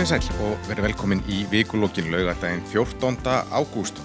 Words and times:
Komið 0.00 0.14
sæl 0.16 0.44
og 0.46 0.62
verið 0.64 0.84
velkomin 0.86 1.18
í 1.28 1.42
vikulokkin 1.50 2.06
laugardaginn 2.08 2.62
14. 2.70 3.18
ágúst. 3.52 3.98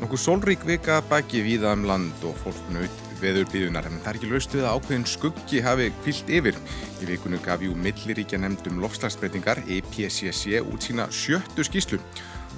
Nokkuð 0.00 0.20
sólrík 0.22 0.62
vika 0.64 1.02
baki 1.10 1.42
viðaðum 1.44 1.82
land 1.90 2.22
og 2.24 2.38
fólk 2.40 2.70
naut 2.72 3.02
veður 3.20 3.50
bíðunar 3.52 3.84
en 3.84 3.98
það 3.98 4.08
er 4.08 4.18
ekki 4.22 4.30
laust 4.30 4.54
við 4.56 4.64
að 4.64 4.78
ákveðin 4.78 5.04
skuggi 5.12 5.60
hafi 5.60 5.90
kvilt 5.98 6.32
yfir. 6.38 6.60
Í 7.04 7.08
vikunum 7.10 7.42
gaf 7.44 7.60
jú 7.60 7.76
milliríkja 7.76 8.40
nefndum 8.40 8.80
lofslagsbreytingar 8.80 9.60
EPCC 9.66 10.62
út 10.62 10.86
sína 10.88 11.10
sjöttu 11.12 11.68
skýslu. 11.68 12.00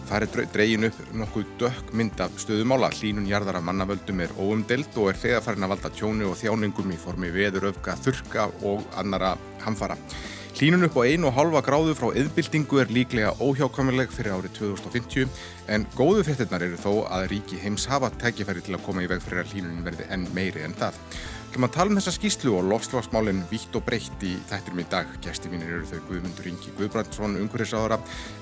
Það 0.07 0.29
er 0.29 0.47
dregin 0.55 0.91
upp 0.93 1.03
nokkuð 1.19 1.51
dökk 1.65 1.91
mynd 1.99 2.23
af 2.23 2.39
stöðumála. 2.45 2.93
Hlínun 2.95 3.27
jarðar 3.27 3.59
af 3.59 3.67
mannavöldum 3.67 4.23
er 4.23 4.39
óumdelt 4.39 4.95
og 5.03 5.11
er 5.11 5.19
þegar 5.19 5.43
farin 5.49 5.67
að 5.67 5.75
valda 5.75 5.91
tjónu 5.99 6.31
og 6.31 6.39
þjáningum 6.39 6.95
í 6.95 7.03
formi 7.09 7.35
veðuröfka, 7.35 7.99
þurka 8.07 8.47
og 8.63 8.87
annara 9.03 9.35
hamfara. 9.67 9.99
Hlínun 10.55 10.87
upp 10.87 10.95
á 10.95 11.03
1,5 11.03 11.63
gráðu 11.67 11.95
frá 11.99 12.13
yðbildingu 12.15 12.79
er 12.79 12.93
líklega 12.95 13.33
óhjákvæmuleg 13.43 14.13
fyrir 14.15 14.37
árið 14.37 14.53
2050 14.61 15.25
en 15.75 15.87
góðu 15.99 16.23
fréttinnar 16.29 16.63
eru 16.63 16.79
þó 16.79 16.93
að 17.11 17.25
ríki 17.33 17.59
heims 17.59 17.89
hafa 17.91 18.13
tækifæri 18.23 18.63
til 18.63 18.77
að 18.77 18.85
koma 18.87 19.03
í 19.03 19.09
veg 19.11 19.25
fyrir 19.25 19.43
að 19.43 19.51
hlínunin 19.51 19.83
verði 19.83 20.07
enn 20.15 20.29
meiri 20.37 20.63
en 20.63 20.77
það. 20.79 21.01
Hljóma 21.55 21.69
að 21.69 21.75
tala 21.77 21.93
um 21.93 21.99
þessa 22.01 22.13
skýslu 22.17 22.53
og 22.59 22.65
lofslagsmálinn 22.67 23.45
vitt 23.47 23.77
og 23.79 23.85
breytt 23.87 24.23
í 24.27 24.33
þættirum 24.49 24.81
í 24.83 24.85
dag. 24.91 25.11
Gæsti 25.23 25.47
mínir 25.53 25.69
eru 25.71 25.87
þau 25.87 26.01
Guðmundur 26.09 26.49
Ingi 26.51 26.73
Guðbrandsson, 26.75 27.37
ungurisáðara, 27.39 27.99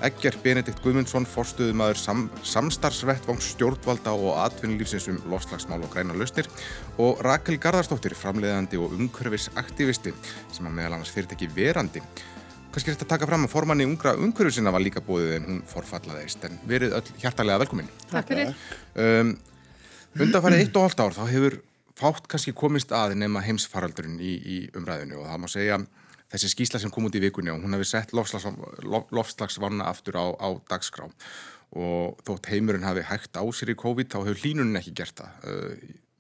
Egger 0.08 0.38
Benedikt 0.40 0.78
Guðmundsson, 0.80 1.26
forstuðumadur 1.28 1.98
sam, 2.00 2.22
samstarfsvettvang 2.40 3.42
stjórnvalda 3.44 4.14
og 4.16 4.38
atvinnulífsins 4.46 5.10
um 5.12 5.18
lofslagsmál 5.28 5.84
og 5.84 5.92
græna 5.92 6.16
lausnir 6.16 6.48
og 6.96 7.20
Rakel 7.26 7.58
Garðarstóttir, 7.60 8.14
framleiðandi 8.16 8.80
og 8.80 8.94
umhverfisaktivisti 8.96 10.14
sem 10.48 10.70
að 10.70 10.78
meðal 10.78 10.94
annars 10.96 11.12
fyrirtæki 11.12 11.50
verandi. 11.52 12.00
Kanski 12.72 12.94
er 12.94 12.96
þetta 12.96 13.10
að 13.10 13.12
taka 13.12 13.28
fram 13.28 13.44
að 13.44 13.52
formanni 13.52 13.88
ungra 13.90 14.14
umhverfisina 14.16 14.72
var 14.72 14.80
líka 14.80 15.02
búið 15.04 15.34
en 15.34 15.50
hún 15.50 15.60
forfallaðist 15.68 16.48
en 16.48 16.56
verið 16.64 16.96
öll 16.96 17.12
hjartalega 17.20 17.60
velkomin. 17.66 17.92
Takk 18.08 18.32
fyrir. 18.32 18.56
Um, 18.96 19.34
Undanfærið 20.16 20.64
eitt 20.64 20.80
og 20.80 20.88
halvt 20.88 21.04
ár 21.04 21.14
þá 21.18 21.22
hefur 21.28 21.58
fátt 22.02 22.28
kannski 22.30 22.54
komist 22.56 22.92
að 22.94 23.16
nema 23.20 23.42
heimsfaraldurinn 23.46 24.20
í, 24.20 24.32
í 24.42 24.58
umræðinu 24.76 25.22
og 25.22 25.28
það 25.30 25.42
má 25.42 25.48
segja 25.50 25.80
þessi 26.32 26.52
skísla 26.52 26.80
sem 26.80 26.92
kom 26.92 27.06
út 27.08 27.16
í 27.16 27.22
vikunni 27.22 27.52
og 27.52 27.62
hún 27.62 27.76
hefði 27.76 27.88
sett 27.90 28.14
lofslagsvanna 28.16 29.88
aftur 29.88 30.16
á, 30.18 30.26
á 30.32 30.48
dagskrá 30.70 31.08
og 31.72 32.20
þótt 32.26 32.48
heimurinn 32.52 32.86
hafi 32.86 33.04
hægt 33.08 33.36
á 33.36 33.44
sér 33.52 33.72
í 33.72 33.78
COVID 33.80 34.10
þá 34.12 34.18
hefur 34.22 34.40
hlínunin 34.42 34.80
ekki 34.80 34.94
gert 34.96 35.22
það. 35.22 35.46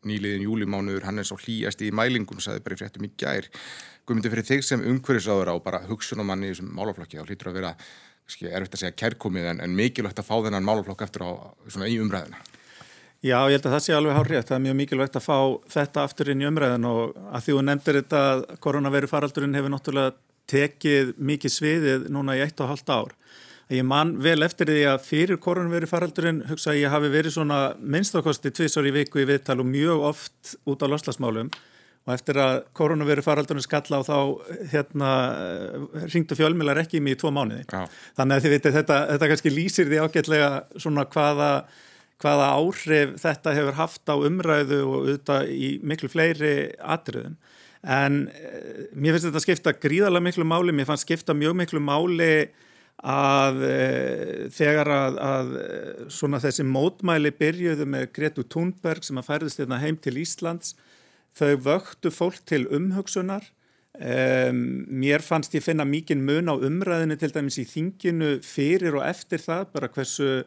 Nýliðin 0.08 0.46
júlimánuður 0.48 1.04
hann 1.06 1.20
er 1.22 1.26
svo 1.28 1.36
hlýjast 1.38 1.82
í 1.84 1.92
mælingum, 1.94 2.40
saði 2.42 2.62
bara 2.64 2.74
í 2.74 2.80
fréttum 2.80 3.04
í 3.06 3.12
gær. 3.20 3.46
Guðmyndi 4.08 4.32
fyrir 4.32 4.48
þig 4.48 4.64
sem 4.66 4.82
umhverfisáður 4.82 5.52
á 5.54 5.56
bara 5.62 5.84
hugsunumanni 5.86 6.48
í 6.48 6.54
þessum 6.54 6.72
málaflokki 6.74 7.20
þá 7.20 7.28
hlýtur 7.28 7.52
að 7.52 7.58
vera, 7.60 7.74
erfitt 8.48 8.74
að 8.78 8.82
segja 8.82 8.96
kærkomið 9.04 9.52
en, 9.52 9.62
en 9.62 9.76
mikilvægt 9.78 10.18
að 10.18 10.26
fá 10.26 10.34
þennan 10.40 10.66
málaflokk 10.66 11.04
eftir 11.06 11.22
á 11.28 11.30
í 11.86 12.00
umræðina. 12.02 12.40
Já, 13.22 13.36
ég 13.46 13.54
held 13.54 13.66
að 13.68 13.74
það 13.76 13.82
sé 13.84 13.94
alveg 13.94 14.16
hárið. 14.18 14.44
Það 14.48 14.56
er 14.56 14.62
mjög 14.64 14.76
mikilvægt 14.80 15.16
að 15.18 15.26
fá 15.28 15.36
þetta 15.70 16.04
aftur 16.08 16.30
inn 16.32 16.40
í 16.42 16.46
umræðin 16.48 16.86
og 16.90 17.16
að 17.30 17.44
því 17.44 17.52
þú 17.54 17.64
nefndir 17.68 17.98
þetta 18.00 18.22
að 18.32 18.40
koronaviru 18.64 19.10
faraldurinn 19.12 19.54
hefur 19.54 19.70
náttúrulega 19.70 20.14
tekið 20.50 21.12
mikið 21.22 21.54
sviðið 21.54 22.08
núna 22.10 22.34
í 22.34 22.42
eitt 22.42 22.62
og 22.64 22.72
halvt 22.72 22.90
ár. 22.90 23.12
Ég 23.72 23.86
man 23.86 24.16
vel 24.20 24.42
eftir 24.42 24.68
því 24.68 24.80
að 24.90 25.04
fyrir 25.06 25.38
koronaviru 25.40 25.86
faraldurinn 25.88 26.40
hugsa 26.48 26.72
að 26.72 26.80
ég 26.80 26.92
hafi 26.92 27.12
verið 27.12 27.36
svona 27.36 27.60
minnstakosti 27.78 28.50
tvísar 28.58 28.88
í 28.90 28.94
viku 28.98 29.22
í 29.22 29.28
viðtal 29.30 29.60
og 29.62 29.70
mjög 29.70 30.02
oft 30.10 30.56
út 30.66 30.82
á 30.82 30.90
loslasmálum 30.90 31.52
og 32.02 32.12
eftir 32.16 32.40
að 32.42 32.56
koronaviru 32.74 33.22
faraldurinn 33.22 33.62
skalla 33.62 34.02
á 34.02 34.08
þá 34.10 34.18
hérna 34.74 35.12
ringdu 36.10 36.34
fjölmilar 36.34 36.82
ekki 36.82 36.98
í 36.98 37.04
mig 37.06 37.14
í 37.14 37.22
tvo 37.22 37.30
mánuði. 37.30 37.62
Já. 37.70 37.86
Þannig 38.18 38.50
að 38.50 38.68
þetta, 38.74 38.98
þetta 39.14 39.30
kannski 39.30 39.54
lýsir 39.54 39.86
því 39.86 40.02
ágætlega 40.02 40.50
svona 40.74 41.06
hvaða 41.06 41.52
hvaða 42.22 42.50
áhrif 42.56 43.16
þetta 43.22 43.54
hefur 43.56 43.78
haft 43.78 44.12
á 44.12 44.16
umræðu 44.16 44.80
og 44.86 44.98
auðvitað 45.00 45.50
í 45.52 45.70
miklu 45.82 46.10
fleiri 46.12 46.54
atriðum. 46.80 47.36
En 47.82 48.28
e, 48.30 48.50
mér 48.94 49.16
finnst 49.16 49.28
þetta 49.28 49.42
skipta 49.42 49.72
gríðarlega 49.74 50.28
miklu 50.28 50.46
máli, 50.46 50.74
mér 50.74 50.86
fannst 50.90 51.08
skipta 51.08 51.34
mjög 51.34 51.56
miklu 51.58 51.82
máli 51.82 52.34
að 53.02 53.64
e, 53.66 53.78
þegar 54.54 54.90
að, 54.94 55.18
að 55.26 55.50
svona 56.14 56.38
þessi 56.42 56.66
mótmæli 56.68 57.32
byrjuðu 57.34 57.88
með 57.90 58.06
Gretu 58.14 58.46
Thunberg 58.46 59.02
sem 59.06 59.18
að 59.18 59.32
færðist 59.32 59.62
hérna 59.62 59.80
heim 59.82 59.98
til 59.98 60.14
Íslands, 60.22 60.76
þau 61.34 61.56
vöktu 61.66 62.14
fólk 62.14 62.38
til 62.46 62.68
umhugsunar. 62.70 63.48
E, 63.98 64.14
mér 64.52 65.24
fannst 65.26 65.56
ég 65.58 65.66
finna 65.66 65.84
mikinn 65.88 66.22
mun 66.24 66.48
á 66.48 66.54
umræðinu 66.54 67.18
til 67.18 67.34
dæmis 67.34 67.58
í 67.58 67.66
þinginu 67.66 68.36
fyrir 68.46 69.00
og 69.00 69.08
eftir 69.10 69.42
það, 69.42 69.66
bara 69.74 69.90
hversu 69.90 70.44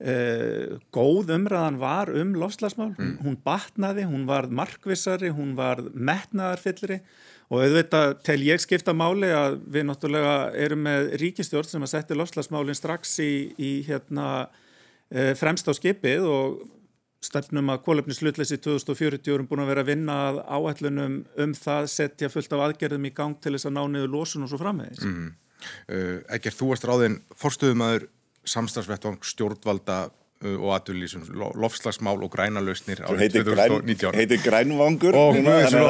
Uh, 0.00 0.78
góð 0.96 1.34
umræðan 1.34 1.76
var 1.76 2.08
um 2.16 2.30
lofslagsmál, 2.40 2.94
mm. 2.94 3.18
hún 3.20 3.34
batnaði 3.44 4.06
hún 4.08 4.22
var 4.24 4.46
markvissari, 4.48 5.28
hún 5.36 5.50
var 5.58 5.82
metnaðarfyllri 5.92 7.02
og 7.50 7.66
auðvitað 7.66 8.14
tel 8.24 8.38
ég 8.46 8.62
skipta 8.62 8.94
máli 8.96 9.28
að 9.28 9.58
við 9.74 9.84
náttúrulega 9.90 10.34
erum 10.56 10.86
með 10.86 11.10
ríkistjórn 11.20 11.68
sem 11.68 11.84
að 11.84 11.92
setja 11.92 12.16
lofslagsmálinn 12.16 12.78
strax 12.78 13.12
í, 13.20 13.34
í 13.60 13.72
hérna, 13.84 14.46
uh, 15.12 15.32
fremst 15.36 15.68
á 15.68 15.76
skipið 15.76 16.24
og 16.30 16.62
stefnum 17.20 17.68
að 17.74 17.82
kólefni 17.84 18.16
slutleysi 18.16 18.56
2040 18.64 19.34
erum 19.34 19.50
búin 19.50 19.66
að 19.66 19.74
vera 19.74 19.84
að 19.84 19.90
vinna 19.90 20.16
að 20.30 20.40
áætlunum 20.48 21.18
um 21.44 21.52
það 21.58 21.90
setja 21.92 22.30
fullt 22.32 22.56
af 22.56 22.64
aðgerðum 22.70 23.04
í 23.04 23.12
gang 23.20 23.36
til 23.36 23.52
þess 23.52 23.68
að 23.68 23.76
ná 23.76 23.82
niður 23.92 24.14
losun 24.14 24.46
og 24.46 24.52
svo 24.54 24.62
framvegis 24.62 25.04
mm. 25.04 25.28
uh, 25.92 26.16
Ekkert, 26.38 26.56
þú 26.56 26.70
varst 26.72 26.88
ráðinn 26.88 27.20
forstöðumæður 27.36 28.08
samstagsvettvang 28.48 29.20
stjórnvalda 29.26 29.98
uh, 30.08 30.56
og 30.56 30.74
aðurlýsum 30.78 31.26
lofslagsmál 31.60 32.16
og 32.24 32.30
græna 32.32 32.62
lausnir 32.64 33.02
árið 33.04 33.40
2019 33.40 34.16
heitir 34.16 34.40
grænvangur? 34.44 35.16
Og 35.16 35.40
það 35.44 35.80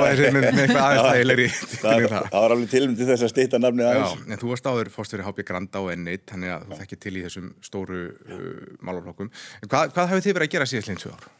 var 2.34 2.54
alveg 2.54 2.70
tilum 2.72 2.96
til 2.98 3.08
þess 3.10 3.26
að 3.26 3.32
stýta 3.34 3.60
nafni 3.62 3.86
aðeins. 3.86 4.24
En 4.26 4.40
þú 4.40 4.54
varst 4.54 4.70
áður 4.70 4.90
fórstverið 4.94 5.28
Hápi 5.28 5.46
Granda 5.46 5.84
og 5.84 5.92
N1 5.94 6.26
þannig 6.32 6.56
að 6.56 6.66
þú 6.66 6.80
þekkir 6.80 7.02
til 7.04 7.14
í 7.14 7.26
þessum 7.26 7.52
stóru 7.66 8.00
uh, 8.08 8.40
málaflokkum. 8.82 9.30
Hvað, 9.68 9.94
hvað 9.94 10.10
hafið 10.14 10.26
þið 10.26 10.40
verið 10.40 10.50
að 10.50 10.56
gera 10.56 10.70
síðan 10.72 10.90
hlýnsu 10.90 11.14
ár? 11.14 11.30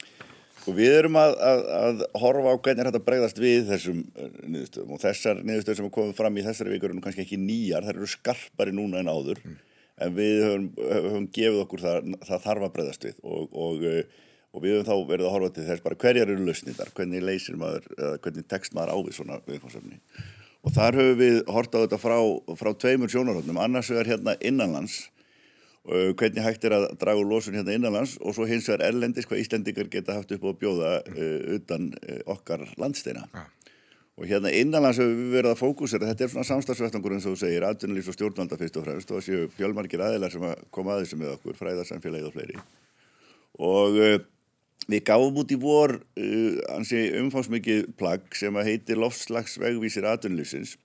Og 0.69 0.77
við 0.77 0.93
erum 0.93 1.17
að, 1.17 1.31
að, 1.41 1.63
að 1.73 2.03
horfa 2.21 2.53
á 2.53 2.57
hvernig 2.61 2.87
þetta 2.91 3.01
bregðast 3.07 3.39
við 3.41 3.71
þessum 3.73 4.05
uh, 4.05 4.29
niðurstöðum. 4.45 4.93
Og 4.95 5.03
þessar 5.03 5.41
niðurstöðum 5.41 5.81
sem 5.81 5.89
er 5.89 5.95
komið 5.97 6.15
fram 6.21 6.37
í 6.37 6.45
þessari 6.47 6.75
vikur 6.77 6.93
er 6.93 7.03
kannski 7.03 7.25
ekki 7.25 7.41
nýjar, 7.41 7.89
þær 7.89 7.97
eru 7.97 8.11
skarpari 8.13 8.77
núna 8.77 9.01
en 9.01 9.11
áður. 9.11 9.41
Mm 9.43 9.59
en 10.01 10.17
við 10.17 10.43
höfum, 10.47 10.67
höfum 10.81 11.31
gefið 11.37 11.63
okkur 11.65 11.85
það, 11.85 12.11
það 12.27 12.45
þarf 12.49 12.67
að 12.67 12.75
breyðast 12.77 13.07
við 13.09 13.23
og, 13.23 13.57
og, 13.67 13.87
eh, 13.87 14.27
og 14.51 14.65
við 14.65 14.77
höfum 14.77 14.91
þá 14.91 15.13
verið 15.13 15.29
að 15.29 15.35
horfa 15.37 15.55
til 15.55 15.69
þess 15.69 15.87
bara 15.87 16.01
hverjar 16.05 16.35
eru 16.35 16.49
lausnindar, 16.49 16.93
hvernig 16.97 17.25
leysir 17.25 17.61
maður, 17.61 17.89
hvernig 18.25 18.51
tekst 18.51 18.77
maður 18.77 18.95
á 18.95 18.97
við 19.07 19.17
svona 19.21 19.41
viðfársefni 19.47 20.01
og 20.61 20.75
þar 20.77 20.99
höfum 21.01 21.21
við 21.21 21.39
hortað 21.49 21.87
þetta 21.87 22.01
frá, 22.01 22.19
frá 22.61 22.71
tveimur 22.77 23.13
sjónarhóttnum, 23.13 23.61
annars 23.63 23.91
vegar 23.93 24.13
hérna 24.15 24.37
innanlands 24.45 25.07
og 25.91 26.13
hvernig 26.21 26.45
hægt 26.45 26.67
er 26.69 26.75
að 26.77 26.91
draga 27.01 27.23
úr 27.23 27.31
losun 27.31 27.57
hérna 27.57 27.73
innanlands 27.75 28.19
og 28.21 28.35
svo 28.37 28.45
hins 28.49 28.69
vegar 28.69 28.91
erlendis 28.91 29.29
hvað 29.29 29.41
Íslendingar 29.45 29.89
geta 29.93 30.19
haft 30.19 30.35
upp 30.37 30.45
á 30.45 30.51
að 30.51 30.59
bjóða 30.61 30.91
uh, 31.09 31.39
utan 31.57 31.89
uh, 31.97 32.21
okkar 32.35 32.67
landsteina. 32.81 33.25
Ja. 33.33 33.47
Og 34.21 34.29
hérna 34.29 34.51
innanlands 34.53 34.99
hefur 35.01 35.15
við 35.17 35.31
verið 35.33 35.55
að 35.55 35.61
fókusera, 35.63 36.09
þetta 36.11 36.27
er 36.27 36.31
svona 36.35 36.45
samstagsvettangur 36.45 37.15
eins 37.17 37.25
og 37.25 37.39
þú 37.39 37.41
segir, 37.41 37.65
atvinnulífs 37.65 38.11
og 38.13 38.17
stjórnvalda 38.19 38.59
fyrst 38.61 38.75
og 38.77 38.85
fremst 38.85 39.13
og 39.15 39.23
þessi 39.23 39.47
fjölmargir 39.55 40.03
aðilar 40.05 40.35
sem 40.35 40.45
að 40.45 40.61
koma 40.77 40.93
að 40.93 41.07
þessu 41.07 41.19
með 41.23 41.31
okkur, 41.39 41.57
fræðarsamfélagið 41.57 42.27
og 42.29 42.35
fleiri. 42.35 42.59
Og 43.65 43.97
uh, 43.97 44.19
við 44.93 45.03
gáum 45.09 45.41
út 45.41 45.55
í 45.57 45.59
vor 45.63 45.97
uh, 45.97 46.61
ansi 46.77 47.07
umfámsmikið 47.23 47.89
plagg 47.97 48.29
sem 48.37 48.61
heitir 48.61 49.01
Lofslagsvegvísir 49.01 50.11
atvinnulífsins. 50.13 50.77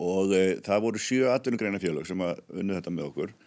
Og 0.00 0.32
uh, 0.32 0.56
það 0.64 0.82
voru 0.88 1.04
sjö 1.04 1.28
atvinnugreina 1.34 1.82
fjölög 1.84 2.08
sem 2.08 2.24
að 2.24 2.40
unnu 2.48 2.78
þetta 2.78 2.96
með 2.96 3.10
okkur. 3.10 3.38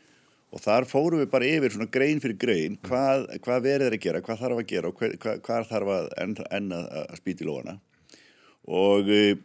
Og 0.54 0.62
þar 0.62 0.86
fórum 0.94 1.26
við 1.26 1.34
bara 1.34 1.50
yfir 1.58 1.74
svona 1.74 1.90
grein 1.90 2.22
fyrir 2.22 2.38
grein 2.38 2.78
hvað, 2.86 3.26
hvað 3.42 3.66
verið 3.66 3.90
er 3.90 3.98
að 3.98 4.06
gera, 4.06 4.26
hvað 4.30 4.46
þarf 4.46 4.62
að 4.62 4.72
gera 4.76 4.94
og 4.94 5.02
hvað, 5.02 5.44
hvað 5.50 5.70
þarf 5.74 5.96
að 5.98 6.10
enn 6.22 6.42
en 6.46 6.74
að, 6.78 6.90
að 7.02 7.24
spýti 7.26 7.50
lóana 7.50 7.80
og 8.68 9.10
e, 9.10 9.38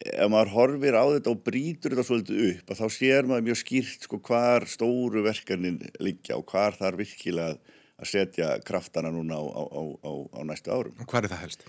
ef 0.00 0.30
maður 0.32 0.54
horfir 0.54 0.96
á 0.96 1.04
þetta 1.16 1.34
og 1.34 1.42
brítur 1.44 1.94
þetta 1.94 2.06
svolítið 2.06 2.46
upp 2.46 2.72
þá 2.78 2.86
sér 2.94 3.28
maður 3.28 3.46
mjög 3.50 3.60
skýrt 3.60 4.06
sko 4.06 4.20
hvar 4.24 4.66
stóru 4.70 5.24
verkanin 5.26 5.80
liggja 6.00 6.38
og 6.38 6.46
hvar 6.48 6.78
þar 6.78 6.98
virkilega 7.00 7.76
að 8.00 8.08
setja 8.08 8.54
kraftana 8.64 9.12
núna 9.12 9.36
á, 9.36 9.44
á, 9.44 9.82
á, 10.00 10.12
á 10.32 10.40
næstu 10.48 10.72
árum. 10.72 10.96
Og 10.96 11.08
hvað 11.10 11.28
er 11.28 11.34
það 11.34 11.42
helst? 11.44 11.66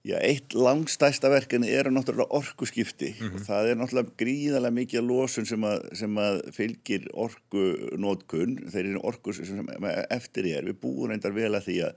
Já, 0.00 0.14
eitt 0.24 0.54
langstæsta 0.56 1.28
verkefni 1.28 1.68
er 1.76 1.90
náttúrulega 1.92 2.32
orkuskipti 2.32 3.10
mm 3.10 3.18
-hmm. 3.18 3.34
og 3.34 3.40
það 3.44 3.66
er 3.68 3.76
náttúrulega 3.76 4.14
gríðarlega 4.22 4.76
mikið 4.76 5.02
losun 5.04 5.46
sem 5.46 5.60
að, 5.60 5.82
sem 5.94 6.14
að 6.16 6.40
fylgir 6.56 7.08
orkunótkun, 7.12 8.56
þeir 8.72 8.86
eru 8.86 9.02
orku 9.04 9.32
sem 9.32 9.68
eftir 10.08 10.46
er, 10.56 10.64
við 10.64 10.80
búum 10.80 11.10
reyndar 11.10 11.36
vel 11.36 11.52
að 11.52 11.66
því 11.68 11.76
að 11.84 11.92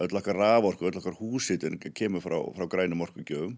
öll 0.00 0.18
okkar 0.18 0.36
raforku, 0.36 0.86
öll 0.86 0.98
okkar 0.98 1.14
húsitun 1.14 1.78
kemur 1.78 2.20
frá, 2.20 2.38
frá 2.56 2.66
grænum 2.66 3.06
orkugjöfum 3.06 3.56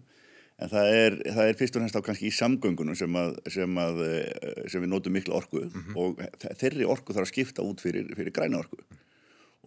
en 0.57 0.71
það 0.71 0.91
er, 0.99 1.17
það 1.35 1.49
er 1.49 1.57
fyrst 1.59 1.75
og 1.77 1.83
næst 1.83 1.97
á 1.97 2.05
kannski 2.05 2.29
í 2.31 2.33
samgöngunum 2.33 2.97
sem, 2.97 3.17
að, 3.19 3.35
sem, 3.53 3.81
að, 3.81 3.99
eh, 4.07 4.63
sem 4.71 4.81
við 4.81 4.89
notum 4.89 5.13
miklu 5.13 5.35
orku 5.37 5.61
mm 5.61 5.75
-hmm. 5.75 5.99
og 6.01 6.23
þeirri 6.61 6.87
orku 6.89 7.13
þarf 7.13 7.27
að 7.27 7.33
skipta 7.33 7.65
út 7.65 7.83
fyrir, 7.83 8.09
fyrir 8.17 8.33
græna 8.33 8.63
orku. 8.63 8.81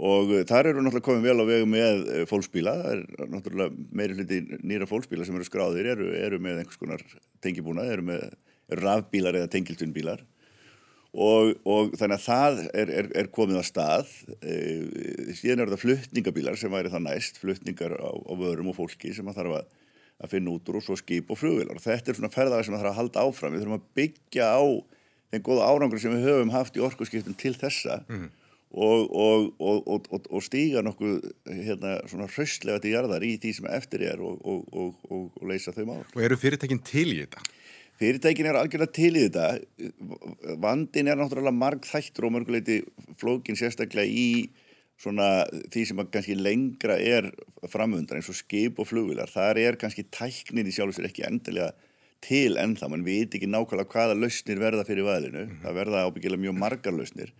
Og 0.01 0.33
eh, 0.35 0.45
þar 0.49 0.73
eru 0.73 0.83
náttúrulega 0.83 1.07
komið 1.07 1.29
vel 1.29 1.43
á 1.47 1.51
vegu 1.53 1.69
með 1.71 2.03
eh, 2.09 2.27
fólksbíla, 2.27 2.75
það 2.83 2.93
er 2.97 3.31
náttúrulega 3.37 3.87
meiri 3.93 4.19
hluti 4.19 4.41
nýra 4.67 4.91
fólksbíla 4.91 5.25
sem 5.25 5.39
eru 5.39 5.47
skráðir 5.47 5.93
eru, 5.95 6.11
eru 6.11 6.39
með 6.43 6.65
einhvers 6.65 6.81
konar 6.81 7.07
tengibúna 7.41 7.87
eru 7.87 8.03
með 8.03 8.27
rafbílar 8.71 9.35
eða 9.35 9.51
tengiltunbílar 9.51 10.23
og, 11.11 11.57
og 11.67 11.95
þannig 11.99 12.19
að 12.19 12.27
það 12.27 12.59
er, 12.75 12.91
er, 12.91 13.07
er 13.19 13.31
komið 13.35 13.59
að 13.59 13.67
stað. 13.67 14.11
Síðan 15.35 15.65
eru 15.65 15.75
það 15.75 15.85
fluttningabílar 15.85 16.59
sem 16.59 16.71
væri 16.71 16.91
það 16.91 17.07
næst 17.07 17.39
fluttningar 17.39 17.95
á, 17.99 18.11
á 18.11 18.33
vörum 18.39 18.71
og 18.71 18.79
fólki 18.79 19.15
sem 19.15 19.27
að 19.27 19.41
þarf 19.41 19.57
að, 19.59 19.71
að 20.21 20.35
finna 20.35 20.55
út 20.55 20.69
úr 20.69 20.81
og 20.81 20.85
svo 20.85 20.97
skip 20.99 21.31
og 21.33 21.39
flugvilar 21.41 21.79
og 21.79 21.85
þetta 21.85 22.13
er 22.13 22.19
svona 22.19 22.33
ferðagar 22.33 22.67
sem 22.67 22.75
það 22.75 22.83
þarf 22.83 22.93
að 22.93 22.99
halda 23.01 23.25
áfram 23.27 23.55
við 23.55 23.63
þurfum 23.63 23.79
að 23.79 23.87
byggja 24.01 24.51
á 24.53 24.63
þenn 25.31 25.47
góða 25.47 25.71
árangur 25.71 26.03
sem 26.03 26.15
við 26.17 26.29
höfum 26.29 26.53
haft 26.55 26.77
í 26.77 26.85
orkusskiptum 26.85 27.37
til 27.41 27.55
þessa 27.57 28.01
mm. 28.05 28.27
og, 28.85 29.15
og, 29.61 30.11
og 30.21 30.45
stíga 30.45 30.83
nokkuð 30.85 31.31
hérna 31.47 31.97
svona 32.11 32.29
hraustlega 32.35 32.83
til 32.83 32.95
jarðar 32.97 33.25
í 33.27 33.37
því 33.41 33.55
sem 33.61 33.71
eftir 33.71 34.05
er 34.11 34.21
og 34.21 35.41
leysa 35.47 35.75
þau 35.77 35.87
mál 35.89 36.05
Og 36.05 36.23
eru 36.27 36.39
fyrirtekin 36.41 36.83
til 36.85 37.09
í 37.15 37.23
þetta? 37.23 37.47
Fyrirtækin 38.01 38.47
er 38.49 38.57
algjörlega 38.57 38.97
til 38.97 39.13
í 39.13 39.27
þetta, 39.27 39.49
vandin 40.61 41.11
er 41.13 41.19
náttúrulega 41.21 41.53
marg 41.53 41.85
þættur 41.85 42.31
og 42.31 42.39
mörguleiti 42.39 42.79
flókin 43.21 43.59
sérstaklega 43.61 44.09
í 44.09 44.49
svona 45.01 45.29
því 45.73 45.85
sem 45.89 46.03
kannski 46.13 46.37
lengra 46.37 46.99
er 47.01 47.31
framundar 47.73 48.19
eins 48.19 48.29
og 48.33 48.37
skip 48.37 48.81
og 48.81 48.89
flugvilar. 48.91 49.31
Það 49.33 49.63
er 49.65 49.79
kannski 49.81 50.05
tæknin 50.13 50.69
í 50.69 50.75
sjálf 50.75 50.93
og 50.93 50.99
sér 50.99 51.09
ekki 51.09 51.25
endilega 51.29 51.73
til 52.21 52.59
ennþá, 52.61 52.91
mann 52.93 53.07
veit 53.07 53.33
ekki 53.33 53.49
nákvæmlega 53.49 53.89
hvaða 53.95 54.19
lausnir 54.19 54.61
verða 54.61 54.85
fyrir 54.85 55.07
vaðinu, 55.07 55.47
mm 55.47 55.51
-hmm. 55.51 55.63
það 55.65 55.79
verða 55.81 56.05
ábyggilega 56.05 56.43
mjög 56.43 56.59
margar 56.59 56.93
lausnir. 56.93 57.33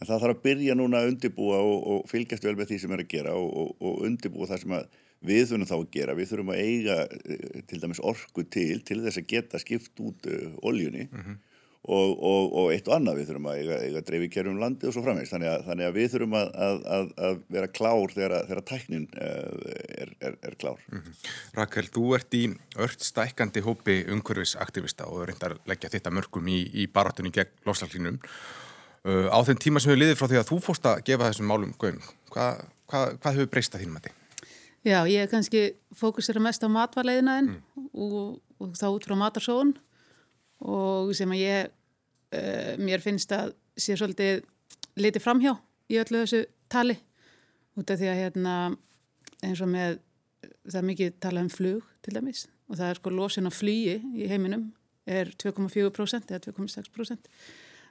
En 0.00 0.06
það 0.06 0.20
þarf 0.22 0.36
að 0.36 0.42
byrja 0.42 0.74
núna 0.74 1.00
að 1.00 1.08
undibúa 1.10 1.58
og, 1.58 1.78
og 1.90 2.08
fylgjast 2.08 2.44
vel 2.44 2.56
með 2.56 2.70
því 2.70 2.78
sem 2.78 2.92
er 2.92 3.02
að 3.02 3.10
gera 3.10 3.34
og, 3.34 3.50
og, 3.56 3.70
og 3.80 4.04
undibúa 4.06 4.46
það 4.46 4.60
sem 4.62 4.76
við 5.20 5.42
þurfum 5.50 5.68
þá 5.68 5.76
að 5.76 5.90
gera, 5.96 6.16
við 6.16 6.30
þurfum 6.30 6.52
að 6.54 6.62
eiga 6.64 6.96
eh, 7.10 7.62
til 7.68 7.80
dæmis 7.82 8.00
orku 8.00 8.44
til 8.48 8.80
til 8.80 9.02
þess 9.04 9.20
að 9.20 9.28
geta 9.34 9.60
skipt 9.60 10.00
út 10.00 10.26
eh, 10.26 10.48
oljunni 10.62 11.08
mm 11.10 11.20
-hmm. 11.20 11.36
Og, 11.80 12.10
og, 12.20 12.52
og 12.60 12.72
eitt 12.74 12.88
og 12.90 12.96
annað 12.98 13.20
við 13.20 13.30
þurfum 13.30 13.48
að 13.50 13.60
eiga, 13.60 13.76
eiga 13.86 14.02
dreifikerjum 14.04 14.58
landi 14.60 14.88
og 14.88 14.94
svo 14.94 15.04
framvegs 15.04 15.32
þannig 15.32 15.48
að, 15.48 15.62
þannig 15.68 15.88
að 15.88 15.94
við 15.96 16.08
þurfum 16.14 16.36
að, 16.36 16.50
að, 16.66 17.12
að 17.26 17.38
vera 17.56 17.70
klár 17.78 18.14
þegar, 18.16 18.34
þegar 18.50 18.64
tæknin 18.68 19.06
uh, 19.16 19.76
er, 19.96 20.12
er, 20.20 20.36
er 20.44 20.56
klár 20.60 20.82
mm 20.90 20.98
-hmm. 20.98 21.30
Rakel, 21.56 21.86
þú 21.94 22.04
ert 22.18 22.36
í 22.36 22.42
ört 22.76 23.06
stækandi 23.06 23.64
hópi 23.64 24.00
umhverfisaktivista 24.12 25.08
og 25.08 25.24
reyndar 25.30 25.56
leggja 25.70 25.92
þetta 25.96 26.12
mörgum 26.12 26.52
í, 26.52 26.60
í 26.84 26.86
barátunni 26.86 27.32
gegn 27.32 27.54
losalínum 27.64 28.20
uh, 28.20 29.32
á 29.32 29.38
þenn 29.40 29.64
tíma 29.64 29.80
sem 29.80 29.94
við 29.94 30.04
liðið 30.04 30.20
frá 30.20 30.28
því 30.28 30.42
að 30.42 30.50
þú 30.52 30.60
fórst 30.68 30.86
að 30.86 31.02
gefa 31.08 31.32
þessum 31.32 31.48
málum 31.48 31.72
gögum, 31.80 32.04
hvað 32.28 32.60
hva, 32.90 33.04
hva 33.16 33.34
hefur 33.34 33.50
breyst 33.50 33.74
að 33.74 33.84
þínum 33.84 34.00
að 34.00 34.08
þið? 34.08 34.16
Já, 34.80 34.98
ég 35.10 35.24
er 35.24 35.30
kannski 35.30 35.62
fókusera 35.96 36.40
mest 36.42 36.64
á 36.64 36.68
matvarleiðinaðin 36.72 37.52
mm. 37.52 37.88
og, 37.92 38.40
og 38.60 38.76
þá 38.78 38.86
út 38.90 39.06
frá 39.06 39.16
matarsón 39.20 39.74
og 40.60 41.14
sem 41.16 41.30
að 41.32 41.42
ég, 41.42 41.72
uh, 42.36 42.72
mér 42.80 43.02
finnst 43.04 43.32
að 43.36 43.54
sé 43.80 43.96
svolítið 43.96 44.44
litið 45.00 45.24
framhjá 45.24 45.54
í 45.90 45.98
öllu 46.02 46.24
þessu 46.24 46.44
tali. 46.70 46.98
Út 47.78 47.90
af 47.90 48.00
því 48.00 48.10
að 48.10 48.20
hérna 48.20 48.54
eins 49.46 49.62
og 49.62 49.70
með, 49.72 50.00
það 50.66 50.80
er 50.82 50.88
mikið 50.90 51.14
tala 51.22 51.44
um 51.44 51.52
flug 51.52 51.86
til 52.04 52.16
dæmis 52.16 52.46
og 52.70 52.78
það 52.78 52.92
er 52.92 53.00
sko 53.00 53.12
losin 53.14 53.50
á 53.50 53.52
flugi 53.52 53.96
í 53.98 54.28
heiminum 54.30 54.68
er 55.10 55.32
2,4% 55.40 56.30
eða 56.30 56.42
2,6% 56.50 57.30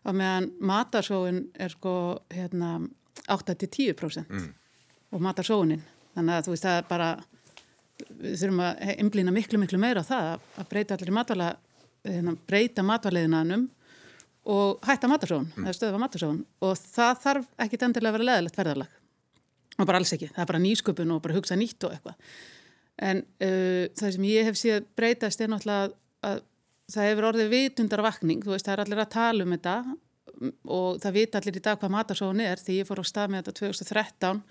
og 0.08 0.16
meðan 0.16 0.50
matarsóin 0.64 1.42
er 1.60 1.74
sko 1.74 1.94
hérna 2.32 2.78
8-10% 3.28 4.30
mm. 4.30 4.48
og 5.16 5.24
matarsóinin 5.24 5.84
þannig 6.16 6.38
að 6.38 6.46
þú 6.46 6.56
veist 6.56 6.68
það 6.68 6.78
er 6.80 6.88
bara 6.90 7.10
við 8.20 8.38
þurfum 8.42 8.62
að 8.64 8.94
einblýna 8.96 9.34
miklu 9.36 9.60
miklu 9.62 9.82
meira 9.82 10.06
á 10.06 10.10
það 10.10 10.30
að 10.62 10.70
breyta 10.72 10.96
allir 10.96 11.16
matvala 11.16 11.50
hérna, 12.08 12.36
breyta 12.48 12.86
matvaleiðinanum 12.86 13.68
og 14.50 14.80
hætta 14.88 15.10
matarsón 15.12 15.50
mm. 15.52 15.66
eða 15.66 15.76
stöða 15.78 16.02
matarsón 16.02 16.44
og 16.64 16.78
það 16.80 17.22
þarf 17.26 17.52
ekki 17.66 17.82
endilega 17.86 18.14
að 18.14 18.18
vera 18.18 18.30
leðilegt 18.30 18.60
verðarlag 18.60 19.00
og 19.80 19.88
bara 19.88 20.02
alls 20.02 20.14
ekki, 20.16 20.30
það 20.34 20.44
er 20.44 20.52
bara 20.52 20.62
nýsköpun 20.64 21.16
og 21.16 21.22
bara 21.24 21.38
hugsa 21.38 21.58
nýtt 21.60 21.88
og 21.88 21.96
eitthvað. 21.96 22.36
En 23.10 23.22
uh, 23.24 23.86
það 23.96 24.16
sem 24.16 24.28
ég 24.28 24.50
hef 24.50 24.60
síðan 24.60 24.88
breytast 25.00 25.44
er 25.44 25.52
náttúrulega 25.54 25.94
að 26.28 26.42
það 26.90 27.10
hefur 27.12 27.28
orðið 27.30 27.52
vitundar 27.54 28.04
vakning, 28.04 28.42
þú 28.44 28.56
veist 28.56 28.68
það 28.68 28.76
er 28.76 28.84
allir 28.84 29.04
að 29.04 29.12
tala 29.16 29.46
um 29.46 29.56
þetta. 29.56 29.76
Og 30.72 31.00
það 31.04 31.16
vita 31.16 31.40
allir 31.40 31.60
í 31.60 31.64
dag 31.64 31.80
hvað 31.80 31.94
matarsón 31.96 32.42
er. 32.44 32.62
Því 32.64 32.80
ég 32.80 32.88
fór 32.88 33.02
á 33.04 33.06
stað 33.08 33.32
með 33.32 33.42
þetta 33.42 33.56
2013 33.60 34.42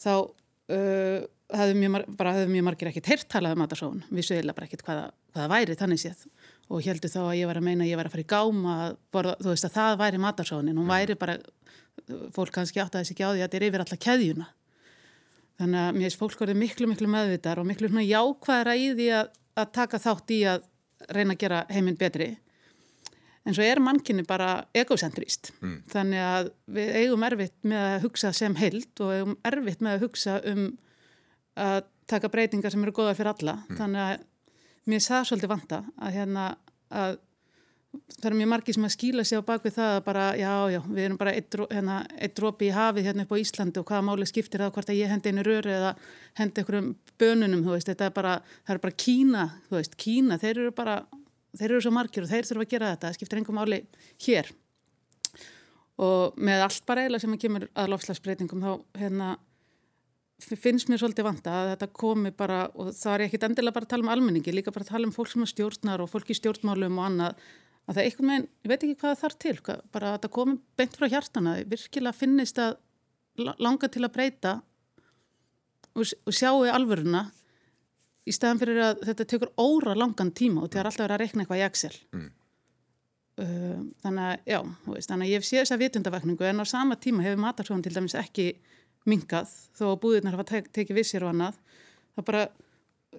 þá 0.00 0.12
uh, 0.14 1.28
hefðu 1.50 1.76
mjög, 1.80 2.08
mjög 2.54 2.66
margir 2.66 2.90
ekkert 2.90 3.12
heyrt 3.12 3.28
talað 3.32 3.56
um 3.56 3.62
matarsóun, 3.64 4.02
við 4.08 4.28
sögum 4.28 4.54
bara 4.54 4.68
ekkert 4.68 4.84
hvaða, 4.86 5.06
hvaða 5.34 5.52
væri 5.52 5.76
þannig 5.78 6.00
séð 6.00 6.24
og 6.70 6.84
heldur 6.86 7.10
þá 7.10 7.20
að 7.24 7.36
ég 7.40 7.50
var 7.50 7.58
að 7.58 7.66
meina 7.66 7.84
að 7.84 7.90
ég 7.90 7.98
var 7.98 8.08
að 8.08 8.14
fara 8.14 8.22
í 8.22 8.30
gáma 8.30 8.74
borða, 9.10 9.36
þú 9.40 9.50
veist 9.50 9.66
að 9.66 9.76
það 9.76 9.96
væri 10.00 10.20
matarsóunin 10.22 10.78
hún 10.78 10.90
væri 10.90 11.16
bara, 11.18 11.36
fólk 12.34 12.54
kannski 12.54 12.82
átt 12.82 12.94
að 12.94 13.02
þessi 13.02 13.16
ekki 13.16 13.26
á 13.26 13.30
því 13.30 13.40
að 13.40 13.44
þetta 13.46 13.58
er 13.58 13.66
yfir 13.68 13.84
alla 13.84 13.98
keðjuna. 14.06 14.46
Þannig 15.60 15.80
að 15.80 15.96
mér 15.96 16.06
finnst 16.06 16.20
fólk 16.20 16.40
verið 16.40 16.60
miklu 16.60 16.88
miklu 16.88 17.08
meðvitar 17.10 17.60
og 17.60 17.66
miklu 17.68 17.90
jákvæðra 18.06 18.76
í 18.78 18.86
því 18.94 19.08
að, 19.18 19.34
að 19.60 19.74
taka 19.76 20.00
þátt 20.00 20.32
í 20.32 20.38
að 20.48 20.62
reyna 21.10 21.34
að 21.34 21.42
gera 21.42 21.64
heiminn 21.72 21.98
betri. 22.00 22.30
En 23.48 23.56
svo 23.56 23.64
er 23.64 23.80
mannkynni 23.80 24.22
bara 24.28 24.66
egocentríst 24.76 25.50
mm. 25.58 25.76
þannig 25.90 26.22
að 26.22 26.50
við 26.76 26.90
eigum 27.00 27.22
erfitt 27.24 27.56
með 27.66 27.86
að 27.86 28.02
hugsa 28.04 28.32
sem 28.36 28.56
held 28.60 29.00
og 29.00 29.12
eigum 29.16 29.36
erfitt 29.48 29.84
með 29.84 29.96
að 29.96 30.04
hugsa 30.04 30.34
um 30.50 30.66
að 31.60 31.78
taka 32.10 32.30
breytingar 32.32 32.72
sem 32.72 32.84
eru 32.84 32.94
goða 32.94 33.14
fyrir 33.16 33.32
alla. 33.32 33.56
Mm. 33.68 33.78
þannig 33.80 34.02
að 34.04 34.26
mér 34.90 35.00
er 35.00 35.06
það 35.06 35.26
svolítið 35.28 35.52
vanta 35.54 35.80
að 36.00 36.18
hérna 36.18 36.44
að 36.90 37.18
það 37.90 38.26
er 38.30 38.36
mjög 38.38 38.50
margi 38.52 38.74
sem 38.76 38.84
að 38.86 38.92
skýla 38.94 39.24
sig 39.26 39.40
á 39.42 39.48
bakvið 39.48 39.76
það 39.76 39.94
að 39.96 40.02
bara 40.06 40.24
já 40.38 40.52
já 40.70 40.80
við 40.86 41.04
erum 41.04 41.16
bara 41.18 41.32
eitt, 41.34 41.56
hérna, 41.72 41.96
eitt 42.18 42.36
drópi 42.38 42.68
í 42.68 42.74
hafið 42.74 43.08
hérna 43.08 43.24
upp 43.26 43.32
á 43.34 43.42
Íslandi 43.42 43.80
og 43.80 43.88
hvaða 43.88 44.06
máli 44.06 44.28
skiptir 44.30 44.62
það 44.62 44.74
hvort 44.76 44.92
að 44.92 45.00
ég 45.00 45.10
hendi 45.10 45.32
einu 45.32 45.44
röru 45.46 45.72
eða 45.74 45.94
hendi 46.38 46.62
einhverjum 46.62 46.92
bönunum 47.18 47.64
þú 47.66 47.74
veist 47.74 47.90
þetta 47.90 48.06
er 48.06 48.14
bara 48.14 48.36
það 48.60 48.76
er 48.76 48.82
bara 48.84 48.98
Kína 49.04 49.46
þú 49.66 49.78
veist 49.80 49.98
Kína 49.98 50.38
þeir 50.38 50.54
eru 50.54 50.74
bara 50.76 51.00
þeir 51.58 51.72
eru 51.72 51.82
svo 51.84 51.92
margir 51.94 52.26
og 52.26 52.30
þeir 52.30 52.48
þurfa 52.48 52.66
að 52.66 52.72
gera 52.74 52.90
þetta 52.94 53.08
það 53.08 53.18
skiptir 53.18 53.40
engum 53.40 53.60
áli 53.60 53.80
hér. 54.26 54.50
Og 56.00 56.38
með 56.40 56.64
allt 56.64 56.84
bara 56.88 57.04
eiginlega 57.04 57.24
sem 57.24 57.34
að 57.34 57.42
kemur 57.42 57.66
að 57.74 57.90
lofslagsbreytingum 57.92 58.62
þá 58.64 59.00
hérna, 59.00 59.32
finnst 60.40 60.90
mér 60.90 61.00
svolítið 61.02 61.26
vanta 61.26 61.54
að 61.54 61.70
þetta 61.72 61.88
komi 62.00 62.30
bara 62.36 62.60
og 62.74 62.92
það 62.96 63.14
er 63.14 63.24
ekkit 63.26 63.46
endilega 63.48 63.76
bara 63.76 63.88
að 63.88 63.92
tala 63.94 64.06
um 64.06 64.12
almenningi 64.14 64.54
líka 64.54 64.72
bara 64.74 64.86
að 64.86 64.92
tala 64.94 65.08
um 65.08 65.14
fólk 65.14 65.32
sem 65.32 65.44
er 65.44 65.50
stjórnar 65.50 66.04
og 66.04 66.10
fólk 66.12 66.30
í 66.32 66.36
stjórnmálum 66.38 67.00
og 67.00 67.08
annað 67.08 67.42
að 67.86 67.94
það 67.96 68.00
er 68.02 68.08
eitthvað 68.08 68.28
með, 68.30 68.46
ég 68.64 68.70
veit 68.70 68.84
ekki 68.84 68.98
hvað 69.00 69.12
það 69.12 69.22
þarf 69.24 69.38
til 69.44 69.54
bara 69.92 70.08
að 70.10 70.16
þetta 70.16 70.32
komi 70.36 70.56
beint 70.78 70.96
frá 70.96 71.08
hjartana 71.10 71.54
virkilega 71.70 72.16
finnist 72.16 72.60
að 72.62 72.78
langa 73.60 73.90
til 73.90 74.04
að 74.04 74.14
breyta 74.14 74.54
og, 75.94 76.04
og 76.04 76.36
sjáu 76.36 76.66
alvöruna 76.70 77.24
í 78.28 78.34
staðan 78.34 78.60
fyrir 78.60 78.82
að 78.84 79.00
þetta 79.08 79.26
tekur 79.32 79.54
óra 79.60 79.96
langan 79.98 80.32
tíma 80.36 80.64
og 80.64 80.70
það 80.70 80.82
er 80.82 80.90
alltaf 80.90 81.08
að 81.08 81.22
rekna 81.22 81.44
eitthvað 81.44 81.62
í 81.62 81.64
Excel 81.66 81.94
mm. 82.14 82.26
uh, 83.42 83.78
þannig 84.04 84.26
að 84.26 84.52
já, 84.52 84.60
veist, 84.86 85.10
þannig 85.10 85.26
að 85.26 85.32
ég 85.34 85.46
sé 85.48 85.62
þessa 85.62 85.80
vitundavakningu 85.80 86.50
en 86.50 86.62
á 86.62 86.66
sama 86.68 86.98
tíma 87.00 87.24
hefur 87.26 87.42
matarsóðan 87.46 87.86
til 87.86 87.96
dæmis 87.96 88.18
ekki 88.18 88.52
mingað 89.10 89.54
þó 89.78 89.84
að 89.90 90.00
búðirnar 90.04 90.36
hafa 90.36 90.48
tek, 90.52 90.68
tekið 90.74 91.00
vissir 91.00 91.24
og 91.26 91.32
annað 91.34 91.58
það 92.16 92.26
bara 92.30 92.42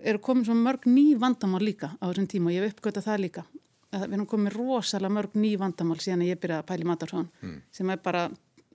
eru 0.08 0.22
komin 0.24 0.46
svo 0.48 0.56
mörg 0.58 0.88
ný 0.88 1.06
vandamál 1.20 1.64
líka 1.64 1.92
á 2.00 2.04
þessum 2.10 2.30
tíma 2.32 2.52
og 2.52 2.56
ég 2.56 2.66
hef 2.66 2.78
uppgötað 2.78 3.08
það 3.10 3.24
líka. 3.26 3.44
Að 3.92 4.06
við 4.06 4.16
erum 4.16 4.30
komin 4.32 4.54
rosalega 4.56 5.16
mörg 5.18 5.36
ný 5.36 5.52
vandamál 5.60 6.00
síðan 6.00 6.24
ég 6.26 6.40
byrjaði 6.40 6.64
að 6.64 6.70
pæli 6.70 6.88
matarsóðan 6.88 7.28
mm. 7.42 7.58
sem 7.76 7.92
er 7.92 8.00
bara 8.06 8.24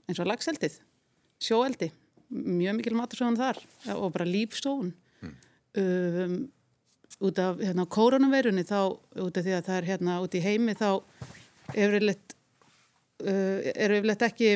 eins 0.06 0.20
og 0.20 0.28
lagseldið 0.28 0.76
sjóeldi, 1.42 1.88
mjög 2.30 2.76
mikil 2.78 2.94
matarsóðan 2.98 3.40
þar 3.40 3.62
og 3.96 4.12
bara 4.14 4.28
lífstofun 4.28 4.92
um, 5.24 6.36
út 7.24 7.40
af 7.40 7.60
hérna, 7.62 7.86
koronaveirunni 7.88 8.64
þá 8.68 8.80
út 9.24 9.38
af 9.38 9.44
því 9.46 9.56
að 9.56 9.66
það 9.68 9.78
er 9.78 9.88
hérna 9.90 10.20
út 10.24 10.36
í 10.36 10.44
heimi 10.44 10.76
þá 10.76 10.88
er 11.72 11.96
yfirleitt 11.96 12.34
uh, 13.24 14.28
ekki 14.28 14.52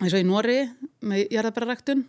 eins 0.00 0.14
og 0.16 0.20
í 0.20 0.26
Nóri 0.26 0.58
með 1.04 1.26
jarðabæraræktun 1.34 2.04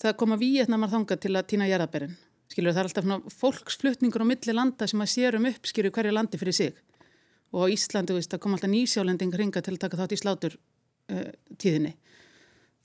það 0.00 0.18
koma 0.20 0.40
við 0.40 0.70
marð 0.72 0.96
þanga 0.96 1.20
til 1.20 1.36
að 1.36 1.48
týna 1.50 1.70
jarðabærin 1.70 2.18
skilur 2.50 2.74
það 2.74 2.82
er 2.82 2.88
alltaf 2.90 3.34
fólksflutningur 3.38 4.24
á 4.26 4.30
milli 4.30 4.54
landa 4.54 4.88
sem 4.90 5.02
að 5.02 5.12
sérum 5.12 5.48
upp 5.50 5.68
skilur 5.70 5.94
hverju 5.94 6.14
landi 6.14 6.38
fyrir 6.40 6.56
sig. 6.56 6.78
Og 7.54 7.66
á 7.66 7.72
Íslandi 7.74 8.14
veist, 8.14 8.34
kom 8.42 8.54
alltaf 8.54 8.70
nýsjálending 8.70 9.34
ringa 9.34 9.62
til 9.62 9.74
að 9.74 9.82
taka 9.84 9.98
þátt 10.00 10.14
í 10.14 10.18
slátur 10.20 10.56
uh, 10.56 11.28
tíðinni. 11.58 11.94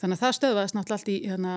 Þannig 0.01 0.17
að 0.17 0.24
það 0.24 0.36
stöðvaðist 0.39 0.77
náttúrulega 0.77 1.00
allt 1.00 1.12
í 1.13 1.17
hérna, 1.25 1.55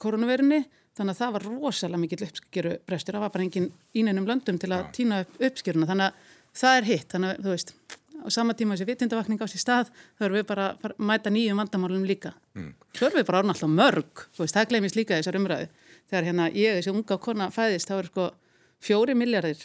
koronaveirunni 0.00 0.62
þannig 0.96 1.12
að 1.12 1.20
það 1.20 1.34
var 1.36 1.46
rosalega 1.50 2.00
mikill 2.00 2.26
uppskjöru 2.26 2.72
brestur, 2.88 3.16
það 3.16 3.24
var 3.26 3.34
bara 3.34 3.44
engin 3.46 3.68
íneinum 3.96 4.28
löndum 4.28 4.58
til 4.60 4.72
að 4.72 4.88
týna 4.96 5.22
upp 5.24 5.42
uppskjöruna, 5.48 5.88
þannig 5.88 6.08
að 6.08 6.34
það 6.56 6.76
er 6.80 6.88
hitt, 6.88 7.08
þannig 7.12 7.32
að 7.32 7.44
þú 7.44 7.52
veist 7.52 7.72
á 8.22 8.28
sama 8.32 8.54
tíma 8.56 8.74
þessi 8.76 8.88
vitindavakning 8.88 9.40
á 9.42 9.46
sér 9.50 9.62
stað 9.62 9.92
þá 10.18 10.26
erum 10.26 10.38
við 10.38 10.46
bara 10.48 10.66
að 10.74 10.96
mæta 10.98 11.32
nýjum 11.32 11.60
vandamálum 11.60 12.04
líka. 12.08 12.34
Mm. 12.56 12.74
svo 12.92 13.08
erum 13.08 13.20
við 13.20 13.26
bara 13.28 13.40
orðin 13.42 13.54
alltaf 13.54 13.72
mörg 13.72 14.26
veist, 14.38 14.54
það 14.56 14.68
glemist 14.72 14.96
líka 14.96 15.18
þessar 15.18 15.40
umræðu. 15.40 15.68
Þegar 16.06 16.28
hérna 16.30 16.50
ég, 16.54 16.76
þessi 16.78 16.94
unga 16.94 17.18
kona 17.18 17.50
fæðist 17.50 17.90
þá 17.90 17.96
er 17.98 18.10
sko 18.10 18.28
fjóri 18.82 19.16
miljardir 19.18 19.64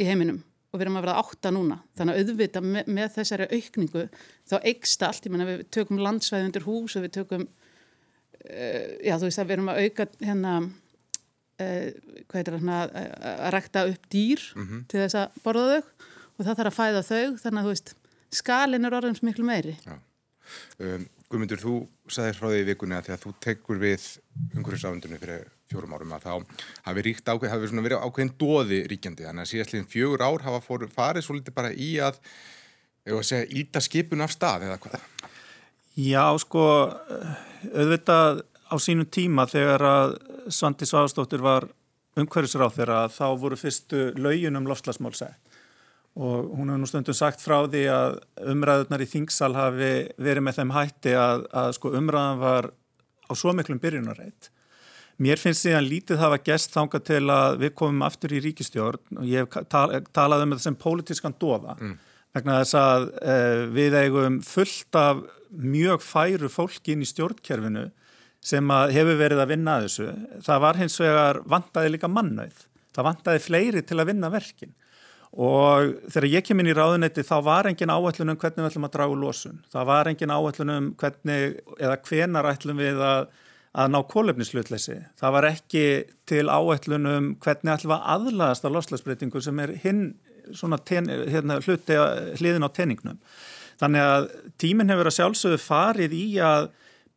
í 0.00 0.06
heiminum 0.08 0.42
og 0.70 0.78
við 0.78 0.86
erum 0.86 1.00
að 1.00 1.06
vera 1.06 1.16
átta 1.20 1.50
núna. 1.50 1.80
Þannig 1.98 2.14
að 2.14 2.20
auðvita 2.30 2.60
með, 2.62 2.90
með 2.94 3.08
þessari 3.16 3.48
aukningu 3.50 4.04
þá 4.46 4.54
eiksta 4.60 5.08
allt, 5.08 5.26
ég 5.26 5.34
menna 5.34 5.48
við 5.48 5.64
tökum 5.74 5.98
landsvæði 5.98 6.46
undir 6.46 6.66
hús 6.68 6.94
og 6.96 7.06
við 7.06 7.16
tökum 7.18 7.48
uh, 7.48 8.86
já 9.02 9.16
þú 9.16 9.26
veist 9.26 9.42
að 9.42 9.50
við 9.50 9.56
erum 9.56 9.72
að 9.72 9.82
auka 9.84 10.06
hérna 10.20 10.54
uh, 10.62 11.88
hvað 12.30 12.38
heitir 12.38 12.54
það 12.54 12.60
hérna 12.60 12.78
að 13.34 13.50
rekta 13.56 13.84
upp 13.90 14.08
dýr 14.14 14.46
mm 14.54 14.66
-hmm. 14.66 14.86
til 14.86 15.02
þess 15.02 15.18
að 15.24 15.42
borða 15.44 15.66
þau 15.72 15.82
og 16.40 16.46
það 16.46 16.60
þarf 16.60 16.70
að 16.70 16.78
fæða 16.78 17.02
þau 17.04 17.40
þannig 17.44 17.60
að 17.60 17.66
þú 17.66 17.72
veist 17.74 17.94
skalin 18.40 18.88
er 18.88 18.96
orðins 18.96 19.24
miklu 19.26 19.46
meiri. 19.46 19.76
Um, 20.80 21.06
Guðmundur, 21.30 21.60
þú 21.62 21.74
sagði 22.10 22.36
frá 22.38 22.46
því 22.50 22.60
í 22.60 22.68
vikunni 22.72 22.96
að 22.96 23.06
því 23.06 23.12
að 23.14 23.24
þú 23.24 23.32
tekur 23.44 23.78
við 23.78 24.06
umhverfisáðundunni 24.56 25.18
fyrir 25.22 25.44
fjórum 25.70 25.92
árum 25.94 26.14
að 26.16 26.24
þá 26.24 26.62
hafi 26.88 27.04
ríkt 27.06 27.28
ákveð, 27.30 27.52
hafi 27.52 27.68
verið 27.76 28.02
ákveðin 28.02 28.32
dóði 28.40 28.80
ríkjandi, 28.90 29.26
þannig 29.28 29.44
að 29.44 29.50
síðastliðin 29.52 29.90
fjögur 29.92 30.24
ár 30.26 30.46
hafa 30.48 30.62
fór, 30.64 30.86
farið 30.90 31.26
svo 31.26 31.36
litið 31.36 31.54
bara 31.54 31.70
í 31.70 31.90
að 32.02 32.18
segja, 33.22 33.46
íta 33.60 33.82
skipun 33.84 34.24
af 34.26 34.34
stað 34.34 34.66
eða 34.66 34.80
hvað? 34.82 35.04
Já, 36.00 36.24
sko 36.42 36.64
auðvitað 37.70 38.42
á 38.66 38.74
sínum 38.82 39.06
tíma 39.06 39.46
þegar 39.50 39.86
að 39.86 40.16
Svandi 40.50 40.88
Sváðstóttir 40.88 41.46
var 41.46 41.68
umhverfisráð 42.18 42.80
þeirra 42.80 43.04
þá 43.14 43.26
voru 43.38 43.58
fyrstu 43.58 44.08
lauginum 44.18 44.66
lofslagsmál 44.66 45.14
sett 45.14 45.49
og 46.18 46.48
hún 46.56 46.72
hefur 46.72 46.80
nú 46.82 46.88
stundum 46.90 47.16
sagt 47.16 47.42
frá 47.42 47.58
því 47.70 47.84
að 47.94 48.16
umræðunar 48.50 49.04
í 49.04 49.10
Þingsal 49.10 49.52
hafi 49.54 49.92
verið 50.18 50.46
með 50.46 50.58
þeim 50.60 50.72
hætti 50.74 51.12
að, 51.14 51.44
að 51.54 51.74
sko 51.78 51.92
umræðan 52.00 52.40
var 52.40 52.70
á 53.30 53.32
svo 53.38 53.54
miklum 53.54 53.78
byrjunarreit 53.82 54.50
Mér 55.20 55.36
finnst 55.36 55.66
því 55.66 55.72
að 55.76 55.88
lítið 55.88 56.22
hafa 56.22 56.38
gest 56.40 56.72
þanga 56.72 56.98
til 57.04 57.24
að 57.28 57.58
við 57.60 57.74
komum 57.76 58.04
aftur 58.06 58.32
í 58.32 58.40
ríkistjórn 58.40 59.18
og 59.20 59.26
ég 59.28 59.44
hef 59.44 59.66
talað 60.16 60.46
um 60.46 60.54
þetta 60.54 60.64
sem 60.64 60.78
pólitískan 60.80 61.36
dofa 61.42 61.74
mm. 61.76 61.92
vegna 62.38 62.60
þess 62.62 62.78
að 62.80 63.08
eh, 63.20 63.64
við 63.74 63.96
eigum 64.00 64.38
fullt 64.46 64.96
af 64.96 65.20
mjög 65.50 66.06
færu 66.06 66.48
fólki 66.48 66.94
inn 66.94 67.04
í 67.04 67.10
stjórnkerfinu 67.10 67.90
sem 68.40 68.72
hefur 68.94 69.20
verið 69.20 69.42
að 69.42 69.52
vinna 69.52 69.76
að 69.76 69.86
þessu. 69.86 70.08
Það 70.46 70.64
var 70.64 70.80
hins 70.80 70.96
vegar 71.02 71.42
vantaði 71.52 71.92
líka 71.92 72.08
mannauð. 72.08 72.64
Það 72.96 73.08
vantaði 73.10 73.42
fleiri 73.44 73.82
til 73.84 73.98
að 74.00 74.12
vinna 74.14 74.32
verkin 74.32 74.72
og 75.30 75.92
þegar 76.10 76.28
ég 76.30 76.46
kem 76.46 76.62
inn 76.62 76.72
í 76.72 76.74
ráðunetti 76.74 77.22
þá 77.26 77.36
var 77.46 77.68
engin 77.70 77.92
áætlunum 77.92 78.38
hvernig 78.40 78.64
við 78.64 78.70
ætlum 78.72 78.88
að 78.88 78.96
dragu 78.96 79.18
lósun. 79.20 79.60
Það 79.70 79.86
var 79.92 80.10
engin 80.10 80.34
áætlunum 80.34 80.90
hvernig 80.98 81.60
eða 81.78 82.00
hvenar 82.08 82.50
ætlum 82.50 82.82
við 82.82 83.04
að 83.04 83.30
að 83.70 83.92
ná 83.92 84.00
kólefnislutleysi. 84.10 84.96
Það 85.20 85.34
var 85.36 85.46
ekki 85.52 85.84
til 86.26 86.46
áætlunum 86.50 87.34
hvernig 87.42 87.74
ætlum 87.76 87.94
að 87.94 88.08
aðlaðast 88.16 88.66
á 88.66 88.70
loslasbreytingu 88.74 89.42
sem 89.44 89.62
er 89.62 89.76
hinn 89.84 90.02
ten, 90.88 91.06
hérna, 91.30 91.60
hluti 91.62 91.98
hliðin 92.40 92.66
á 92.66 92.70
teningnum. 92.74 93.20
Þannig 93.80 94.04
að 94.04 94.26
tíminn 94.60 94.90
hefur 94.90 95.08
að 95.08 95.16
sjálfsögðu 95.20 95.60
farið 95.62 96.16
í 96.18 96.26
að 96.42 96.70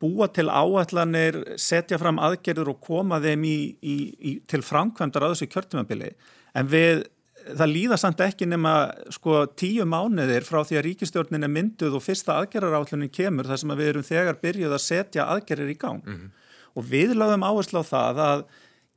búa 0.03 0.27
til 0.35 0.49
áætlanir, 0.51 1.39
setja 1.57 1.97
fram 1.97 2.19
aðgerður 2.21 2.73
og 2.75 2.79
koma 2.83 3.19
þeim 3.23 3.43
í, 3.47 3.57
í, 3.81 3.97
í, 4.13 4.33
til 4.47 4.61
framkvæmdar 4.63 5.25
að 5.25 5.35
þessu 5.35 5.49
kjörtumabili. 5.51 6.11
En 6.53 6.69
við, 6.69 7.05
það 7.49 7.73
líða 7.73 7.97
samt 7.99 8.21
ekki 8.23 8.47
nema 8.47 8.75
sko 9.13 9.43
tíu 9.59 9.85
mánuðir 9.89 10.45
frá 10.47 10.61
því 10.63 10.79
að 10.79 10.85
ríkistjórnin 10.87 11.47
er 11.47 11.51
mynduð 11.51 11.97
og 11.99 12.05
fyrsta 12.05 12.37
aðgerðaráætlunin 12.41 13.11
kemur 13.13 13.49
þar 13.49 13.61
sem 13.61 13.75
við 13.75 13.91
erum 13.91 14.07
þegar 14.07 14.39
byrjuð 14.41 14.77
að 14.77 14.85
setja 14.85 15.27
aðgerðir 15.35 15.75
í 15.75 15.77
gang. 15.81 16.01
Mm 16.05 16.15
-hmm 16.15 16.39
og 16.77 16.85
við 16.89 17.15
lögum 17.17 17.45
áherslu 17.45 17.81
á 17.81 17.85
það 17.85 18.21
að 18.25 18.43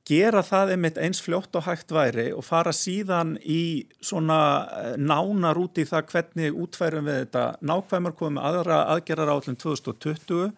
gera 0.07 0.43
það 0.47 0.73
einmitt 0.77 0.99
eins 1.03 1.21
fljótt 1.23 1.57
og 1.59 1.67
hægt 1.67 1.91
væri 1.95 2.29
og 2.35 2.45
fara 2.47 2.73
síðan 2.75 3.35
í 3.43 3.87
svona 3.99 4.39
eh, 4.79 4.93
nánar 5.03 5.59
út 5.59 5.81
í 5.83 5.87
það 5.89 6.13
hvernig 6.13 6.61
útfærum 6.63 7.09
við 7.09 7.25
þetta 7.25 7.47
nákvæmur 7.67 8.15
komum 8.19 8.39
aðra 8.43 8.85
aðgerar 8.95 9.33
átlum 9.35 9.59
2020 9.59 10.53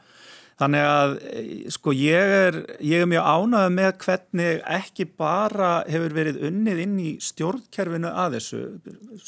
þannig 0.59 0.87
að 0.89 1.15
eh, 1.31 1.51
sko 1.73 1.95
ég 1.97 2.35
er, 2.39 2.59
ég 2.85 3.05
er 3.05 3.11
mjög 3.11 3.29
ánað 3.31 3.69
með 3.77 3.91
hvernig 4.05 4.65
ekki 4.79 5.09
bara 5.19 5.71
hefur 5.89 6.17
verið 6.17 6.41
unnið 6.51 6.83
inn 6.85 6.97
í 7.03 7.13
stjórnkerfinu 7.23 8.11
að 8.11 8.39
þessu. 8.39 8.65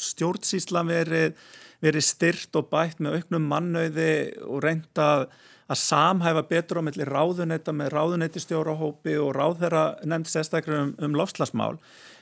Stjórnsíslan 0.09 0.91
verið, 0.91 1.39
verið 1.83 2.07
styrt 2.07 2.59
og 2.59 2.67
bætt 2.73 2.99
með 2.99 3.21
auknum 3.21 3.47
mannauði 3.51 4.11
og 4.47 4.61
reyndað 4.65 5.29
að 5.71 5.79
samhæfa 5.79 6.43
betur 6.49 6.81
á 6.83 6.87
melli 6.87 7.07
ráðunetta 7.07 7.71
með 7.75 7.93
ráðunettistjórahópi 7.95 9.15
og 9.23 9.35
ráðherra 9.37 9.83
nefnd 10.03 10.31
sérstaklega 10.33 10.89
um, 10.89 10.95
um 10.99 11.15
lofslagsmál 11.15 11.77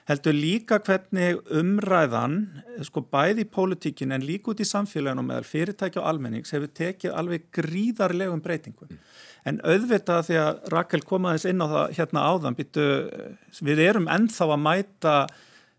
heldur 0.09 0.33
líka 0.33 0.79
hvernig 0.81 1.37
umræðan, 1.53 2.39
sko 2.85 3.03
bæði 3.13 3.45
í 3.45 3.49
pólitíkin 3.53 4.15
en 4.15 4.25
líka 4.25 4.53
út 4.53 4.63
í 4.63 4.67
samfélaginu 4.67 5.25
meðal 5.27 5.45
fyrirtæki 5.45 6.01
og 6.01 6.07
almennings 6.09 6.53
hefur 6.55 6.71
tekið 6.79 7.13
alveg 7.13 7.45
gríðarlegum 7.55 8.41
breytingum. 8.45 8.97
En 9.47 9.61
auðvitað 9.63 10.25
því 10.29 10.39
að 10.41 10.63
Rakel 10.73 11.03
komaðis 11.07 11.45
inn 11.49 11.61
á 11.61 11.67
það 11.69 11.93
hérna 11.99 12.25
áðan, 12.25 12.57
býtu, 12.57 12.87
við 13.61 13.83
erum 13.85 14.09
ennþá 14.11 14.49
að 14.49 14.63
mæta 14.65 15.15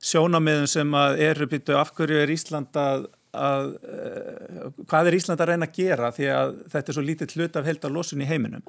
sjónamiðum 0.01 0.71
sem 0.71 0.95
eru, 1.27 1.51
býtu, 1.51 1.77
afhverju 1.77 2.23
er 2.23 2.33
Ísland 2.33 2.79
að 2.81 3.11
uh, 3.35 4.71
hvað 4.89 5.11
er 5.11 5.19
Ísland 5.19 5.43
að 5.43 5.53
reyna 5.53 5.69
að 5.69 5.77
gera 5.77 6.15
því 6.15 6.33
að 6.35 6.57
þetta 6.73 6.93
er 6.93 6.97
svo 6.97 7.05
lítið 7.07 7.37
hlut 7.37 7.59
af 7.61 7.69
held 7.69 7.87
að 7.87 7.97
losun 7.99 8.25
í 8.25 8.31
heiminum 8.31 8.65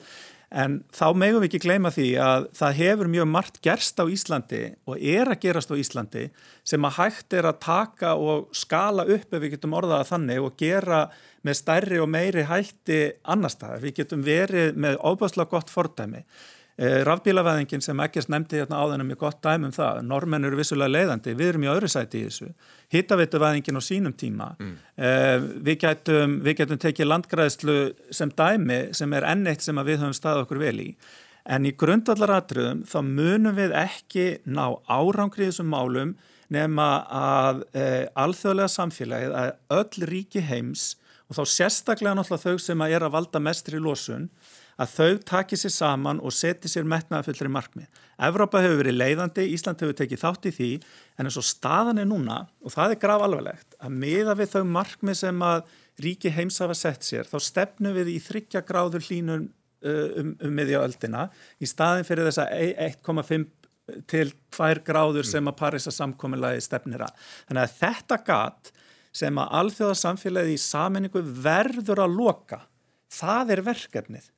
en 0.52 0.82
þá 0.92 1.06
megum 1.16 1.42
við 1.42 1.48
ekki 1.48 1.62
gleyma 1.64 1.92
því 1.96 2.08
að 2.20 2.46
það 2.60 2.78
hefur 2.82 3.10
mjög 3.12 3.28
margt 3.32 3.60
gerst 3.64 4.02
á 4.04 4.06
Íslandi 4.12 4.62
og 4.90 5.00
er 5.00 5.32
að 5.32 5.40
gerast 5.46 5.72
á 5.72 5.80
Íslandi 5.80 6.24
sem 6.68 6.88
að 6.88 6.98
hægt 6.98 7.36
er 7.40 7.48
að 7.48 7.62
taka 7.64 8.16
og 8.20 8.50
skala 8.56 9.08
upp 9.08 9.32
ef 9.32 9.40
við 9.40 9.56
getum 9.56 9.78
orðaða 9.80 10.10
þannig 10.12 10.44
og 10.44 10.58
gera 10.60 11.06
með 11.48 11.60
stærri 11.62 12.02
og 12.04 12.10
meiri 12.12 12.44
hætti 12.46 13.00
annar 13.24 13.54
staðar. 13.54 13.82
Við 13.82 14.02
getum 14.02 14.26
verið 14.26 14.76
með 14.76 15.00
óbærslega 15.00 15.56
gott 15.56 15.72
fordæmi 15.72 16.26
rafbílavæðingin 16.80 17.84
sem 17.84 18.00
ekkert 18.02 18.30
nefndi 18.32 18.62
hérna 18.62 18.80
áðan 18.82 19.04
er 19.04 19.08
mjög 19.10 19.20
gott 19.26 19.42
dæmum 19.44 19.74
það. 19.76 20.00
Normenn 20.08 20.48
eru 20.48 20.58
vissulega 20.58 20.94
leiðandi, 20.96 21.36
við 21.38 21.52
erum 21.52 21.66
í 21.66 21.72
öðru 21.72 21.90
sæti 21.92 22.22
í 22.22 22.30
þessu. 22.30 22.48
Hittaveituvæðingin 22.96 23.78
á 23.78 23.82
sínum 23.86 24.16
tíma. 24.18 24.52
Mm. 24.60 24.72
Eh, 24.96 25.36
við, 25.68 25.76
getum, 25.84 26.38
við 26.46 26.58
getum 26.62 26.82
tekið 26.82 27.12
landgræðslu 27.12 27.78
sem 28.10 28.32
dæmi 28.32 28.80
sem 28.98 29.14
er 29.14 29.28
enneitt 29.34 29.66
sem 29.66 29.84
við 29.84 30.02
höfum 30.02 30.16
staðið 30.18 30.46
okkur 30.48 30.64
vel 30.64 30.78
í. 30.82 30.90
En 31.46 31.66
í 31.66 31.74
grundvallaratriðum 31.74 32.84
þá 32.90 33.00
munum 33.06 33.58
við 33.58 33.76
ekki 33.78 34.26
ná 34.46 34.66
árangri 34.86 35.50
þessum 35.50 35.72
málum 35.74 36.16
nema 36.52 36.88
að 37.08 37.64
eh, 37.78 38.08
alþjóðlega 38.20 38.72
samfélagið 38.72 39.38
að 39.40 39.54
öll 39.78 40.10
ríki 40.10 40.44
heims 40.46 40.96
og 41.32 41.38
þá 41.40 41.44
sérstaklega 41.48 42.18
náttúrulega 42.18 42.52
þau 42.52 42.64
sem 42.66 42.84
að 42.84 42.96
er 42.98 43.06
að 43.08 43.14
valda 43.16 43.42
mestri 43.44 43.80
lósun 43.80 44.28
að 44.80 44.94
þau 44.96 45.12
taki 45.32 45.60
sér 45.60 45.74
saman 45.76 46.22
og 46.24 46.34
seti 46.36 46.70
sér 46.72 46.88
metnaðafullri 46.90 47.52
markmið. 47.52 47.88
Evrópa 48.22 48.62
hefur 48.64 48.82
verið 48.82 48.98
leiðandi, 49.00 49.48
Ísland 49.56 49.82
hefur 49.82 49.98
tekið 49.98 50.24
þátt 50.24 50.50
í 50.50 50.54
því 50.56 50.72
en 51.18 51.30
eins 51.30 51.40
og 51.42 51.48
staðan 51.48 52.02
er 52.02 52.10
núna 52.10 52.44
og 52.62 52.76
það 52.76 52.96
er 52.96 53.02
graf 53.02 53.26
alvarlegt 53.26 53.80
að 53.82 53.96
miða 54.04 54.36
við 54.40 54.54
þau 54.56 54.64
markmið 54.76 55.22
sem 55.24 55.46
að 55.46 55.64
ríki 56.02 56.34
heims 56.34 56.60
hafa 56.64 56.78
sett 56.78 57.06
sér 57.06 57.30
þá 57.30 57.38
stefnum 57.44 57.96
við 57.98 58.14
í 58.16 58.20
þryggja 58.24 58.64
gráður 58.68 59.06
hlínum 59.08 59.48
uh, 59.48 60.08
um, 60.22 60.36
um 60.40 60.54
miðjaöldina 60.58 61.28
í 61.62 61.70
staðin 61.70 62.08
fyrir 62.08 62.30
þessa 62.30 62.48
1,5 62.52 63.50
til 64.08 64.30
2 64.56 64.84
gráður 64.88 65.28
sem 65.28 65.48
að 65.50 65.58
Parisa 65.60 65.92
samkominnlagi 65.92 66.62
stefnir 66.64 67.04
að. 67.04 67.16
Þannig 67.50 67.64
að 67.66 67.78
þetta 67.80 68.18
gat 68.28 68.72
sem 69.12 69.40
að 69.42 69.56
alþjóðarsamfélagi 69.60 70.56
í 70.56 70.62
saminningu 70.62 71.24
verður 71.44 72.06
að 72.06 72.14
loka, 72.16 72.62
það 73.12 73.56
er 73.58 73.64
verkefnið 73.66 74.30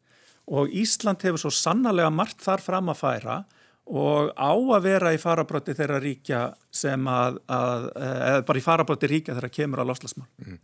og 0.52 0.72
Ísland 0.76 1.24
hefur 1.24 1.46
svo 1.46 1.54
sannarlega 1.56 2.12
margt 2.14 2.42
þar 2.44 2.64
fram 2.64 2.92
að 2.92 3.00
færa 3.00 3.38
og 3.84 4.32
á 4.40 4.52
að 4.56 4.86
vera 4.86 5.12
í 5.12 5.20
farabróti 5.20 5.76
þeirra 5.76 6.00
ríkja 6.00 6.42
sem 6.72 7.08
að, 7.12 7.40
að 7.52 7.88
eða 8.00 8.44
bara 8.48 8.60
í 8.60 8.64
farabróti 8.64 9.10
ríkja 9.12 9.36
þeirra 9.36 9.52
kemur 9.52 9.84
á 9.84 9.90
lofslagsmál. 9.90 10.28
Mm. 10.40 10.60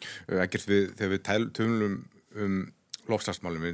Ekkert 0.46 0.70
við, 0.70 0.86
þegar 1.00 1.14
við 1.16 1.52
tölum 1.58 1.98
um 2.40 2.60
lofslagsmálum, 3.10 3.66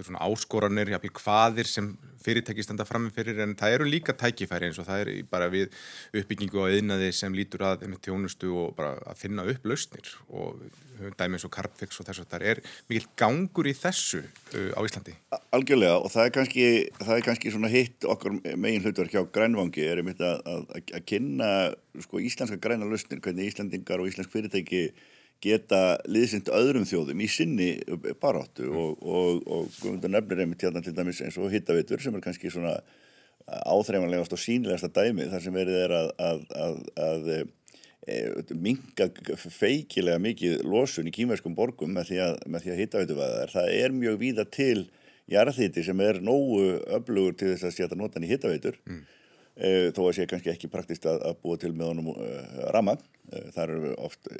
þetta 0.00 0.08
er 0.08 0.08
svona 0.08 0.26
áskoranir, 0.26 0.90
jafnvel 0.94 1.12
hvaðir 1.20 1.68
sem 1.68 1.90
fyrirtæki 2.24 2.64
standa 2.64 2.84
frammi 2.88 3.12
fyrir 3.14 3.40
en 3.44 3.54
það 3.58 3.78
eru 3.78 3.88
líka 3.88 4.14
tækifæri 4.16 4.68
eins 4.68 4.78
og 4.80 4.86
það 4.88 5.02
er 5.04 5.10
bara 5.30 5.48
við 5.52 5.72
uppbyggingu 6.16 6.60
á 6.60 6.72
eðnaði 6.72 7.10
sem 7.16 7.36
lítur 7.36 7.64
að 7.68 7.86
með 7.88 8.02
tjónustu 8.06 8.52
og 8.60 8.74
bara 8.76 8.96
að 9.08 9.20
finna 9.22 9.46
upp 9.48 9.66
lausnir 9.68 10.10
og 10.28 10.60
dæmi 11.16 11.38
eins 11.38 11.46
og 11.48 11.52
Carbfix 11.54 12.00
og 12.00 12.08
þess 12.08 12.22
að 12.24 12.32
það 12.34 12.46
er 12.52 12.62
mikil 12.90 13.06
gangur 13.20 13.68
í 13.70 13.72
þessu 13.76 14.20
uh, 14.20 14.72
á 14.76 14.80
Íslandi. 14.84 15.14
Algjörlega 15.56 16.00
og 16.00 16.12
það 16.12 16.26
er 16.26 16.34
kannski, 16.36 16.66
það 17.00 17.14
er 17.16 17.24
kannski 17.28 17.54
svona 17.54 17.72
hitt 17.72 18.08
okkar 18.08 18.36
megin 18.36 18.84
hlutverk 18.84 19.16
hjá 19.16 19.24
grænvangi 19.32 19.86
er 19.86 20.02
einmitt 20.02 20.20
að, 20.20 20.42
að, 20.44 20.84
að 20.98 21.06
kynna 21.08 21.54
sko, 22.04 22.20
íslenska 22.20 22.60
græna 22.60 22.88
lausnir, 22.88 23.22
hvernig 23.24 23.48
Íslandingar 23.48 24.02
og 24.02 24.12
íslensk 24.12 24.32
fyrirtæki 24.34 24.90
geta 25.40 25.98
liðsind 26.10 26.50
öðrum 26.52 26.86
þjóðum 26.88 27.20
í 27.24 27.28
sinni 27.30 27.70
baráttu 28.20 28.66
mm. 28.68 28.80
og, 28.80 29.04
og, 29.04 29.38
og 29.48 29.70
Guðmundur 29.80 30.12
nefnir 30.12 30.42
einmitt 30.44 30.64
hérna 30.66 30.82
til 30.84 30.94
dæmis 30.96 31.22
eins 31.24 31.38
og 31.40 31.52
hittavitur 31.52 32.02
sem 32.02 32.16
er 32.16 32.24
kannski 32.24 32.52
svona 32.52 32.76
áþreifanlegast 33.48 34.34
og 34.36 34.40
sínilegasta 34.40 34.90
dæmi 34.94 35.26
þar 35.30 35.44
sem 35.44 35.56
verið 35.56 35.78
er 35.84 35.94
að, 35.96 36.10
að, 36.22 36.82
að 37.02 37.30
e, 37.34 38.18
minga 38.54 39.08
feikilega 39.40 40.20
mikið 40.22 40.64
losun 40.68 41.08
í 41.10 41.14
kýmverskum 41.14 41.56
borgum 41.58 41.94
með 41.96 42.12
því 42.12 42.20
að, 42.26 42.36
að 42.46 42.82
hittavitu 42.82 43.18
vaða 43.18 43.48
það 43.54 43.72
er 43.78 43.96
mjög 43.96 44.20
víða 44.20 44.46
til 44.52 44.84
jarðhiti 45.30 45.84
sem 45.86 46.04
er 46.04 46.20
nógu 46.24 46.76
öflugur 46.90 47.36
til 47.38 47.54
þess 47.54 47.68
að 47.68 47.76
setja 47.76 47.98
notan 47.98 48.26
í 48.26 48.30
hittavitur 48.30 48.78
mm. 48.84 49.02
Eh, 49.60 49.90
þó 49.92 50.06
að 50.06 50.14
sé 50.16 50.24
kannski 50.28 50.48
ekki 50.54 50.70
praktist 50.72 51.04
að, 51.04 51.18
að 51.28 51.40
búa 51.42 51.58
til 51.60 51.74
með 51.76 51.90
honum 51.90 52.06
uh, 52.14 52.60
ramman 52.72 53.00
uh, 53.28 53.48
þar 53.52 53.72
eru 53.74 53.90
oft 54.06 54.30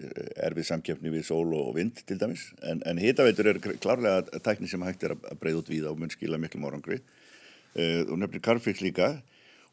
erfið 0.41 0.69
samkjöfni 0.71 1.13
við 1.13 1.27
sól 1.29 1.51
og 1.59 1.75
vind 1.77 2.01
til 2.09 2.17
dæmis. 2.21 2.47
En, 2.65 2.81
en 2.89 3.01
hitaveitur 3.01 3.51
er 3.51 3.61
klárlega 3.61 4.41
tækni 4.41 4.71
sem 4.71 4.81
hægt 4.87 5.05
er 5.05 5.13
að 5.19 5.43
breyða 5.43 5.61
út 5.61 5.69
við 5.69 5.91
og 5.91 6.01
mun 6.01 6.15
skila 6.15 6.41
miklu 6.41 6.63
morgangri 6.63 7.03
uh, 7.03 8.07
og 8.07 8.17
nefnir 8.17 8.45
Carfix 8.47 8.81
líka 8.81 9.19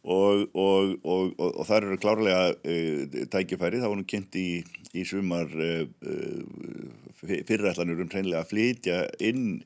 og, 0.08 0.44
og, 0.56 0.94
og, 1.04 1.34
og 1.50 1.66
þar 1.68 1.88
eru 1.88 2.00
klárlega 2.00 2.54
uh, 2.56 3.18
tækifæri, 3.34 3.82
það 3.82 3.92
var 3.92 4.00
nú 4.00 4.06
kynnt 4.08 4.38
í, 4.40 4.48
í 4.96 5.04
sumar 5.08 5.52
uh, 5.52 5.84
uh, 6.08 7.14
fyrirætlanur 7.28 8.04
um 8.06 8.12
hreinlega 8.12 8.44
að 8.46 8.52
flytja 8.52 8.98
inn 9.26 9.58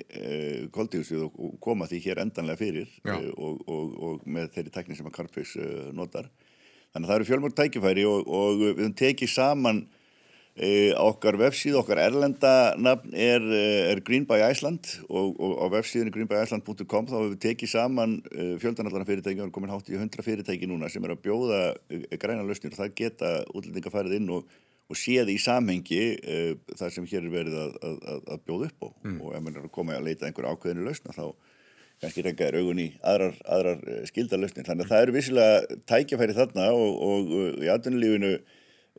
koldíusvið 0.73 1.25
og 1.27 1.57
koma 1.61 1.85
því 1.89 1.99
hér 2.05 2.21
endanlega 2.23 2.57
fyrir 2.61 2.93
og 3.11 4.23
með 4.23 4.53
þeirri 4.55 4.71
tækni 4.71 4.95
sem 4.95 5.09
að 5.09 5.17
Carfix 5.17 5.57
notar. 5.91 6.29
Þannig 6.93 7.03
að 7.03 7.11
það 7.11 7.17
eru 7.17 7.27
fjölmörg 7.27 7.57
tækifæri 7.59 8.05
og 8.07 8.61
við 8.61 8.71
höfum 8.71 8.95
tekið 9.03 9.33
saman 9.35 9.83
E, 10.51 10.91
okkar 10.99 11.37
vefsíð, 11.39 11.77
okkar 11.79 12.01
erlenda 12.03 12.73
nafn 12.75 13.13
er, 13.15 13.39
eh, 13.55 13.91
er 13.93 14.01
Green 14.03 14.25
by 14.27 14.41
Iceland 14.49 14.83
og, 15.07 15.37
og 15.39 15.53
á 15.63 15.65
vefsíðinu 15.77 16.11
greenbyiceland.com 16.11 17.07
þá 17.07 17.13
hefur 17.15 17.29
við 17.31 17.39
tekið 17.45 17.71
saman 17.71 18.17
e, 18.27 18.47
fjöldanallarna 18.59 19.07
fyrirtæki 19.07 19.39
og 19.39 19.45
erum 19.45 19.53
komin 19.55 19.71
hátt 19.71 19.87
í 19.87 19.95
100 19.95 20.25
fyrirtæki 20.27 20.67
núna 20.67 20.89
sem 20.91 21.07
er 21.07 21.15
að 21.15 21.23
bjóða 21.23 21.61
e, 21.87 22.01
græna 22.19 22.43
lausnir 22.43 22.75
og 22.75 22.81
það 22.81 22.93
geta 22.99 23.31
útlendinga 23.47 23.95
farið 23.95 24.17
inn 24.19 24.27
og, 24.35 24.51
og 24.91 24.99
séð 24.99 25.31
í 25.31 25.39
samhengi 25.39 26.03
það 26.75 26.95
sem 26.97 27.07
hér 27.07 27.23
er 27.23 27.35
verið 27.39 27.59
að, 27.63 27.77
að, 27.87 28.23
að 28.35 28.45
bjóða 28.49 28.71
upp 28.73 28.83
á 28.83 28.89
mm. 29.07 29.17
og 29.23 29.33
ef 29.37 29.47
mann 29.47 29.55
er 29.55 29.67
að 29.69 29.75
koma 29.79 29.95
að 29.95 30.09
leita 30.11 30.27
einhver 30.27 30.51
ákveðinu 30.51 30.89
lausna 30.89 31.15
þá 31.15 31.29
kannski 32.03 32.25
reyngað 32.27 32.49
er 32.49 32.59
augun 32.59 32.81
í 32.81 32.91
aðrar, 32.99 33.39
aðrar 33.47 33.85
skildarlausnir 34.09 34.67
þannig 34.67 34.89
að 34.89 34.91
það 34.91 35.05
eru 35.05 35.15
vissilega 35.15 35.83
tækjafæri 35.87 36.35
þarna 36.35 36.73
og, 36.75 37.05
og 37.07 37.61
í 37.63 37.71
atvinnulífinu 37.71 38.41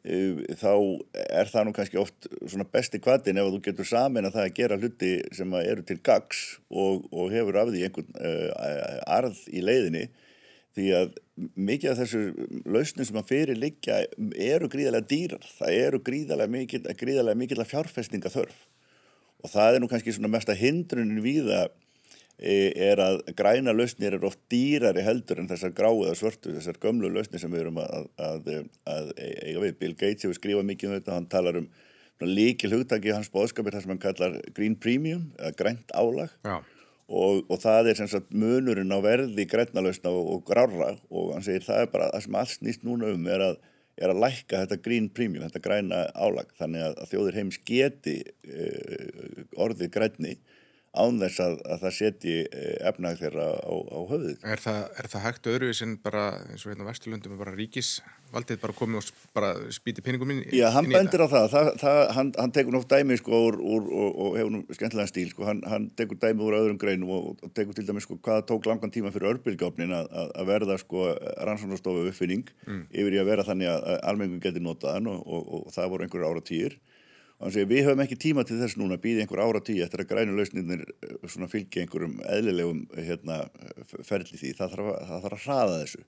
þá 0.02 0.72
er 1.14 1.46
það 1.46 1.66
nú 1.68 1.72
kannski 1.76 2.00
oft 2.00 2.26
svona 2.50 2.66
besti 2.66 2.98
kvatin 2.98 3.38
ef 3.38 3.52
þú 3.52 3.60
getur 3.62 3.86
samin 3.86 4.26
að 4.26 4.34
það 4.34 4.48
að 4.48 4.56
gera 4.56 4.78
hluti 4.80 5.12
sem 5.36 5.54
eru 5.60 5.84
til 5.86 5.98
gags 6.02 6.40
og, 6.70 7.06
og 7.14 7.30
hefur 7.30 7.60
af 7.60 7.70
því 7.70 7.84
einhvern 7.86 8.18
uh, 8.18 8.98
arð 9.06 9.38
í 9.46 9.62
leiðinni. 9.62 10.08
Því 10.72 10.88
að 10.96 11.14
mikið 11.54 11.92
af 11.92 12.00
þessu 12.00 12.22
lausnum 12.64 13.06
sem 13.06 13.20
að 13.20 13.28
fyrir 13.28 13.60
liggja 13.60 14.00
eru 14.32 14.70
gríðarlega 14.72 15.10
dýrar, 15.10 15.46
það 15.60 15.78
eru 15.84 16.00
gríðarlega 16.02 16.54
mikil, 16.56 16.82
gríðarlega 16.98 17.38
mikil 17.44 17.60
að 17.60 17.72
fjárfestinga 17.74 18.32
þörf 18.32 18.62
og 19.42 19.50
það 19.50 19.76
er 19.76 19.82
nú 19.82 19.88
kannski 19.90 20.14
svona 20.14 20.30
mesta 20.32 20.54
hindrunin 20.56 21.22
við 21.22 21.50
að 21.52 21.72
er 22.42 22.98
að 23.02 23.20
græna 23.38 23.74
lausnir 23.74 24.16
er 24.16 24.24
oft 24.26 24.40
dýrari 24.50 25.04
heldur 25.06 25.38
en 25.38 25.48
þessar 25.50 25.74
gráu 25.76 26.02
eða 26.02 26.18
svörtu, 26.18 26.50
þessar 26.56 26.80
gömlu 26.82 27.10
lausnir 27.12 27.40
sem 27.42 27.52
við 27.52 27.66
erum 27.66 27.78
að, 27.82 28.08
að, 28.18 28.52
að 28.90 29.10
eiga 29.20 29.62
við. 29.62 29.78
Bill 29.78 29.94
Gates 29.94 30.26
hefur 30.26 30.38
skrifað 30.40 30.68
mikið 30.72 30.90
um 30.90 30.96
þetta, 30.96 31.16
hann 31.18 31.30
talar 31.30 31.60
um 31.62 31.68
líkil 32.22 32.70
hugtaki 32.74 33.14
hans 33.14 33.30
bóðskapir 33.32 33.74
þar 33.74 33.84
sem 33.84 33.92
hann 33.94 34.02
kallar 34.02 34.38
green 34.56 34.76
premium, 34.78 35.26
eða 35.38 35.56
grænt 35.58 35.94
álag. 35.94 36.34
Og, 37.12 37.42
og 37.50 37.58
það 37.60 37.90
er 37.90 37.98
sem 37.98 38.08
sagt 38.08 38.30
munurinn 38.30 38.94
á 38.94 38.98
verði 39.04 39.44
grænna 39.50 39.82
lausna 39.84 40.12
og, 40.14 40.30
og 40.36 40.44
grára 40.48 40.94
og 41.10 41.34
hann 41.34 41.44
segir 41.44 41.66
það 41.66 41.82
er 41.82 41.90
bara 41.92 42.08
það 42.14 42.24
sem 42.24 42.38
allt 42.40 42.54
snýst 42.54 42.86
núna 42.86 43.10
um 43.12 43.26
er 43.28 43.44
að, 43.50 43.58
er 44.00 44.14
að 44.14 44.22
lækka 44.22 44.62
þetta 44.62 44.78
green 44.86 45.10
premium, 45.12 45.44
þetta 45.44 45.62
græna 45.66 46.06
álag. 46.14 46.54
Þannig 46.58 46.86
að, 46.86 46.96
að 47.02 47.12
þjóðir 47.12 47.38
heims 47.40 47.60
geti 47.68 48.16
e, 48.46 48.70
orðið 49.60 49.92
grænni 49.98 50.36
án 50.92 51.20
þess 51.22 51.40
að, 51.40 51.54
að 51.72 51.78
það 51.86 51.94
setji 51.96 52.34
eh, 52.44 52.72
efnag 52.90 53.20
þeirra 53.20 53.46
á, 53.64 53.72
á 53.72 53.98
höfuð. 54.10 54.32
Er 54.44 54.60
það, 54.60 54.80
er 55.00 55.06
það 55.08 55.22
hægt 55.24 55.48
öðruvis 55.48 55.80
en 55.86 55.94
bara 56.04 56.24
eins 56.50 56.66
og 56.66 56.72
hérna 56.72 56.88
Vesturlundum 56.88 57.32
er 57.32 57.40
bara 57.40 57.54
ríkisvaldið 57.56 58.60
bara 58.60 58.76
komið 58.76 59.00
og 59.00 59.22
bara 59.32 59.52
spýti 59.72 60.04
pinningum 60.04 60.34
inn, 60.34 60.42
Já, 60.52 60.66
hann 60.76 60.90
bendir 60.92 61.24
á 61.24 61.28
það, 61.32 61.48
það, 61.54 61.70
það 61.80 62.00
hann, 62.18 62.34
hann 62.36 62.54
tekur 62.58 62.76
nátt 62.76 62.92
dæmi 62.92 63.18
sko 63.22 63.40
úr, 63.48 63.58
úr, 63.72 63.88
og, 63.88 64.20
og 64.26 64.38
hefur 64.40 64.52
nú 64.52 64.62
skemmtilega 64.68 65.08
stíl 65.08 65.32
sko, 65.32 65.48
hann, 65.48 65.64
hann 65.72 65.88
tekur 65.96 66.20
dæmi 66.20 66.44
úr 66.44 66.58
öðrum 66.60 66.80
greinum 66.84 67.16
og, 67.16 67.32
og 67.40 67.56
tekur 67.56 67.78
til 67.78 67.88
dæmi 67.88 68.04
sko 68.04 68.20
hvaða 68.20 68.44
tók 68.52 68.68
langan 68.68 68.92
tíma 68.92 69.14
fyrir 69.16 69.32
örbylgjáfnin 69.32 69.96
að, 69.96 70.12
að 70.28 70.52
verða 70.52 70.80
sko 70.82 71.08
rannsóknarstofu 71.48 72.04
uppfinning 72.12 72.44
mm. 72.68 72.84
yfir 72.92 73.16
í 73.16 73.22
að 73.24 73.32
vera 73.32 73.48
þannig 73.48 73.72
að 73.72 74.00
almengun 74.12 74.44
getur 74.44 74.68
notaðan 74.68 75.08
og, 75.14 75.24
og 75.24 75.72
það 75.72 75.94
voru 75.94 76.04
einhverju 76.08 76.34
ára 76.34 76.48
týr 76.52 76.80
Segir, 77.50 77.66
við 77.66 77.86
höfum 77.88 78.02
ekki 78.04 78.16
tíma 78.20 78.44
til 78.46 78.58
þess 78.60 78.76
núna 78.78 78.94
að 78.94 79.02
býða 79.02 79.24
einhver 79.24 79.40
ára 79.42 79.60
tíu 79.64 79.82
eftir 79.82 80.04
að 80.04 80.10
grænu 80.12 80.34
lausninir 80.36 80.84
eh, 81.02 81.46
fylgja 81.50 81.82
einhverjum 81.82 82.20
eðlilegum 82.30 82.82
hérna, 82.94 83.38
ferli 84.06 84.38
því. 84.38 84.52
Það 84.58 84.76
þarf, 84.76 84.90
að, 84.92 85.08
það 85.08 85.24
þarf 85.24 85.38
að 85.38 85.46
hraða 85.46 85.80
þessu. 85.80 86.04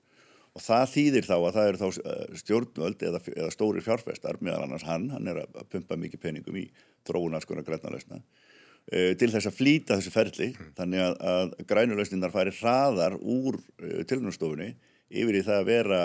Og 0.55 0.63
það 0.63 0.85
þýðir 0.93 1.27
þá 1.27 1.35
að 1.35 1.57
það 1.57 1.69
eru 1.71 1.81
þá 1.81 1.85
eh, 1.89 2.23
stjórnvöld 2.41 3.05
eða, 3.09 3.21
eða 3.35 3.51
stóri 3.51 3.83
fjárfestar, 3.83 4.39
meðal 4.39 4.63
annars 4.63 4.87
hann, 4.87 5.11
hann 5.11 5.31
er 5.31 5.43
að 5.43 5.61
pumpa 5.73 5.99
mikið 5.99 6.23
peningum 6.23 6.59
í 6.61 6.65
þróunarskona 7.09 7.67
græna 7.67 7.91
lausna, 7.91 8.23
til 8.85 9.27
þess 9.33 9.49
að 9.49 9.55
flýta 9.57 9.95
þessu 9.97 10.13
ferli. 10.13 10.51
Mm. 10.53 10.73
Þannig 10.77 11.03
að, 11.03 11.15
að 11.35 11.55
grænu 11.67 11.97
lausninar 11.97 12.31
færi 12.31 12.53
hraðar 12.55 13.15
úr 13.19 13.57
tilhörnastofunni 13.81 14.75
yfir 15.15 15.39
í 15.39 15.41
það 15.45 15.59
að 15.59 15.71
vera 15.71 15.99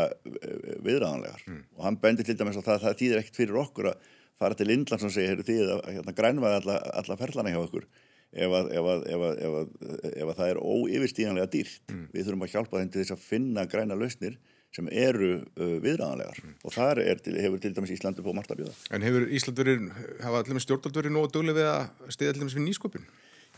viðræðanlegar. 0.81 1.45
Mm. 1.47 1.61
Og 1.77 1.85
hann 1.87 1.99
bendir 2.01 2.27
til 2.27 2.37
dæmis 2.41 2.59
að 2.59 2.67
það, 2.67 2.83
það 2.87 2.99
þýðir 3.03 3.21
ekkert 3.21 3.41
fyrir 3.41 3.61
okkur 3.61 3.91
að 3.93 4.09
fara 4.41 4.57
til 4.57 4.73
Indlands 4.73 5.05
og 5.07 5.13
segja, 5.15 5.37
því 5.45 5.59
að 5.67 5.83
hérna, 5.91 6.17
grænvaði 6.17 6.61
alla, 6.63 6.79
alla 7.03 7.19
ferlana 7.21 7.53
hjá 7.53 7.61
okkur 7.61 7.89
ef 8.31 8.55
að, 8.55 8.71
ef 8.79 8.89
að, 8.93 9.05
ef 9.11 9.25
að, 9.27 9.75
ef 10.13 10.29
að 10.29 10.39
það 10.39 10.53
er 10.53 10.63
óyfirstíðanlega 10.63 11.51
dýrt. 11.55 11.83
Mm. 11.91 12.07
Við 12.15 12.27
þurfum 12.27 12.47
að 12.47 12.55
hjálpa 12.55 12.81
þeim 12.81 12.93
til 12.95 13.03
þess 13.03 13.15
að 13.17 13.27
finna 13.27 13.67
græna 13.71 13.99
lausnir 13.99 14.39
sem 14.71 14.87
eru 14.95 15.33
uh, 15.41 15.79
viðræðanlegar 15.83 16.39
mm. 16.45 16.53
og 16.63 16.75
þar 16.77 17.01
til, 17.25 17.35
hefur 17.43 17.63
til 17.63 17.73
dæmis 17.75 17.95
Íslandi 17.97 18.23
på 18.23 18.35
margt 18.37 18.53
að 18.55 18.63
bjóða. 18.63 18.77
En 18.95 19.03
hefur 19.03 19.27
Ísland 19.27 19.59
verið, 19.59 19.89
hafa 20.23 20.45
allir 20.45 20.59
með 20.59 20.67
stjórnald 20.67 21.01
verið 21.01 21.17
nógu 21.17 21.33
dögleg 21.35 21.59
við 21.59 21.71
að 21.73 22.15
stiða 22.15 22.35
allir 22.37 22.47
með 22.47 22.63
nýsköpun? 22.69 23.09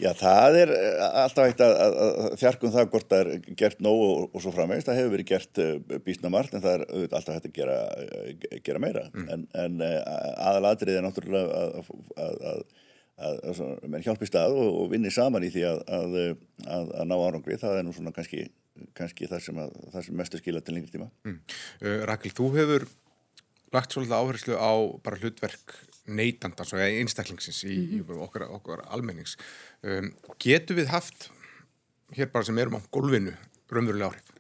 Já, 0.02 0.10
það 0.18 0.56
er 0.58 0.72
eh, 0.74 1.02
alltaf 1.22 1.48
eitt 1.48 1.60
að, 1.62 1.72
að, 1.84 1.96
að 2.02 2.36
þjarkum 2.40 2.72
það 2.74 2.88
hvort 2.92 3.08
það 3.12 3.20
er 3.22 3.56
gert 3.60 3.82
nóg 3.84 4.00
og, 4.02 4.22
og 4.32 4.42
svo 4.42 4.52
framvegist. 4.54 4.88
Það 4.88 4.98
hefur 4.98 5.12
verið 5.14 5.28
gert 5.30 5.60
uh, 5.62 5.68
eh, 5.78 6.00
bísna 6.06 6.32
margt 6.32 6.56
en 6.56 6.64
það 6.64 6.74
er 6.74 6.84
auðvitað 6.88 7.18
alltaf 7.18 7.36
hægt 7.36 7.48
að 7.50 7.58
gera, 7.58 7.76
uh, 8.02 8.56
gera 8.66 8.82
meira. 8.82 9.04
Mm. 9.12 9.28
En, 9.34 9.44
en 9.62 9.84
uh, 9.86 9.98
aðalatrið 10.48 10.98
er 10.98 11.06
náttúrulega 11.06 11.60
að, 12.22 12.64
að 13.22 13.86
menn 13.92 14.02
hjálpi 14.02 14.26
stað 14.26 14.56
og, 14.58 14.72
og 14.80 14.90
vinni 14.90 15.12
saman 15.14 15.46
í 15.46 15.52
því 15.54 15.62
að 15.68 16.18
ná 17.06 17.14
árangri. 17.14 17.60
Það 17.60 17.78
er 17.78 17.86
nú 17.86 17.94
svona 17.94 18.14
kannski, 18.16 18.48
kannski 18.98 19.30
það 19.30 19.46
sem, 19.46 19.62
sem 20.00 20.18
mestu 20.18 20.40
skila 20.42 20.64
til 20.64 20.78
lengri 20.78 20.96
tíma. 20.96 21.10
Mm. 21.28 21.38
Rakel, 22.10 22.34
þú 22.34 22.50
hefur 22.56 22.88
lagt 23.72 23.94
svolítið 23.94 24.18
áherslu 24.18 24.58
á 24.58 24.72
bara 25.04 25.20
hlutverk 25.22 25.76
neytandans 26.06 26.72
og 26.74 26.82
einstaklingsins 26.82 27.62
í, 27.64 27.76
mm 27.76 27.86
-hmm. 27.86 27.94
í 27.94 28.02
mhm. 28.02 28.22
okkar, 28.26 28.48
okkar 28.50 28.84
almennings 28.90 29.36
um, 29.82 30.12
getur 30.38 30.76
við 30.76 30.90
haft 30.90 31.30
hér 32.16 32.30
bara 32.32 32.44
sem 32.44 32.58
erum 32.58 32.76
á 32.76 32.80
gólfinu 32.90 33.34
raunverulega 33.70 34.10
áhrif? 34.10 34.32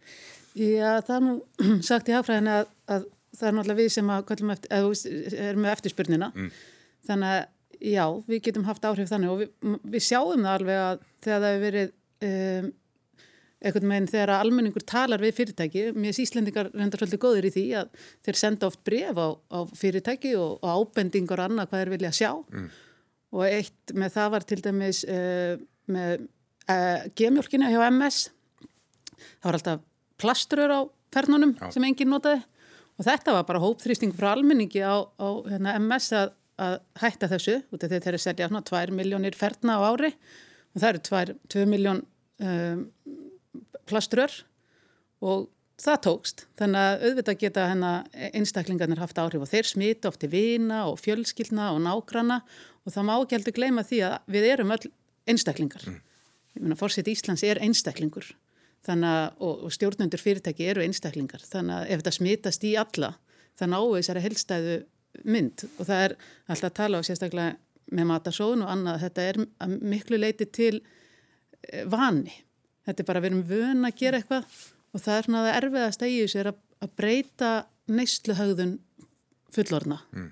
Já, 0.54 1.00
það 1.00 1.16
er 1.16 1.24
nú 1.26 1.34
sagt 1.90 2.08
í 2.08 2.16
hafræðinu 2.16 2.50
að, 2.50 2.66
að 2.86 3.08
það 3.38 3.48
er 3.48 3.56
náttúrulega 3.56 3.80
við 3.80 3.88
sem 3.94 4.10
eftir, 4.10 5.34
erum 5.38 5.64
með 5.64 5.72
eftirspurnina 5.72 6.32
mm. 6.34 6.50
þannig 7.08 7.28
að 7.28 7.42
já, 7.92 8.04
við 8.28 8.42
getum 8.46 8.68
haft 8.68 8.84
áhrif 8.84 9.10
þannig 9.10 9.32
og 9.32 9.40
við, 9.42 9.50
við 9.94 10.04
sjáum 10.04 10.44
það 10.44 10.54
alveg 10.58 10.82
að 10.82 11.04
þegar 11.24 11.40
það 11.44 11.52
hefur 11.52 11.66
verið 11.66 11.92
um, 12.28 12.72
einhvern 13.62 13.92
veginn 13.92 14.10
þegar 14.10 14.32
almenningur 14.36 14.84
talar 14.88 15.22
við 15.22 15.36
fyrirtæki, 15.38 15.84
mér 15.94 16.12
er 16.12 16.20
Íslendingar 16.24 16.70
reyndar 16.74 17.02
svolítið 17.02 17.22
góðir 17.22 17.48
í 17.48 17.52
því 17.54 17.64
að 17.80 17.90
þeir 18.26 18.38
senda 18.40 18.68
oft 18.68 18.82
bref 18.86 19.18
á, 19.18 19.28
á 19.38 19.58
fyrirtæki 19.78 20.34
og, 20.38 20.58
og 20.62 20.88
ábendingar 20.90 21.44
annað 21.46 21.70
hvað 21.70 21.82
þeir 21.82 21.92
vilja 21.94 22.12
sjá 22.18 22.30
mm. 22.34 22.68
og 23.38 23.44
eitt 23.48 23.94
með 23.94 24.14
það 24.16 24.32
var 24.34 24.48
til 24.50 24.60
dæmis 24.64 25.02
uh, 25.06 25.54
með 25.92 26.26
uh, 26.26 27.08
gemjólkinu 27.18 27.70
hjá 27.72 27.80
MS 27.90 28.20
það 29.38 29.48
var 29.48 29.60
alltaf 29.60 29.86
plasturur 30.22 30.74
á 30.74 30.80
fernunum 31.12 31.56
Já. 31.58 31.70
sem 31.74 31.86
enginn 31.86 32.12
notaði 32.12 32.42
og 32.98 33.06
þetta 33.06 33.34
var 33.38 33.48
bara 33.48 33.62
hópþrýsting 33.62 34.14
frá 34.16 34.32
almenningi 34.34 34.82
á, 34.84 35.02
á 35.06 35.28
hérna, 35.48 35.76
MS 35.80 36.12
að, 36.18 36.32
að 36.62 36.78
hætta 37.02 37.30
þessu 37.32 37.58
út 37.70 37.82
af 37.82 37.90
því 37.90 38.00
þeir 38.00 38.14
eru 38.14 38.22
selja 38.26 38.48
svona 38.50 38.64
2 38.68 38.96
miljónir 38.96 39.38
ferna 39.38 39.78
á 39.78 39.86
ári 39.90 40.12
og 40.12 40.80
það 40.82 40.88
eru 40.90 41.02
2, 41.08 41.22
2 41.56 41.66
miljón 41.70 42.02
um, 42.42 42.84
plasturur 43.88 44.34
og 45.22 45.48
það 45.82 45.98
tókst. 46.06 46.44
Þannig 46.58 46.84
að 46.86 47.04
auðvitað 47.08 47.40
geta 47.40 47.66
hennar 47.70 48.28
einstaklingarnir 48.30 49.02
haft 49.02 49.18
áhrif 49.18 49.44
og 49.44 49.50
þeir 49.50 49.68
smita 49.68 50.12
ofti 50.12 50.30
vina 50.30 50.84
og 50.90 51.00
fjölskyldna 51.02 51.72
og 51.74 51.82
nágrana 51.86 52.42
og 52.84 52.94
það 52.94 53.08
má 53.08 53.14
ekki 53.16 53.38
heldur 53.38 53.56
gleyma 53.56 53.86
því 53.86 54.00
að 54.08 54.32
við 54.36 54.48
erum 54.52 54.74
öll 54.76 54.92
einstaklingar. 55.30 55.84
Ég 56.52 56.62
meina 56.62 56.78
fórsett 56.78 57.10
Íslands 57.10 57.44
er 57.46 57.60
einstaklingur. 57.62 58.26
Þannig 58.82 59.08
að, 59.14 59.26
og, 59.46 59.66
og 59.66 59.74
stjórnundur 59.74 60.20
fyrirtæki 60.20 60.66
eru 60.72 60.82
einstaklingar. 60.82 61.42
Þannig 61.46 61.76
að 61.76 61.84
ef 61.88 62.02
þetta 62.02 62.14
smitast 62.18 62.64
í 62.66 62.72
alla 62.78 63.12
það 63.58 63.72
náu 63.74 63.84
þessari 63.96 64.24
helstæðu 64.26 64.78
mynd. 65.28 65.66
Og 65.78 65.86
það 65.88 66.06
er 66.06 66.16
alltaf 66.48 66.70
að 66.70 66.78
tala 66.78 67.02
á 67.02 67.06
sérstaklega 67.06 67.58
með 67.92 68.08
matasón 68.08 68.64
og 68.64 68.72
annað 68.72 69.04
þetta 69.06 69.26
er 69.28 69.38
að 69.62 69.76
miklu 69.92 70.18
leiti 70.20 70.48
til 70.48 70.74
eh, 70.80 71.84
vani 71.90 72.32
þetta 72.86 73.02
er 73.02 73.08
bara 73.08 73.22
við 73.22 73.30
erum 73.30 73.44
vön 73.48 73.88
að 73.88 73.98
gera 74.00 74.20
eitthvað 74.20 74.56
og 74.92 75.02
það 75.02 75.18
er 75.18 75.26
svona 75.26 75.44
það 75.46 75.58
erfiðast 75.60 76.04
að 76.04 76.12
í 76.12 76.18
þessu 76.20 76.40
er 76.42 76.50
að, 76.52 76.58
að 76.82 76.94
breyta 77.00 77.52
neysluhauðun 77.92 78.74
fullorna 79.52 79.98
mm. 80.12 80.28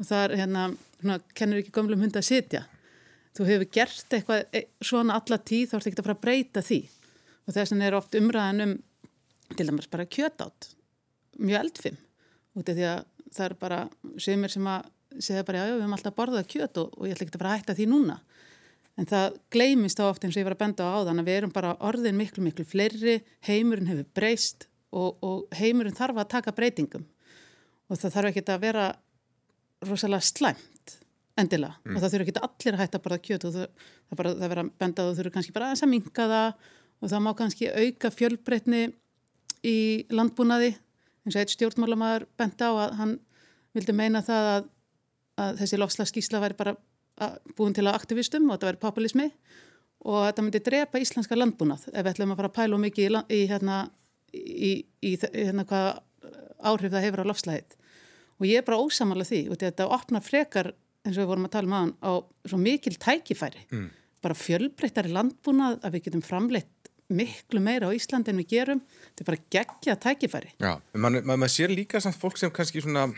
og 0.00 0.08
það 0.08 0.24
er 0.24 0.36
hérna, 0.42 0.64
svona, 1.00 1.18
kennur 1.38 1.62
ekki 1.62 1.74
gömlum 1.74 2.04
hund 2.04 2.18
að 2.18 2.28
sitja. 2.28 2.64
Þú 3.34 3.46
hefur 3.48 3.70
gert 3.74 4.14
eitthvað 4.14 4.44
e, 4.54 4.66
svona 4.84 5.18
alla 5.18 5.38
tíð 5.42 5.70
þá 5.70 5.76
ertu 5.78 5.90
ekki 5.90 6.02
að 6.02 6.08
fara 6.08 6.16
að 6.16 6.24
breyta 6.24 6.62
því. 6.64 6.80
Og 7.44 7.56
þess 7.56 7.74
vegna 7.74 7.88
er 7.88 7.96
oft 7.98 8.18
umræðan 8.18 8.64
um 8.64 8.74
til 9.54 9.66
dæmis 9.68 9.90
bara 9.90 10.06
kjötátt 10.08 10.70
mjög 11.38 11.60
eldfim 11.60 11.96
út 12.54 12.70
af 12.70 12.76
því 12.78 12.86
að 12.88 13.00
það 13.34 13.46
er 13.46 13.56
bara 13.60 13.80
semir 14.22 14.52
sem 14.52 14.68
að 14.70 14.90
segja 15.22 15.44
bara 15.46 15.60
já, 15.60 15.66
já, 15.68 15.74
við 15.74 15.82
höfum 15.82 15.96
alltaf 15.96 16.16
borðað 16.16 16.48
kjöt 16.50 16.80
og, 16.82 16.94
og 16.96 17.06
ég 17.06 17.14
ætla 17.14 17.26
ekki 17.26 17.34
að 17.34 17.42
fara 17.42 17.52
að 17.52 17.60
hætta 17.60 17.76
því 17.78 17.86
núna 17.90 18.16
en 19.00 19.08
það 19.10 19.38
gleymist 19.54 19.98
þá 19.98 20.04
oft 20.06 20.24
eins 20.24 20.36
og 20.36 20.42
ég 20.42 20.46
var 20.48 20.56
að 20.56 20.62
benda 20.62 20.86
á 20.86 20.94
áðan 21.00 21.22
að 21.22 21.28
við 21.28 21.38
erum 21.40 21.54
bara 21.54 21.74
orðin 21.82 22.18
miklu, 22.18 22.44
miklu 22.44 22.66
fleiri 22.68 23.16
heimurinn 23.46 23.90
hefur 23.90 24.06
breyst 24.14 24.68
og, 24.94 25.18
og 25.24 25.56
heimurinn 25.58 25.96
þarf 25.96 26.20
að 26.22 26.30
taka 26.36 26.54
breytingum. 26.54 27.06
Og 27.90 27.98
það 28.00 28.14
þarf 28.16 28.30
ekki 28.30 28.44
að 28.54 28.62
vera 28.62 28.86
rosalega 29.84 30.24
slæmt 30.24 30.94
endilega. 31.40 31.80
Og 31.90 31.98
það 31.98 32.14
þurfa 32.14 32.26
ekki 32.28 32.44
allir 32.46 32.76
að 32.76 32.82
hætta 32.84 33.02
borða 33.02 33.20
kjöt 33.24 33.48
og 33.48 33.56
það, 33.56 33.90
það, 34.06 34.18
bara, 34.20 34.34
það 34.38 34.52
vera 34.54 34.64
að 34.64 34.72
benda 34.84 35.02
á 35.02 35.06
það 35.08 35.18
þurfa 35.18 35.34
kannski 35.36 35.56
bara 35.56 35.68
aðeins 35.68 35.84
að 35.84 35.92
minka 35.92 36.28
það 36.30 36.70
og 36.94 37.10
það 37.10 37.24
má 37.24 37.30
kannski 37.40 37.70
auka 37.74 38.10
fjölbreytni 38.14 38.82
í 39.64 39.76
landbúnaði 40.14 40.70
eins 41.24 41.34
og 41.34 41.40
eitt 41.42 41.54
stjórnmálamæður 41.56 42.28
benda 42.38 42.70
á 42.70 42.72
að 42.86 42.96
hann 43.00 43.14
vildi 43.74 43.96
meina 43.96 44.22
það 44.24 44.50
að, 44.52 44.66
að 45.42 45.62
þessi 45.62 45.80
lofslagsskísla 45.80 46.42
væri 46.44 46.58
bara 46.58 46.76
búin 47.56 47.74
til 47.76 47.86
að 47.86 47.98
aktivistum 47.98 48.48
og 48.48 48.56
þetta 48.56 48.70
væri 48.70 48.82
populismi 48.82 49.28
og 50.04 50.20
þetta 50.26 50.44
myndi 50.44 50.62
drepa 50.64 51.00
íslenska 51.00 51.38
landbúnað. 51.38 51.88
Ef 51.92 52.02
við 52.02 52.12
ætlum 52.12 52.34
að 52.34 52.40
fara 52.40 52.50
að 52.50 52.56
pæla 52.58 52.80
mikið 52.82 53.04
í, 53.06 53.22
í, 53.36 53.40
hérna, 53.50 53.78
í, 54.34 54.72
í, 55.00 55.12
hérna, 55.22 55.66
hvað 55.68 55.90
áhrif 56.64 56.94
það 56.94 57.06
hefur 57.06 57.24
á 57.24 57.30
lofslæðið 57.30 57.76
og 58.34 58.48
ég 58.48 58.60
er 58.60 58.66
bara 58.66 58.80
ósamála 58.82 59.26
því 59.28 59.42
og 59.52 59.60
þetta 59.60 59.90
opnar 59.94 60.24
frekar 60.24 60.72
eins 61.04 61.18
og 61.18 61.22
við 61.22 61.30
vorum 61.30 61.46
að 61.46 61.54
tala 61.54 61.68
um 61.68 61.76
aðan 61.78 61.92
á 62.02 62.12
svo 62.50 62.58
mikil 62.60 62.96
tækifæri. 62.96 63.68
Mm. 63.70 63.92
bara 64.24 64.36
fjölbreyttari 64.40 65.10
landbúnað 65.12 65.82
að 65.84 65.92
við 65.92 66.04
getum 66.06 66.22
framleitt 66.24 66.88
miklu 67.12 67.60
meira 67.60 67.90
á 67.90 67.92
Íslandi 67.92 68.32
en 68.32 68.40
við 68.40 68.54
gerum. 68.54 68.80
Þetta 69.12 69.20
er 69.20 69.28
bara 69.28 69.42
geggja 69.52 69.96
tækifæri. 70.00 70.52
Já, 70.64 70.80
mann 70.96 71.20
man, 71.20 71.40
man 71.44 71.52
sér 71.52 71.68
líka 71.68 72.00
samt 72.00 72.16
fólk 72.16 72.40
sem 72.40 72.52
kannski 72.54 72.80
svona 72.80 73.10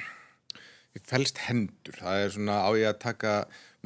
fælst 1.07 1.39
hendur, 1.47 1.95
það 2.01 2.25
er 2.25 2.35
svona 2.35 2.57
á 2.65 2.71
ég 2.75 2.89
að 2.91 3.01
taka 3.05 3.33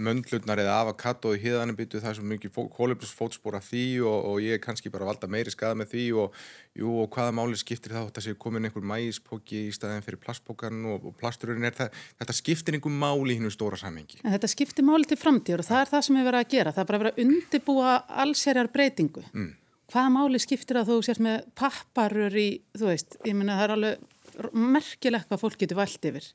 möndlutnar 0.00 0.62
eða 0.62 0.78
avokado 0.84 1.34
í 1.36 1.42
híðanum 1.42 1.78
byttu 1.78 2.00
það 2.00 2.12
er 2.12 2.18
svo 2.18 2.28
mikið 2.30 2.56
kólefnisfótspor 2.76 3.58
af 3.58 3.68
því 3.68 3.84
og, 4.08 4.18
og 4.30 4.40
ég 4.44 4.56
er 4.56 4.64
kannski 4.64 4.92
bara 4.92 5.06
að 5.06 5.12
valda 5.12 5.30
meiri 5.30 5.54
skada 5.54 5.78
með 5.78 5.92
því 5.94 6.06
og, 6.24 6.40
jú, 6.78 6.94
og 7.04 7.10
hvaða 7.14 7.36
máli 7.36 7.60
skiptir 7.60 7.96
það 7.96 8.08
þetta 8.10 8.24
sé 8.26 8.36
komin 8.40 8.68
einhver 8.68 8.86
mægispóki 8.92 9.66
í 9.68 9.74
staðin 9.76 10.06
fyrir 10.06 10.22
plastpókan 10.22 10.82
og, 10.90 11.10
og 11.10 11.16
plastururinn 11.20 11.68
er 11.68 11.76
það 11.76 12.02
þetta 12.22 12.38
skiptir 12.40 12.78
einhver 12.78 12.96
máli 13.04 13.36
í 13.36 13.40
hinn 13.40 13.52
stóra 13.52 13.78
samhengi 13.80 14.20
En 14.24 14.34
þetta 14.34 14.50
skiptir 14.50 14.86
máli 14.86 15.08
til 15.08 15.18
framtíður 15.18 15.62
og 15.62 15.68
það 15.68 15.82
er 15.82 15.90
það 15.90 16.04
sem 16.06 16.18
við 16.18 16.28
verðum 16.28 16.44
að 16.44 16.52
gera. 16.54 16.72
Það 16.74 16.82
er 16.82 16.88
bara 16.88 16.98
að 16.98 17.04
vera 17.04 17.12
að 17.12 17.22
undibúa 17.24 17.96
allsherjar 18.24 18.70
breytingu. 18.74 19.24
Mm. 19.32 19.50
Hvaða 19.90 20.12
máli 20.14 20.40
skiptir 20.42 20.78
að 20.80 20.92
þú 20.92 20.98
sért 21.06 21.22
með 21.26 21.46
papparur 21.58 22.36
í, 22.38 22.48
þú 22.78 22.90
veist, 22.92 23.16
ég 23.26 23.36
minna 23.36 23.58
það 23.58 23.66
er 23.66 23.74
alveg 23.76 24.50
merkilegt 24.54 25.30
hvað 25.30 25.42
fólk 25.42 25.58
getur 25.60 25.80
vælt 25.80 26.10
yfir. 26.10 26.28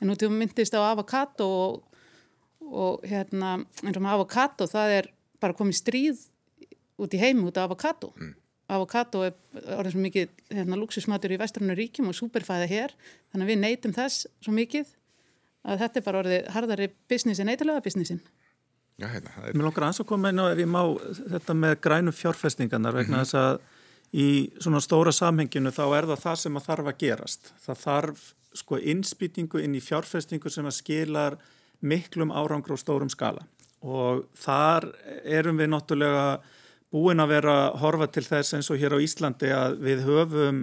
En 0.00 0.08
nú 0.08 0.16
til 0.16 0.30
þú 0.30 0.36
myndist 0.38 0.76
á 0.78 0.80
avokado 0.86 1.48
og, 1.48 1.80
og 2.70 3.06
hérna, 3.06 3.56
eins 3.82 3.96
og 3.96 4.04
með 4.04 4.16
avokado, 4.16 4.68
það 4.70 4.96
er 4.98 5.10
bara 5.42 5.56
komið 5.56 5.80
stríð 5.80 6.22
út 7.00 7.16
í 7.16 7.20
heim 7.20 7.42
út 7.48 7.58
af 7.58 7.68
avokado. 7.68 8.12
Mm. 8.16 8.34
Avokado 8.70 9.24
er 9.26 9.34
orðið 9.76 9.96
svo 9.96 10.02
mikið 10.04 10.34
hérna, 10.54 10.78
luxusmatur 10.78 11.34
í 11.34 11.40
vestrarnu 11.40 11.74
ríkjum 11.78 12.10
og 12.12 12.18
superfæða 12.18 12.68
hér, 12.70 12.94
þannig 13.32 13.46
að 13.46 13.52
við 13.52 13.62
neytum 13.64 13.96
þess 13.96 14.28
svo 14.44 14.54
mikið 14.54 14.92
að 15.66 15.82
þetta 15.82 16.00
er 16.00 16.06
bara 16.06 16.22
orðið 16.22 16.52
harðari 16.54 16.88
business 17.10 17.42
en 17.42 17.50
eitthvað 17.50 17.82
businessin. 17.84 18.22
Já, 19.00 19.08
hérna, 19.08 19.32
það 19.34 19.48
er 19.48 19.56
Mér 19.56 19.66
langar 19.66 19.86
aðeins 19.86 20.02
að 20.02 20.10
koma 20.10 20.30
inn 20.30 20.42
á 20.42 20.46
ef 20.52 20.60
ég 20.60 20.68
má 20.70 20.82
þetta 21.34 21.56
með 21.56 21.76
grænu 21.84 22.12
fjárfestingarnar 22.14 22.98
vegna 23.00 23.22
þess 23.24 23.38
að 23.40 23.60
í 24.10 24.28
svona 24.60 24.82
stóra 24.84 25.12
samhenginu 25.14 25.72
þá 25.72 25.84
er 25.96 26.08
það 26.10 26.24
það 26.26 26.38
sem 26.42 26.58
að 26.58 26.66
þarf 26.66 26.90
að 26.90 27.00
gerast. 27.00 27.52
Það 27.64 27.80
þarf 27.84 28.26
sko 28.60 28.80
innspýtingu 28.92 29.62
inn 29.64 29.76
í 29.78 29.82
fjárfestingu 29.84 30.52
sem 30.52 30.66
að 30.68 30.76
skilar 30.76 31.38
miklum 31.80 32.32
árangur 32.32 32.76
á 32.76 32.78
stórum 32.80 33.10
skala 33.12 33.46
og 33.80 34.26
þar 34.36 34.90
erum 35.24 35.60
við 35.60 35.70
náttúrulega 35.72 36.40
búin 36.92 37.22
að 37.22 37.32
vera 37.36 37.54
að 37.68 37.78
horfa 37.84 38.10
til 38.12 38.26
þess 38.26 38.56
eins 38.56 38.68
og 38.72 38.80
hér 38.80 38.96
á 38.98 39.04
Íslandi 39.04 39.52
að 39.54 39.78
við 39.86 40.04
höfum 40.08 40.60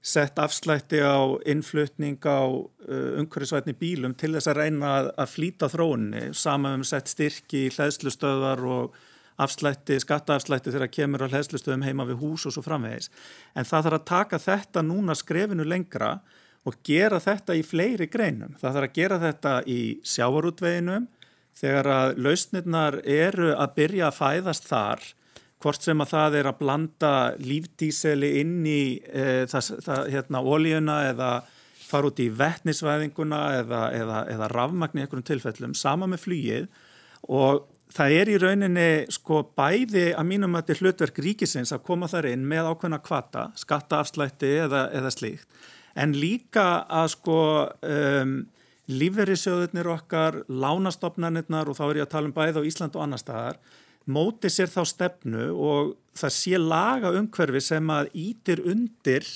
sett 0.00 0.38
afslætti 0.40 1.02
á 1.04 1.20
innflutning 1.44 2.16
á 2.24 2.48
uh, 2.48 3.20
umhverfisvætni 3.20 3.76
bílum 3.76 4.16
til 4.16 4.32
þess 4.32 4.48
að 4.48 4.62
reyna 4.62 4.94
að, 5.12 5.28
flýta 5.28 5.68
þróunni. 5.68 6.30
Saman 6.32 6.80
við 6.80 6.88
sett 6.88 7.12
styrki 7.12 7.66
í 7.66 7.72
hlæðslustöðar 7.74 8.64
og 8.64 8.96
afslætti, 9.40 10.00
skattaafslætti 10.00 10.72
þegar 10.72 10.92
kemur 10.92 11.26
á 11.28 11.30
hlæðslustöðum 11.30 11.84
heima 11.84 12.08
við 12.08 12.22
hús 12.24 12.48
og 12.48 12.56
svo 12.56 12.64
framvegis. 12.64 13.12
En 13.52 13.68
það 13.68 13.90
þarf 13.90 13.98
að 14.00 14.08
taka 14.08 14.40
þetta 14.40 14.84
núna 14.88 15.16
skrefinu 15.16 15.68
lengra 15.68 16.14
og 16.16 16.39
gera 16.86 17.20
þetta 17.22 17.56
í 17.56 17.62
fleiri 17.64 18.10
greinum. 18.12 18.56
Það 18.60 18.76
þarf 18.76 18.88
að 18.88 18.98
gera 18.98 19.18
þetta 19.22 19.54
í 19.66 19.80
sjávarútveginum 20.06 21.08
þegar 21.60 21.88
að 21.94 22.20
lausnirnar 22.24 23.00
eru 23.04 23.54
að 23.54 23.72
byrja 23.78 24.10
að 24.10 24.18
fæðast 24.18 24.68
þar 24.70 25.08
hvort 25.60 25.84
sem 25.84 26.00
að 26.00 26.12
það 26.14 26.36
er 26.40 26.48
að 26.48 26.60
blanda 26.60 27.14
lífdíseli 27.40 28.30
inn 28.40 28.60
í 28.64 28.82
e, 29.04 29.24
það, 29.50 29.72
það, 29.84 30.06
hérna, 30.14 30.40
ólíuna 30.40 31.00
eða 31.10 31.32
fara 31.90 32.08
út 32.08 32.22
í 32.22 32.30
vettnisvæðinguna 32.32 33.40
eða, 33.58 33.82
eða, 33.96 34.22
eða 34.32 34.48
rafmagn 34.54 35.00
í 35.00 35.04
einhverjum 35.04 35.26
tilfellum, 35.26 35.74
sama 35.76 36.08
með 36.08 36.24
flýið 36.24 36.70
og 37.28 37.66
það 37.92 38.16
er 38.20 38.30
í 38.30 38.38
rauninni 38.40 38.88
sko 39.12 39.42
bæði 39.58 40.06
að 40.14 40.28
mínum 40.30 40.54
að 40.54 40.62
þetta 40.62 40.76
er 40.76 40.82
hlutverk 40.84 41.20
ríkisins 41.26 41.74
að 41.74 41.84
koma 41.90 42.08
þar 42.08 42.30
inn 42.30 42.46
með 42.48 42.70
ákveðna 42.70 43.00
kvata, 43.04 43.48
skattaafslætti 43.58 44.54
eða, 44.64 44.86
eða 44.96 45.12
slíkt, 45.12 45.48
en 45.98 46.14
líka 46.16 46.84
að 46.86 47.12
sko 47.16 47.40
um, 47.82 48.34
lífverðisjóðurnir 48.90 49.90
okkar, 49.92 50.40
lánastofnarnirnar 50.48 51.70
og 51.70 51.78
þá 51.78 51.84
er 51.88 52.00
ég 52.00 52.08
að 52.08 52.12
tala 52.14 52.30
um 52.30 52.34
bæði 52.34 52.62
á 52.62 52.68
Ísland 52.70 52.98
og 52.98 53.04
annar 53.04 53.22
staðar, 53.22 53.60
móti 54.10 54.50
sér 54.50 54.70
þá 54.72 54.82
stefnu 54.88 55.50
og 55.54 55.94
það 56.18 56.34
sé 56.34 56.58
laga 56.58 57.12
umhverfi 57.14 57.62
sem 57.62 57.92
að 57.94 58.10
ítir 58.18 58.62
undir 58.66 59.26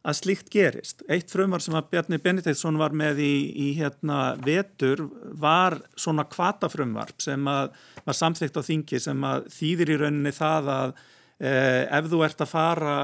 að 0.00 0.16
slíkt 0.16 0.48
gerist. 0.52 1.02
Eitt 1.12 1.32
frumvar 1.32 1.60
sem 1.60 1.76
að 1.76 1.90
Bjarni 1.92 2.18
Benediktsson 2.22 2.78
var 2.80 2.94
með 2.96 3.20
í, 3.24 3.34
í 3.52 3.68
hérna 3.76 4.34
vetur 4.40 5.02
var 5.40 5.76
svona 5.98 6.24
kvatafrumvarp 6.28 7.20
sem 7.20 7.48
að 7.50 7.74
var 8.06 8.16
samþygt 8.16 8.56
á 8.56 8.62
þingi 8.64 9.00
sem 9.02 9.26
að 9.28 9.50
þýðir 9.52 9.92
í 9.92 9.98
rauninni 10.00 10.32
það 10.36 10.70
að 10.76 10.94
eh, 10.96 11.84
ef 11.84 12.08
þú 12.12 12.22
ert 12.24 12.46
að 12.46 12.52
fara 12.54 12.94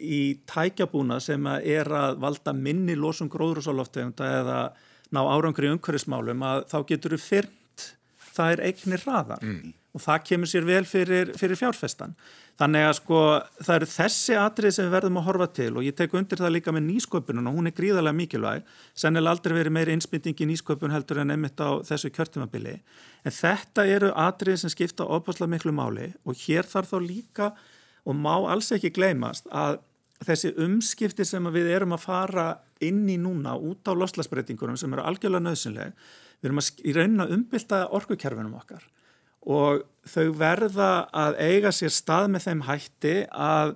í 0.00 0.22
tækjabúna 0.50 1.20
sem 1.22 1.46
er 1.60 1.90
að 1.92 2.18
valda 2.22 2.54
minni 2.56 2.96
losum 2.98 3.30
gróðrúsaloftegunda 3.32 4.30
eða 4.40 4.58
ná 5.14 5.20
árangri 5.22 5.70
umhverfismálum 5.70 6.42
að 6.42 6.64
þá 6.72 6.78
getur 6.88 7.14
þú 7.16 7.22
fyrnt 7.22 7.90
það 8.34 8.54
er 8.54 8.62
eignir 8.68 9.04
hraðar 9.04 9.44
mm. 9.44 9.74
og 9.94 10.02
það 10.02 10.24
kemur 10.30 10.50
sér 10.50 10.66
vel 10.66 10.82
fyrir, 10.88 11.30
fyrir 11.38 11.58
fjárfestan. 11.58 12.16
Þannig 12.54 12.84
að 12.86 12.92
sko 13.00 13.20
það 13.66 13.76
eru 13.76 13.86
þessi 13.90 14.36
atrið 14.38 14.74
sem 14.76 14.86
við 14.86 14.92
verðum 14.94 15.16
að 15.18 15.24
horfa 15.26 15.46
til 15.56 15.70
og 15.74 15.86
ég 15.86 15.96
tek 15.98 16.12
undir 16.14 16.38
það 16.38 16.52
líka 16.54 16.74
með 16.74 16.84
nýsköpunum 16.86 17.48
og 17.50 17.56
hún 17.58 17.70
er 17.70 17.74
gríðarlega 17.74 18.18
mikilvæg. 18.18 18.68
Sennilega 18.94 19.34
aldrei 19.34 19.56
verið 19.58 19.74
meiri 19.74 19.96
insbytting 19.98 20.38
í 20.38 20.48
nýsköpun 20.52 20.94
heldur 20.94 21.22
en 21.22 21.34
einmitt 21.34 21.58
á 21.58 21.82
þessu 21.86 22.12
kjörtumabili. 22.14 22.76
En 23.26 23.34
þetta 23.34 23.86
eru 23.90 24.12
atrið 24.14 24.62
sem 24.62 24.74
skipta 24.74 25.06
opaslega 25.16 25.50
miklu 25.50 25.74
máli 25.74 26.12
og 26.22 26.38
hér 26.44 26.70
þarf 26.70 26.94
þá 26.94 26.98
líka 27.02 27.50
og 28.04 28.16
má 28.16 28.34
alls 28.52 28.70
ekki 28.74 28.92
gleymast 28.94 29.48
að 29.52 29.80
þessi 30.24 30.52
umskipti 30.64 31.24
sem 31.26 31.46
við 31.52 31.70
erum 31.74 31.94
að 31.96 32.04
fara 32.06 32.48
inn 32.84 33.04
í 33.10 33.16
núna 33.20 33.56
út 33.56 33.86
á 33.88 33.92
loslasbreytingunum 33.96 34.78
sem 34.80 34.92
eru 34.94 35.04
algjörlega 35.04 35.44
nöðsynleg, 35.44 35.94
við 36.40 36.50
erum 36.50 36.60
að 36.62 36.84
í 36.84 36.94
raunin 36.96 37.24
að 37.24 37.34
umbylta 37.38 37.80
orkukerfinum 37.96 38.56
okkar 38.60 38.86
og 39.44 39.82
þau 40.08 40.30
verða 40.40 40.90
að 41.12 41.36
eiga 41.42 41.72
sér 41.74 41.92
stað 41.92 42.30
með 42.32 42.46
þeim 42.46 42.62
hætti 42.64 43.14
að 43.28 43.74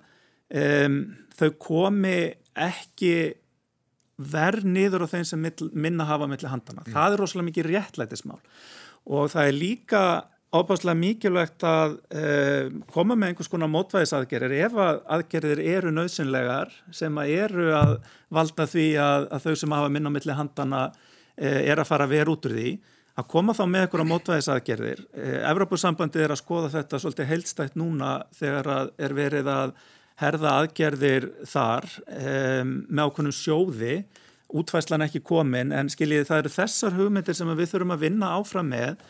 um, 0.49 0.99
þau 1.37 1.51
komi 1.61 2.19
ekki 2.59 3.15
verð 4.19 4.65
niður 4.67 5.05
á 5.07 5.13
þeim 5.13 5.27
sem 5.29 5.45
minna 5.79 6.09
hafa 6.09 6.27
mellir 6.27 6.51
handana. 6.51 6.83
Mm. 6.83 6.95
Það 6.97 7.13
er 7.15 7.23
rosalega 7.23 7.49
mikið 7.51 7.69
réttlætismál 7.69 8.41
og 9.09 9.31
það 9.33 9.51
er 9.51 9.57
líka 9.57 10.03
ábáslega 10.49 10.97
mikilvægt 10.97 11.65
að 11.69 11.99
uh, 12.17 12.69
koma 12.93 13.17
með 13.19 13.33
einhvers 13.33 13.51
konar 13.53 13.69
mótvæðisaðgerir 13.73 14.55
ef 14.63 14.77
að 14.81 15.01
aðgerðir 15.17 15.61
eru 15.77 15.93
nöðsynlegar 15.93 16.73
sem 16.95 17.21
að 17.21 17.33
eru 17.37 17.67
að 17.77 17.97
valda 18.33 18.69
því 18.69 18.87
að, 19.05 19.27
að 19.37 19.49
þau 19.49 19.59
sem 19.63 19.75
hafa 19.77 19.91
minna 19.93 20.13
mellir 20.15 20.39
handana 20.39 20.87
uh, 20.89 21.61
er 21.61 21.77
að 21.77 21.91
fara 21.91 22.09
að 22.09 22.17
vera 22.17 22.33
út 22.33 22.49
úr 22.49 22.57
því 22.57 22.73
að 23.19 23.29
koma 23.33 23.55
þá 23.57 23.65
með 23.67 23.85
einhverja 23.85 24.09
mótvæðisaðgerðir. 24.13 25.01
Eh, 25.19 25.39
Evrópussambandið 25.51 26.25
er 26.25 26.35
að 26.35 26.39
skoða 26.39 26.69
þetta 26.77 27.01
svolítið 27.03 27.31
heilstætt 27.33 27.79
núna 27.79 28.13
þegar 28.39 28.69
er 28.95 29.15
verið 29.17 29.51
að 29.51 29.73
herða 30.19 30.55
aðgerðir 30.63 31.29
þar 31.47 31.87
um, 32.07 32.73
með 32.87 33.03
ákveðnum 33.05 33.35
sjóði, 33.35 33.97
útvæðslan 34.49 35.05
ekki 35.07 35.23
komin 35.27 35.75
en 35.75 35.91
skiljiði 35.93 36.27
það 36.31 36.43
eru 36.43 36.53
þessar 36.55 36.95
hugmyndir 36.97 37.37
sem 37.39 37.51
við 37.59 37.73
þurfum 37.73 37.95
að 37.95 38.05
vinna 38.07 38.31
áfram 38.39 38.71
með 38.73 39.03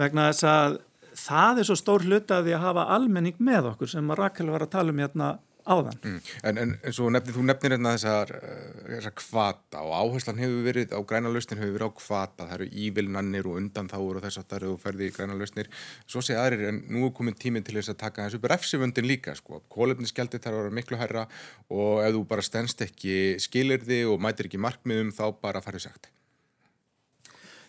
vegna 0.00 0.30
þess 0.30 0.48
að 0.48 0.80
það 1.18 1.62
er 1.62 1.68
svo 1.68 1.78
stór 1.78 2.04
hluta 2.08 2.40
að 2.40 2.48
því 2.48 2.58
að 2.58 2.66
hafa 2.66 2.90
almenning 2.96 3.40
með 3.42 3.72
okkur 3.74 3.90
sem 3.92 4.12
að 4.12 4.22
Rakel 4.22 4.52
var 4.52 4.64
að 4.64 4.74
tala 4.76 4.94
um 4.94 5.02
hérna 5.02 5.32
áðan. 5.62 5.98
Mm. 6.02 6.20
En, 6.48 6.58
en 6.58 6.70
og 6.90 7.10
nefnir, 7.14 7.34
þú 7.36 7.44
nefnir 7.46 7.74
hérna 7.76 7.92
þessar, 7.94 8.32
eh, 8.34 8.78
þessar 8.88 9.14
kvata 9.18 9.82
og 9.86 9.92
áherslan 9.94 10.40
hefur 10.42 10.64
verið 10.66 10.94
á 10.96 11.00
græna 11.06 11.30
lausnir 11.32 11.60
hefur 11.60 11.76
verið 11.76 11.92
á 11.92 11.98
kvata, 12.00 12.46
það 12.48 12.54
eru 12.56 12.68
ívilnannir 12.84 13.48
og 13.48 13.58
undan 13.60 13.90
þáur 13.92 14.18
og 14.18 14.24
þess 14.26 14.40
að 14.40 14.48
það 14.50 14.58
eru 14.58 14.78
ferði 14.82 15.08
í 15.08 15.14
græna 15.14 15.36
lausnir 15.38 15.70
svo 16.06 16.24
sé 16.24 16.38
aðrir 16.38 16.72
en 16.72 16.80
nú 16.90 17.06
er 17.06 17.14
komin 17.18 17.38
tíminn 17.38 17.66
til 17.66 17.76
þess 17.78 17.94
að 17.94 18.00
taka 18.02 18.26
þessu 18.26 18.40
upp 18.40 18.48
refsivöndin 18.50 19.08
líka 19.08 19.36
sko, 19.38 19.62
kólefnisgjaldi 19.72 20.42
þarf 20.42 20.58
að 20.58 20.64
vera 20.64 20.78
miklu 20.80 20.98
herra 20.98 21.28
og 21.70 22.02
ef 22.02 22.16
þú 22.16 22.24
bara 22.34 22.48
stennst 22.48 22.82
ekki 22.82 23.38
skilirði 23.42 24.02
og 24.10 24.18
mætir 24.22 24.50
ekki 24.50 24.62
markmiðum 24.62 25.14
þá 25.14 25.28
bara 25.38 25.62
farið 25.62 25.86
sagt. 25.86 26.10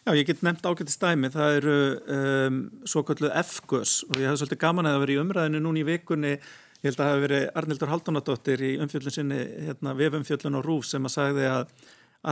Já, 0.03 0.11
ég 0.19 0.27
get 0.27 0.41
nefnt 0.43 0.65
ágætti 0.67 0.91
stæmi, 0.91 1.29
það 1.31 1.57
eru 1.61 1.73
um, 2.11 2.55
svo 2.91 3.05
kallu 3.07 3.29
F-gus 3.39 4.01
og 4.09 4.17
ég 4.19 4.27
hef 4.27 4.41
svolítið 4.41 4.59
gaman 4.59 4.89
að 4.89 4.97
það 4.97 5.03
veri 5.05 5.15
í 5.15 5.19
umræðinu 5.21 5.61
núni 5.63 5.79
í 5.79 5.87
vikunni. 5.87 6.33
Ég 6.83 6.89
held 6.89 6.97
að 6.97 6.99
það 6.99 7.11
hefði 7.13 7.23
verið 7.23 7.45
Arnildur 7.61 7.91
Haldunadóttir 7.93 8.63
í 8.67 8.73
umfjöldun 8.83 9.15
sinni, 9.15 9.39
hérna, 9.63 9.95
vefumfjöldun 9.95 10.59
og 10.59 10.67
rúf 10.67 10.89
sem 10.89 11.07
að 11.07 11.15
sagði 11.15 11.47
að 11.53 11.71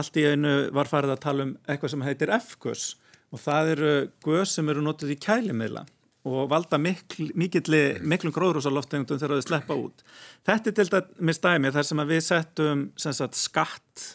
allt 0.02 0.20
í 0.20 0.26
einu 0.28 0.52
var 0.76 0.92
farið 0.92 1.14
að 1.14 1.24
tala 1.24 1.48
um 1.48 1.56
eitthvað 1.64 1.94
sem 1.94 2.04
heitir 2.04 2.36
F-gus 2.36 2.84
og 3.32 3.40
það 3.40 3.74
eru 3.78 3.96
gus 4.28 4.56
sem 4.58 4.68
eru 4.68 4.84
notið 4.84 5.16
í 5.16 5.20
kælimiðla 5.24 5.88
og 6.28 6.42
valda 6.52 6.76
mikl, 6.78 7.30
miklum 7.32 8.36
gróðrúsaloftegundum 8.36 9.16
þegar 9.16 9.40
þau 9.40 9.46
sleppa 9.48 9.78
út. 9.80 10.04
Þetta 10.44 10.70
er 10.70 10.76
til 10.76 10.90
dæmis 10.92 11.40
dæmi 11.40 11.72
þar 11.72 11.88
sem 11.88 12.04
við 12.12 12.26
settum 12.28 12.90
sagt, 13.00 13.40
skatt 13.40 14.10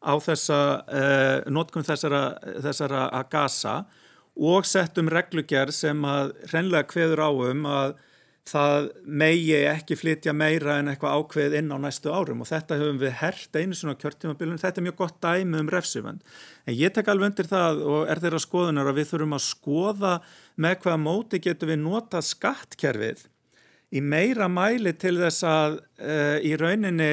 á 0.00 0.14
þessa 0.20 0.60
eh, 0.88 1.48
notkum 1.52 1.84
þessara, 1.84 2.22
þessara 2.64 3.08
að 3.12 3.26
gasa 3.32 3.74
og 4.40 4.68
settum 4.68 5.10
reglugjær 5.12 5.72
sem 5.74 6.04
að 6.08 6.32
hrenlega 6.48 6.88
hveður 6.94 7.24
áum 7.28 7.66
að 7.68 7.98
það 8.50 8.86
megi 9.04 9.58
ekki 9.68 9.96
flytja 9.98 10.32
meira 10.34 10.78
en 10.80 10.88
eitthvað 10.90 11.18
ákveð 11.20 11.56
inn 11.60 11.70
á 11.70 11.78
næstu 11.82 12.10
árum 12.10 12.40
og 12.42 12.48
þetta 12.48 12.78
höfum 12.80 13.00
við 13.02 13.12
hert 13.20 13.58
einu 13.58 13.76
svona 13.76 13.98
kjörtímabilun, 14.00 14.58
þetta 14.58 14.80
er 14.80 14.86
mjög 14.88 14.96
gott 15.02 15.18
dæmi 15.22 15.60
um 15.60 15.70
refsifönd. 15.70 16.24
En 16.66 16.74
ég 16.74 16.94
tek 16.94 17.10
alveg 17.12 17.30
undir 17.30 17.50
það 17.50 17.82
og 17.84 18.10
er 18.10 18.22
þeirra 18.22 18.40
skoðunar 18.42 18.90
að 18.90 19.00
við 19.00 19.10
þurfum 19.12 19.36
að 19.36 19.44
skoða 19.44 20.14
með 20.56 20.78
hvaða 20.84 21.02
móti 21.04 21.42
getum 21.44 21.70
við 21.70 21.82
nota 21.84 22.24
skattkerfið 22.24 23.26
í 23.90 24.02
meira 24.02 24.48
mæli 24.50 24.94
til 24.98 25.16
þess 25.20 25.46
að 25.46 25.78
uh, 26.00 26.38
í 26.40 26.54
rauninni 26.58 27.12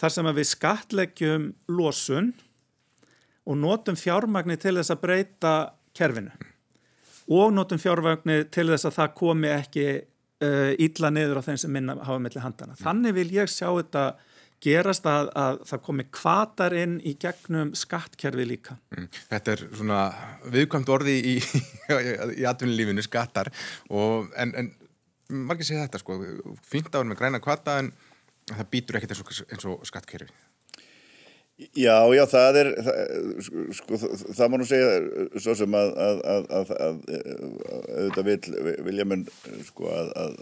þar 0.00 0.16
sem 0.16 0.28
að 0.30 0.40
við 0.40 0.50
skattleggjum 0.50 1.46
losun 1.70 2.32
og 3.44 3.60
notum 3.60 3.96
fjármagni 3.98 4.56
til 4.60 4.76
þess 4.78 4.94
að 4.94 5.02
breyta 5.04 5.54
kerfinu 5.96 6.32
og 7.32 7.54
notum 7.56 7.80
fjármagni 7.80 8.42
til 8.52 8.68
þess 8.72 8.88
að 8.88 8.98
það 8.98 9.16
komi 9.20 9.50
ekki 9.52 9.88
uh, 10.44 10.70
illa 10.82 11.10
niður 11.12 11.40
á 11.40 11.46
þeim 11.46 11.58
sem 11.60 11.72
minna 11.72 11.96
hafa 12.04 12.20
mellir 12.20 12.44
handana. 12.44 12.76
Þannig 12.80 13.16
vil 13.16 13.28
ég 13.38 13.50
sjá 13.52 13.68
þetta 13.70 14.04
gerast 14.64 15.04
að, 15.08 15.28
að 15.36 15.58
það 15.68 15.82
komi 15.88 16.06
kvatar 16.14 16.76
inn 16.78 16.94
í 17.04 17.14
gegnum 17.20 17.74
skattkerfi 17.76 18.46
líka. 18.48 18.78
Mm. 18.94 19.08
Þetta 19.32 19.54
er 19.54 19.64
svona 19.72 20.00
viðkvæmt 20.54 20.92
orði 20.94 21.16
í, 21.34 21.34
í 22.40 22.46
atvinnulífinu 22.48 23.04
skattar 23.04 23.52
og 23.92 24.32
en, 24.40 24.54
en 24.60 24.72
margir 25.48 25.68
segja 25.68 25.84
þetta 25.86 26.00
sko, 26.00 26.18
fínt 26.64 26.92
áður 26.92 27.10
með 27.12 27.20
græna 27.20 27.42
kvata 27.44 27.78
en 27.82 27.92
það 28.50 28.66
býtur 28.72 28.98
ekkert 28.98 29.14
eins 29.14 29.22
og, 29.24 29.46
eins 29.48 29.70
og 29.70 29.86
skattkerfi. 29.88 30.32
Já, 31.54 32.02
já, 32.10 32.24
það 32.26 32.56
er, 32.58 32.68
það, 32.82 32.96
sko, 33.76 33.98
það, 34.02 34.22
það 34.34 34.48
má 34.50 34.54
nú 34.58 34.64
segja 34.66 34.88
svo 35.38 35.52
sem 35.60 35.76
að, 35.78 35.92
að, 36.02 36.22
að, 36.26 36.72
að 36.82 36.96
auðvitað 37.94 38.26
vil, 38.26 38.72
vilja 38.88 39.06
menn, 39.06 39.22
sko, 39.68 39.86
að 39.94 40.34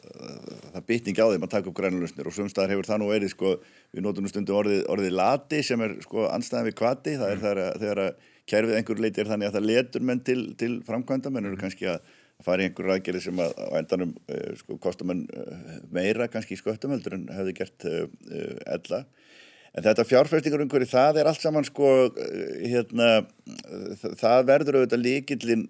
það 0.73 0.87
bytning 0.89 1.21
á 1.21 1.27
þeim 1.35 1.45
að 1.45 1.53
taka 1.53 1.69
upp 1.69 1.77
grænlusnir 1.77 2.31
og 2.31 2.37
svumstaðar 2.39 2.73
hefur 2.73 2.89
það 2.89 3.03
nú 3.03 3.11
verið, 3.13 3.35
sko, 3.35 3.53
við 3.93 4.07
notum 4.07 4.25
nú 4.25 4.33
stundu 4.33 4.57
orðið, 4.57 4.81
orðið 4.95 5.15
lati 5.21 5.61
sem 5.69 5.85
er, 5.85 5.99
sko, 6.07 6.25
anstæðan 6.33 6.71
við 6.71 6.79
kvati, 6.81 7.19
það 7.21 7.35
er 7.35 7.45
þegar, 7.45 7.63
þegar 7.85 8.03
að 8.07 8.29
kærfið 8.49 8.79
einhver 8.79 9.05
leiti 9.05 9.23
er 9.23 9.31
þannig 9.35 9.51
að 9.51 9.59
það 9.59 9.69
letur 9.69 10.09
menn 10.09 10.25
til, 10.25 10.41
til 10.59 10.73
framkvæmda, 10.87 11.31
menn 11.35 11.53
eru 11.53 11.61
kannski 11.61 11.93
að 11.93 12.01
fara 12.47 12.65
í 12.65 12.69
einhver 12.69 12.93
aðgerði 12.95 13.25
sem 13.27 13.43
að 13.43 13.57
á 13.59 13.67
endanum, 13.81 14.15
eh, 14.29 14.53
sko, 14.61 14.79
kostar 14.83 15.09
mann 15.11 15.25
eh, 15.33 15.81
meira 15.95 16.29
kannski 16.31 16.57
í 16.57 16.61
sköttumöldur 16.61 17.19
en 17.19 17.29
hefði 17.33 17.57
gert 17.59 17.87
uh, 17.89 18.07
ella. 18.67 19.05
En 19.73 19.85
þetta 19.87 20.05
fjárfæstingarumhverfi, 20.05 20.91
það 20.91 21.19
er 21.23 21.29
allt 21.31 21.41
saman 21.41 21.65
sko, 21.65 21.87
hérna, 22.61 23.23
það 24.21 24.43
verður 24.51 24.77
auðvitað 24.83 25.01
líkillin 25.01 25.63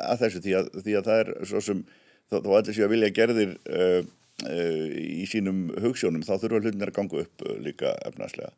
að 0.00 0.24
þessu 0.24 0.40
því 0.42 0.56
að, 0.58 0.70
því 0.82 0.96
að 0.98 1.10
það 1.10 1.20
er 1.22 1.30
svo 1.46 1.62
sem, 1.62 1.84
þó, 2.30 2.38
þó 2.40 2.50
allir 2.58 2.76
séu 2.76 2.86
að 2.88 2.94
vilja 2.96 3.10
gerðir 3.14 3.52
uh, 3.70 4.00
uh, 4.48 4.86
í 4.98 5.26
sínum 5.30 5.68
hugssjónum, 5.84 6.24
þá 6.26 6.34
þurfa 6.34 6.64
hlutinir 6.64 6.90
að 6.90 6.98
ganga 6.98 7.20
upp 7.22 7.44
uh, 7.46 7.54
líka 7.62 7.94
efnarslega. 8.08 8.50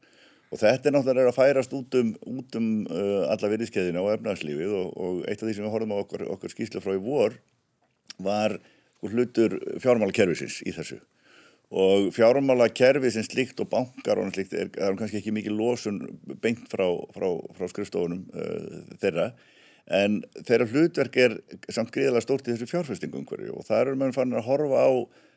Og 0.54 0.60
þetta 0.62 0.88
er 0.88 0.94
náttúrulega 0.94 1.32
að 1.32 1.38
færast 1.40 1.72
út 1.74 1.96
um, 1.98 2.12
út 2.38 2.56
um 2.56 2.66
alla 2.86 3.48
virðiskeiðina 3.50 3.98
á 3.98 4.14
efnarslífið 4.14 4.76
og, 4.78 4.92
og 4.94 5.16
eitt 5.26 5.40
af 5.42 5.48
því 5.48 5.56
sem 5.56 5.66
við 5.66 5.72
horfum 5.74 5.94
á 5.98 5.98
okkar, 5.98 6.22
okkar 6.36 6.52
skýsla 6.52 6.82
frá 6.84 6.94
í 6.94 7.02
vor 7.02 7.34
var 8.22 8.58
hlutur 9.06 9.58
fjármálkerfisins 9.82 10.62
í 10.66 10.72
þessu. 10.74 11.00
Og 11.76 12.12
fjármála 12.14 12.68
kerfi 12.70 13.10
sem 13.10 13.26
slikt 13.26 13.58
og 13.62 13.70
bankar 13.72 14.20
og 14.22 14.30
slikt 14.34 14.54
er, 14.54 14.70
er 14.78 14.96
kannski 14.98 15.18
ekki 15.18 15.34
mikið 15.34 15.56
losun 15.58 16.00
beint 16.42 16.68
frá, 16.70 16.86
frá, 17.14 17.26
frá 17.58 17.70
skrifstofunum 17.72 18.22
uh, 18.30 18.96
þeirra 19.02 19.32
en 19.86 20.20
þeirra 20.46 20.66
hlutverk 20.70 21.16
er 21.22 21.36
samt 21.70 21.92
gríðilega 21.94 22.24
stórt 22.24 22.48
í 22.48 22.54
þessu 22.54 22.70
fjárfestingum 22.70 23.26
og 23.26 23.66
það 23.66 23.80
eru 23.80 23.98
mann 24.00 24.14
fann 24.14 24.34
að 24.34 24.46
horfa 24.48 24.82
á 24.82 24.90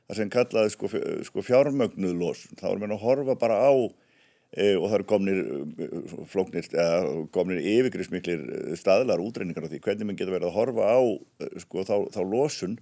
það 0.10 0.18
sem 0.18 0.32
kallaði 0.34 0.74
sko, 0.74 0.90
sko 1.28 1.44
fjármögnuð 1.46 2.16
losun, 2.18 2.58
þá 2.58 2.72
eru 2.72 2.82
mann 2.82 2.96
að 2.96 3.04
horfa 3.04 3.36
bara 3.38 3.60
á 3.62 3.74
og 4.50 4.86
það 4.88 4.96
eru 4.98 5.06
komnir 5.10 5.42
uh, 5.46 6.14
flóknir, 6.32 6.70
eða 6.74 7.26
komnir 7.36 7.60
yfirgrismiklir 7.62 8.46
staðlar 8.80 9.22
útreiningar 9.22 9.68
á 9.68 9.70
því 9.70 9.82
hvernig 9.86 10.10
mann 10.10 10.18
getur 10.18 10.34
verið 10.34 10.50
að 10.50 10.58
horfa 10.58 10.88
á 10.90 11.00
sko 11.62 11.86
þá, 11.86 11.96
þá 12.16 12.22
losun 12.26 12.80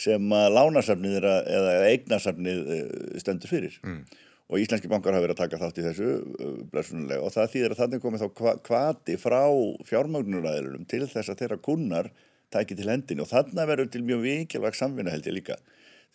sem 0.00 0.32
að 0.32 0.56
lánasafnið 0.56 1.18
eða, 1.20 1.36
eða 1.58 1.72
eignasafnið 1.90 2.74
eh, 2.76 2.90
stendur 3.20 3.52
fyrir. 3.52 3.76
Mm. 3.84 4.02
og 4.50 4.58
íslenski 4.58 4.88
bankar 4.90 5.14
hafa 5.14 5.22
verið 5.22 5.36
að 5.36 5.42
taka 5.44 5.58
þátt 5.60 5.76
í 5.78 5.82
þessu 5.84 6.06
uh, 6.42 7.18
og 7.20 7.34
það 7.36 7.52
þýðir 7.52 7.74
að 7.74 7.82
þannig 7.84 8.00
komið 8.02 8.24
þá 8.24 8.56
kvati 8.66 9.14
frá 9.20 9.44
fjármögnuræðilum 9.86 10.88
til 10.90 11.04
þess 11.04 11.30
að 11.30 11.44
þeirra 11.44 11.58
kunnar 11.68 12.08
tæki 12.50 12.74
til 12.74 12.88
hendin 12.90 13.22
og 13.22 13.28
þannig 13.30 13.68
verður 13.70 13.92
til 13.92 14.02
mjög 14.08 14.24
vikilvæg 14.24 14.78
samvinna 14.78 15.12
held 15.14 15.28
ég 15.30 15.36
líka 15.36 15.58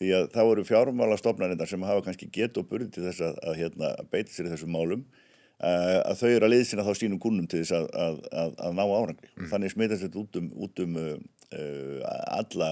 því 0.02 0.10
að 0.18 0.26
þá 0.34 0.42
eru 0.44 0.66
fjármála 0.68 1.20
stofnarindar 1.20 1.70
sem 1.72 1.86
hafa 1.88 2.04
kannski 2.08 2.32
gett 2.34 2.58
og 2.60 2.68
burði 2.72 2.92
til 2.96 3.06
þess 3.08 3.24
að, 3.28 3.40
að, 3.44 3.62
hérna, 3.62 3.94
að 4.02 4.12
beita 4.12 4.34
sér 4.34 4.50
í 4.50 4.52
þessum 4.56 4.76
málum 4.76 5.06
uh, 5.06 6.02
að 6.02 6.20
þau 6.22 6.28
eru 6.32 6.50
að 6.50 6.54
liðsina 6.56 6.86
þá 6.88 6.92
sínum 7.00 7.24
kunnum 7.24 7.48
til 7.52 7.64
þess 7.64 7.78
að, 7.80 7.88
að, 8.08 8.20
að, 8.44 8.60
að 8.68 8.78
ná 8.80 8.84
árangri. 8.86 9.32
Mm. 9.36 9.50
Þannig 9.54 9.76
smitast 9.76 10.06
þetta 10.08 10.22
út 10.24 10.40
um, 10.42 10.52
út 10.68 10.86
um 10.86 11.00
uh, 11.00 11.18
alla 12.36 12.72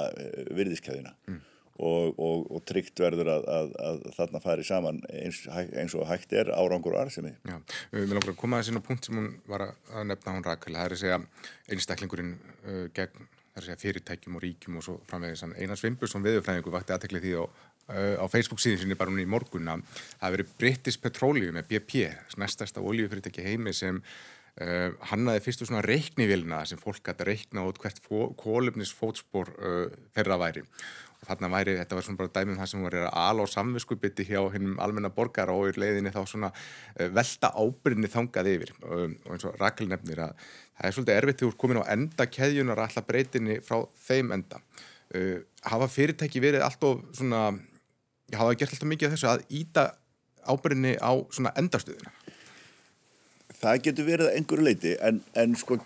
virðiskeiðina. 0.52 1.16
Mm 1.32 1.42
og, 1.82 2.20
og, 2.20 2.46
og 2.54 2.64
tryggt 2.70 3.02
verður 3.02 3.30
að, 3.34 3.46
að, 3.50 3.72
að 3.88 4.02
þarna 4.18 4.42
fari 4.44 4.66
saman 4.68 5.00
eins, 5.10 5.44
eins 5.50 5.96
og 5.98 6.06
hægt 6.10 6.36
er 6.38 6.52
árangur 6.54 6.98
og 6.98 7.06
arsemi. 7.06 7.34
Já, 7.48 7.58
við 7.94 8.18
okkur 8.20 8.34
að 8.36 8.40
koma 8.40 8.60
að 8.60 8.68
þessi 8.68 8.84
punkt 8.88 9.10
sem 9.10 9.20
hún 9.20 9.32
var 9.50 9.68
að 9.72 10.10
nefna 10.12 10.36
hún 10.36 10.46
Rakel, 10.46 10.76
það 10.78 10.90
er 10.90 10.98
að 10.98 11.02
segja 11.02 11.22
einstaklingurinn 11.74 12.36
uh, 12.38 12.86
gegn 12.96 13.30
fyrirtækjum 13.56 14.38
og 14.40 14.44
ríkjum 14.44 14.80
og 14.80 14.86
svo 14.86 14.98
framvegis. 15.10 15.46
Einar 15.58 15.80
Svimbursson 15.80 16.26
viðurfræðingu 16.26 16.74
vakti 16.74 16.96
aðtekli 16.96 17.22
því 17.24 17.34
á, 17.38 17.44
á 18.20 18.26
Facebook 18.32 18.64
síðan 18.64 18.84
sinni 18.84 18.98
bara 19.00 19.14
hún 19.14 19.24
í 19.24 19.30
morgun 19.30 19.70
að 19.70 19.84
það 20.22 20.38
verið 20.38 20.54
British 20.62 21.02
Petroleum 21.04 21.60
með 21.60 21.70
BP, 21.74 22.08
næstasta 22.42 22.82
oljufyrirtæki 22.82 23.46
heimi 23.46 23.76
sem 23.78 24.02
Uh, 24.54 24.92
hannaði 25.10 25.40
fyrstu 25.42 25.66
svona 25.66 25.80
reiknivilna 25.82 26.60
sem 26.70 26.78
fólk 26.78 27.00
gæti 27.02 27.24
að 27.24 27.30
reikna 27.32 27.64
út 27.66 27.80
hvert 27.82 27.98
kólumnisfótspor 28.38 29.50
uh, 29.50 29.96
þeirra 30.14 30.38
væri 30.38 30.62
þarna 31.28 31.50
væri, 31.54 31.76
þetta 31.80 31.98
var 31.98 32.06
svona 32.06 32.20
bara 32.22 32.34
dæmum 32.38 32.60
það 32.60 32.70
sem 32.72 32.86
var 32.86 32.98
að 33.00 33.08
ala 33.24 33.46
á 33.46 33.54
samviskubiti 33.54 34.26
hjá 34.28 34.40
hinnum 34.54 34.80
almenna 34.84 35.12
borgar 35.14 35.52
og 35.54 35.70
í 35.70 35.76
leiðinni 35.80 36.14
þá 36.14 36.22
svona 36.30 36.52
uh, 36.54 37.10
velta 37.18 37.52
ábyrni 37.56 38.12
þangað 38.12 38.52
yfir. 38.54 38.74
Um, 38.86 39.18
og 39.26 39.36
eins 39.36 39.48
og 39.50 39.60
Rakel 39.62 39.90
nefnir 39.92 40.24
að 40.28 40.34
það 40.44 40.90
er 40.90 40.98
svolítið 40.98 41.20
erfitt 41.20 41.42
þegar 41.42 41.50
þú 41.50 41.54
er 41.54 41.62
komin 41.64 41.82
á 41.84 41.92
enda 41.98 42.30
keðjunar 42.38 42.84
alltaf 42.86 43.08
breytinni 43.10 43.60
frá 43.66 43.78
þeim 44.08 44.34
enda. 44.38 44.64
Uh, 45.14 45.38
hafa 45.68 45.92
fyrirtæki 45.92 46.44
verið 46.44 46.66
alltaf 46.66 47.04
svona 47.14 47.46
hafa 48.34 48.58
gert 48.58 48.74
alltaf 48.74 48.90
mikið 48.90 49.10
af 49.10 49.18
þessu 49.18 49.32
að 49.32 49.48
íta 49.54 49.88
ábyrni 50.50 50.98
á 51.00 51.12
svona 51.32 51.54
endastuðina 51.60 52.12
Það 53.64 53.82
getur 53.86 54.08
verið 54.08 54.30
einhverju 54.34 54.66
leiti 54.68 54.94
en, 55.08 55.20
en 55.40 55.54
sko 55.56 55.78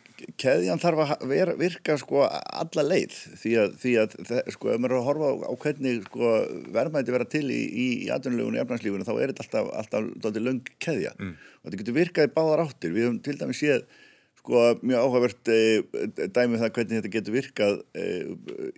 keðjan 0.41 0.81
þarf 0.81 1.03
að 1.03 1.25
vera, 1.29 1.53
virka 1.59 1.97
sko 2.01 2.23
alla 2.25 2.85
leið 2.85 3.13
því 3.37 3.53
að, 3.61 3.75
því 3.83 3.93
að 4.01 4.15
sko 4.55 4.71
ef 4.73 4.81
maður 4.81 4.95
er 4.95 5.01
að 5.01 5.07
horfa 5.11 5.29
á, 5.29 5.33
á 5.45 5.53
hvernig 5.61 6.07
sko 6.07 6.31
verðmæti 6.73 7.13
vera 7.13 7.29
til 7.29 7.43
í, 7.45 7.61
í, 7.67 7.87
í 8.07 8.09
atvinnulegunum 8.15 8.57
í 8.57 8.63
efnarslífunum 8.63 9.07
þá 9.07 9.13
er 9.13 9.33
þetta 9.33 9.45
alltaf, 9.45 9.69
alltaf, 9.83 10.09
alltaf 10.17 10.41
löng 10.47 10.73
keðja 10.81 11.13
mm. 11.19 11.35
og 11.37 11.69
þetta 11.69 11.81
getur 11.83 11.97
virkað 11.99 12.29
í 12.29 12.33
báðar 12.39 12.65
áttir. 12.65 12.95
Við 12.95 13.07
höfum 13.07 13.21
til 13.27 13.37
dæmis 13.37 13.61
séð 13.61 13.85
sko 14.47 14.61
mjög 14.79 15.01
áhugavert 15.03 15.49
e, 15.51 15.57
dæmið 16.31 16.53
um 16.55 16.61
það 16.61 16.69
hvernig 16.77 17.01
þetta 17.01 17.11
getur 17.11 17.35
virkað 17.35 17.79
e, 17.91 18.05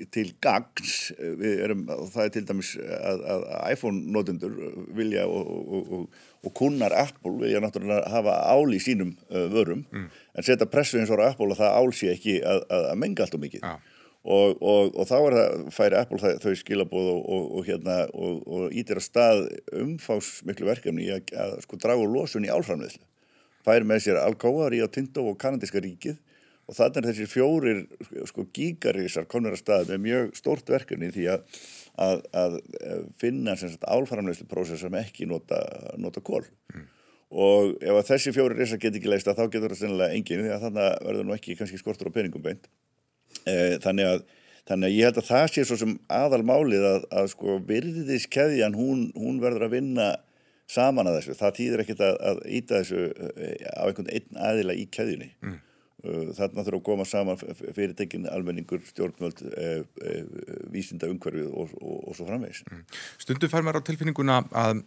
til 0.10 0.26
gangs 0.42 0.96
við 1.20 1.62
erum, 1.68 1.84
það 2.10 2.24
er 2.24 2.34
til 2.34 2.44
dæmis 2.50 2.72
að, 2.80 3.22
að 3.36 3.46
iPhone 3.76 4.16
notendur 4.16 4.56
vilja 4.98 5.28
og, 5.30 5.52
og, 5.52 5.94
og, 6.00 6.24
og 6.42 6.56
kunnar 6.58 6.96
Apple 6.98 7.36
vilja 7.44 7.62
náttúrulega 7.62 8.10
hafa 8.10 8.40
ál 8.50 8.74
í 8.74 8.82
sínum 8.82 9.14
vörum 9.30 9.86
mm. 9.86 10.10
en 10.10 10.48
setja 10.48 10.70
pressu 10.70 10.98
eins 10.98 11.14
og 11.14 11.22
Apple 11.28 11.54
að 11.54 11.62
það 11.62 11.78
ál 11.78 11.94
sé 12.00 12.12
ekki 12.16 12.40
að, 12.42 12.66
að 12.80 12.98
menga 13.04 13.28
allt 13.28 13.38
og 13.38 13.44
mikið 13.46 13.68
ah. 13.70 13.78
og 14.26 14.98
þá 15.12 15.16
er 15.20 15.38
það, 15.38 15.70
færi 15.78 16.00
Apple 16.02 16.22
það, 16.24 16.42
þau 16.48 16.56
skilabóð 16.64 17.12
og 17.20 17.62
hérna 17.70 18.00
og 18.16 18.74
ítir 18.74 18.98
að 18.98 19.06
stað 19.06 19.46
umfás 19.86 20.40
miklu 20.50 20.72
verkefni 20.72 21.12
að, 21.14 21.30
að 21.38 21.56
sko 21.68 21.78
draga 21.78 22.10
losun 22.10 22.50
í 22.50 22.54
álframleðslu 22.54 23.06
fær 23.70 23.86
með 23.88 24.04
sér 24.06 24.20
Alcoa, 24.24 24.68
Rio 24.74 24.90
Tinto 24.92 25.24
og 25.30 25.40
kanadíska 25.42 25.82
ríkið. 25.84 26.18
Og 26.70 26.78
þannig 26.78 27.00
er 27.00 27.08
þessi 27.10 27.26
fjórir 27.26 27.80
sko, 28.30 28.46
gígarísar 28.54 29.26
komnir 29.30 29.56
að 29.56 29.64
stað 29.64 29.92
með 29.94 30.04
mjög 30.04 30.36
stórt 30.38 30.68
verkefni 30.70 31.10
því 31.16 31.26
að, 31.34 31.62
að, 31.98 32.20
að 32.38 32.58
finna 33.22 33.56
álframleyslu 33.90 34.46
prósess 34.52 34.84
sem 34.86 34.98
ekki 35.00 35.26
nota, 35.30 35.64
nota 35.98 36.22
kól 36.22 36.44
mm. 36.44 36.84
og 37.34 37.74
ef 37.82 38.12
þessi 38.12 38.36
fjórir 38.38 38.62
rísar 38.62 38.82
get 38.84 39.00
ekki 39.00 39.10
leist 39.10 39.32
að 39.32 39.42
þá 39.42 39.56
getur 39.56 39.74
það 39.74 39.82
sennilega 39.82 40.20
engin 40.20 40.46
því 40.46 40.54
að 40.54 40.68
þannig 40.68 41.02
verður 41.08 41.26
nú 41.26 41.36
ekki 41.40 41.58
kannski 41.58 41.82
skortur 41.82 42.14
á 42.14 42.18
peningum 42.20 42.46
beint. 42.46 42.70
E, 43.50 43.56
þannig 43.82 44.12
að 44.12 44.30
Þannig 44.70 44.86
að 44.86 44.96
ég 45.00 45.08
held 45.08 45.18
að 45.18 45.26
það 45.26 45.44
sé 45.50 45.64
svo 45.66 45.76
sem 45.82 45.94
aðalmálið 46.14 46.84
að, 46.86 47.06
að 47.18 47.28
sko 47.32 47.56
virðiðiskeðjan 47.66 48.76
hún, 48.78 49.00
hún 49.18 49.40
verður 49.42 49.66
að 49.66 49.72
vinna 49.74 50.10
saman 50.70 51.10
að 51.10 51.20
þessu. 51.20 51.38
Það 51.40 51.56
týðir 51.58 51.84
ekkert 51.86 52.04
að, 52.06 52.20
að 52.30 52.44
íta 52.60 52.84
þessu 52.84 53.08
eh, 53.10 53.66
á 53.74 53.84
einhvern 53.88 54.14
einn 54.14 54.44
aðila 54.50 54.78
í 54.78 54.86
keðjunni. 54.94 55.32
Mm. 55.46 55.58
Uh, 56.00 56.30
þarna 56.32 56.64
þurfa 56.64 56.78
að 56.80 56.86
koma 56.88 57.06
saman 57.08 57.40
fyrirtekin, 57.76 58.30
almenningur, 58.32 58.80
stjórnvöld, 58.88 59.42
e, 59.52 59.72
e, 60.00 60.14
vísinda 60.72 61.10
umhverfið 61.12 61.50
og, 61.52 61.74
og, 61.82 61.98
og 62.08 62.16
svo 62.16 62.28
framvegs. 62.30 62.62
Mm. 62.70 62.86
Stundu 63.20 63.50
fær 63.52 63.66
mér 63.68 63.82
á 63.82 63.84
tilfinninguna 63.84 64.38
að 64.56 64.86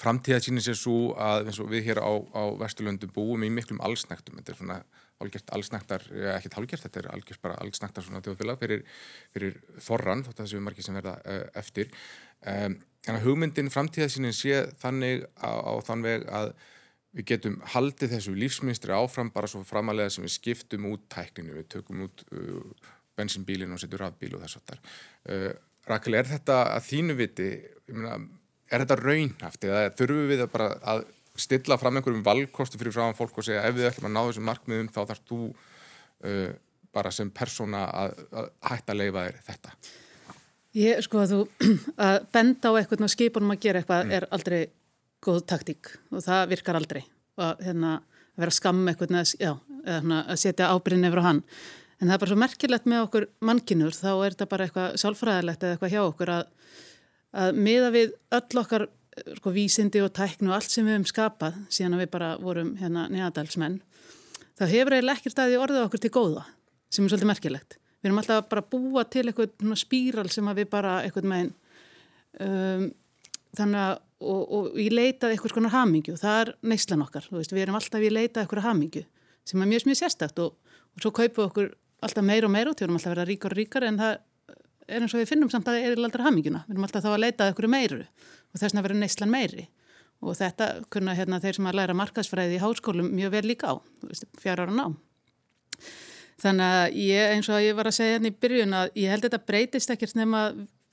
framtíða 0.00 0.40
sínir 0.42 0.66
sér 0.66 0.78
svo 0.78 1.12
að 1.14 1.52
við 1.70 1.92
hér 1.92 2.02
á, 2.02 2.10
á 2.10 2.42
Vesturlöndu 2.58 3.06
búum 3.14 3.46
í 3.46 3.52
miklum 3.54 3.78
allsnæktum. 3.86 4.40
Þetta 4.40 4.52
er 4.52 4.58
svona 4.58 4.80
algjört 5.22 5.54
allsnæktar, 5.54 6.06
ekki 6.34 6.52
algjört, 6.58 6.88
þetta 6.88 7.02
er 7.02 7.10
algjört 7.14 7.42
bara 7.44 7.58
allsnæktar 7.62 8.06
svona 8.06 8.22
tjóðfélag 8.24 8.58
fyrir, 8.62 8.84
fyrir 9.34 9.58
þorran, 9.78 10.24
þótt 10.26 10.38
að 10.38 10.46
það 10.46 10.52
séu 10.54 10.64
margir 10.64 10.86
sem 10.86 10.96
verða 10.96 11.16
eftir. 11.60 11.90
Um, 12.50 12.80
en 13.08 13.16
að 13.16 13.24
hugmyndin 13.28 13.72
framtíðasinin 13.72 14.36
sé 14.36 14.66
þannig 14.80 15.24
á, 15.40 15.50
á 15.56 15.72
þann 15.86 16.04
veg 16.04 16.26
að 16.28 16.52
við 17.16 17.26
getum 17.32 17.56
haldið 17.72 18.14
þessu 18.14 18.34
lífsmynstri 18.38 18.94
áfram 18.94 19.32
bara 19.34 19.48
svo 19.50 19.64
framalega 19.66 20.12
sem 20.14 20.26
við 20.26 20.34
skiptum 20.36 20.86
út 20.92 21.08
tækninu, 21.10 21.56
við 21.58 21.70
tökum 21.74 22.04
út 22.06 22.22
uh, 22.30 22.90
bensinbílinu 23.18 23.74
og 23.74 23.82
setjum 23.82 24.04
rafbíl 24.04 24.34
og 24.36 24.44
þess 24.44 24.60
að 24.60 24.68
það 24.68 24.92
uh, 25.34 25.50
Rakel, 25.90 26.14
er 26.14 26.28
þetta 26.28 26.58
að 26.76 26.84
þínu 26.86 27.16
viti, 27.18 27.48
myna, 27.90 28.18
er 28.70 28.84
þetta 28.84 28.98
raunhaft 29.00 29.64
eða 29.66 29.88
þurfum 29.98 30.28
við 30.30 30.44
að 30.44 30.58
að 30.92 31.06
stilla 31.40 31.78
fram 31.80 31.96
einhverjum 31.96 32.26
valkostu 32.26 32.78
fyrir 32.78 32.94
frá 32.94 33.16
fólk 33.16 33.40
og 33.40 33.46
segja 33.46 33.64
ef 33.66 33.74
við 33.78 33.88
ætlum 33.88 34.10
að 34.10 34.14
ná 34.14 34.20
þessum 34.28 34.46
markmiðum 34.50 34.92
þá 34.92 35.00
þarfst 35.00 35.26
þú 35.30 35.40
uh, 35.48 36.50
bara 36.94 37.12
sem 37.14 37.30
persóna 37.32 37.84
að, 37.86 38.22
að 38.34 38.48
hætta 38.70 38.94
að 38.94 39.00
leifa 39.02 39.26
þér 39.26 39.42
þetta 39.48 39.74
Ég, 40.78 41.00
sko 41.02 41.22
að 41.22 41.32
þú, 41.32 41.40
að 42.08 42.18
benda 42.34 42.70
á 42.70 42.78
eitthvað 42.78 43.06
og 43.06 43.12
skipunum 43.14 43.54
að 43.54 43.64
gera 43.64 43.82
eitthvað 43.82 44.04
mm. 44.04 44.14
er 44.18 44.28
aldrei 44.30 44.60
góð 45.20 45.42
taktík 45.50 45.92
og 46.12 46.24
það 46.24 46.46
virkar 46.54 46.78
aldrei. 46.78 47.02
Og 47.40 47.64
hérna 47.64 47.96
að 47.98 48.44
vera 48.44 48.54
skam 48.54 48.80
eitthvað 48.88 49.34
já, 49.40 49.52
hérna, 49.86 50.22
að 50.26 50.40
setja 50.44 50.70
ábyrðin 50.70 51.08
yfir 51.10 51.22
á 51.22 51.28
hann. 51.28 51.42
En 52.00 52.08
það 52.08 52.14
er 52.14 52.22
bara 52.22 52.32
svo 52.32 52.40
merkilegt 52.40 52.86
með 52.88 53.02
okkur 53.06 53.26
mannkinur 53.44 53.92
þá 53.92 54.12
er 54.12 54.32
þetta 54.32 54.48
bara 54.48 54.66
eitthvað 54.66 54.94
sálfræðilegt 55.02 55.66
eða 55.66 55.76
eitthvað 55.76 55.92
hjá 55.92 56.00
okkur 56.06 56.32
að, 56.32 56.46
að 57.42 57.60
miða 57.66 57.90
við 57.92 58.14
öll 58.38 58.62
okkar 58.62 58.86
sko, 59.36 59.52
vísindi 59.54 60.02
og 60.04 60.12
tæknu 60.16 60.50
og 60.50 60.56
allt 60.58 60.72
sem 60.72 60.86
við 60.86 60.96
hefum 60.96 61.08
skapað 61.10 61.58
síðan 61.72 61.96
að 61.96 62.04
við 62.04 62.12
bara 62.14 62.30
vorum 62.40 62.72
hérna 62.80 63.06
neðadalsmenn 63.12 63.80
þá 64.58 64.64
hefur 64.70 64.96
eiginlega 64.96 65.18
ekkert 65.18 65.34
staði 65.34 65.60
orðið 65.60 65.86
okkur 65.86 66.04
til 66.04 66.12
góða 66.14 66.46
sem 66.90 67.04
er 67.04 67.12
svolítið 67.12 67.30
merkilegt 67.32 67.79
við 68.00 68.10
erum 68.10 68.22
alltaf 68.22 68.48
bara 68.50 68.64
að 68.64 68.70
búa 68.72 69.04
til 69.08 69.26
eitthvað 69.28 69.74
spíral 69.78 70.28
sem 70.32 70.52
við 70.56 70.70
bara 70.72 71.00
eitthvað 71.04 71.28
meginn 71.32 71.52
um, 72.40 72.86
þannig 73.58 73.82
að 73.86 73.98
og, 74.20 74.40
og 74.52 74.66
ég 74.80 74.92
leitaði 74.92 75.36
eitthvað 75.36 75.54
svona 75.54 75.72
hamingju 75.72 76.14
og 76.14 76.20
það 76.20 76.40
er 76.42 76.50
neyslan 76.72 77.04
okkar, 77.06 77.28
veist, 77.32 77.54
við 77.54 77.64
erum 77.64 77.78
alltaf 77.78 78.02
í 78.04 78.10
leitað 78.12 78.42
eitthvað 78.42 78.66
hamingju 78.66 79.04
sem 79.48 79.62
er 79.62 79.70
mjög 79.70 79.86
mjög 79.88 80.00
sérstakt 80.02 80.42
og, 80.44 80.58
og 80.94 81.04
svo 81.04 81.12
kaupum 81.16 81.38
við 81.40 81.46
okkur 81.46 81.70
alltaf 82.04 82.26
meira 82.26 82.48
og 82.48 82.52
meira 82.52 82.72
og 82.72 82.76
tjóðum 82.76 82.98
alltaf 82.98 83.12
að 83.12 83.16
vera 83.16 83.28
ríkar 83.30 83.54
og 83.54 83.60
ríkar 83.60 83.86
en 83.88 84.00
það 84.00 84.18
er 84.90 85.04
eins 85.04 85.14
og 85.14 85.22
við 85.22 85.30
finnum 85.30 85.50
samt 85.52 85.68
að 85.70 85.78
það 85.78 85.88
er 85.88 86.04
aldrei 86.04 86.26
hamingjuna, 86.26 86.62
við 86.66 86.76
erum 86.76 86.86
alltaf 86.86 87.04
þá 87.04 87.10
að 87.12 87.22
leitað 87.24 87.50
eitthvað 87.50 87.72
meiru 87.72 88.00
og 88.02 88.60
þess 88.60 88.66
vegna 88.66 88.84
verður 88.86 89.00
neyslan 89.04 89.32
meiri. 89.32 89.66
Og 90.20 90.36
þetta 90.36 90.66
kunna 90.92 91.14
hérna, 91.16 91.38
þeir 91.40 91.56
sem 91.56 91.68
að 91.70 91.76
læra 91.78 91.96
markasfræði 91.96 92.58
í 92.58 92.60
háskólum 92.60 93.06
mjög 93.14 93.30
vel 93.32 93.44
líka 93.48 93.72
á, 93.72 93.74
fjara 94.42 94.66
ára 94.66 94.74
ná 94.74 94.84
Þannig 96.40 96.74
að 96.74 96.98
ég, 97.04 97.32
eins 97.34 97.48
og 97.52 97.60
ég 97.60 97.76
var 97.76 97.90
að 97.90 97.96
segja 97.98 98.16
hérna 98.16 98.30
í 98.30 98.36
byrjun 98.40 98.76
að 98.78 98.92
ég 98.96 99.12
held 99.12 99.24
að 99.24 99.28
þetta 99.28 99.48
breytist 99.50 99.92
ekkert 99.92 100.16
nema 100.16 100.44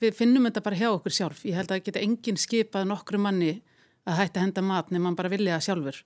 við 0.02 0.16
finnum 0.18 0.46
þetta 0.48 0.62
bara 0.66 0.78
hjá 0.78 0.88
okkur 0.90 1.14
sjálf. 1.14 1.42
Ég 1.48 1.56
held 1.56 1.70
að 1.70 1.78
það 1.78 1.86
geta 1.88 2.04
enginn 2.04 2.40
skipað 2.40 2.88
nokkru 2.90 3.20
manni 3.22 3.54
að 4.08 4.20
hætta 4.20 4.40
að 4.40 4.46
henda 4.46 4.64
mat 4.68 4.92
nema 4.92 5.08
hann 5.08 5.18
bara 5.18 5.32
vilja 5.32 5.60
sjálfur. 5.64 6.02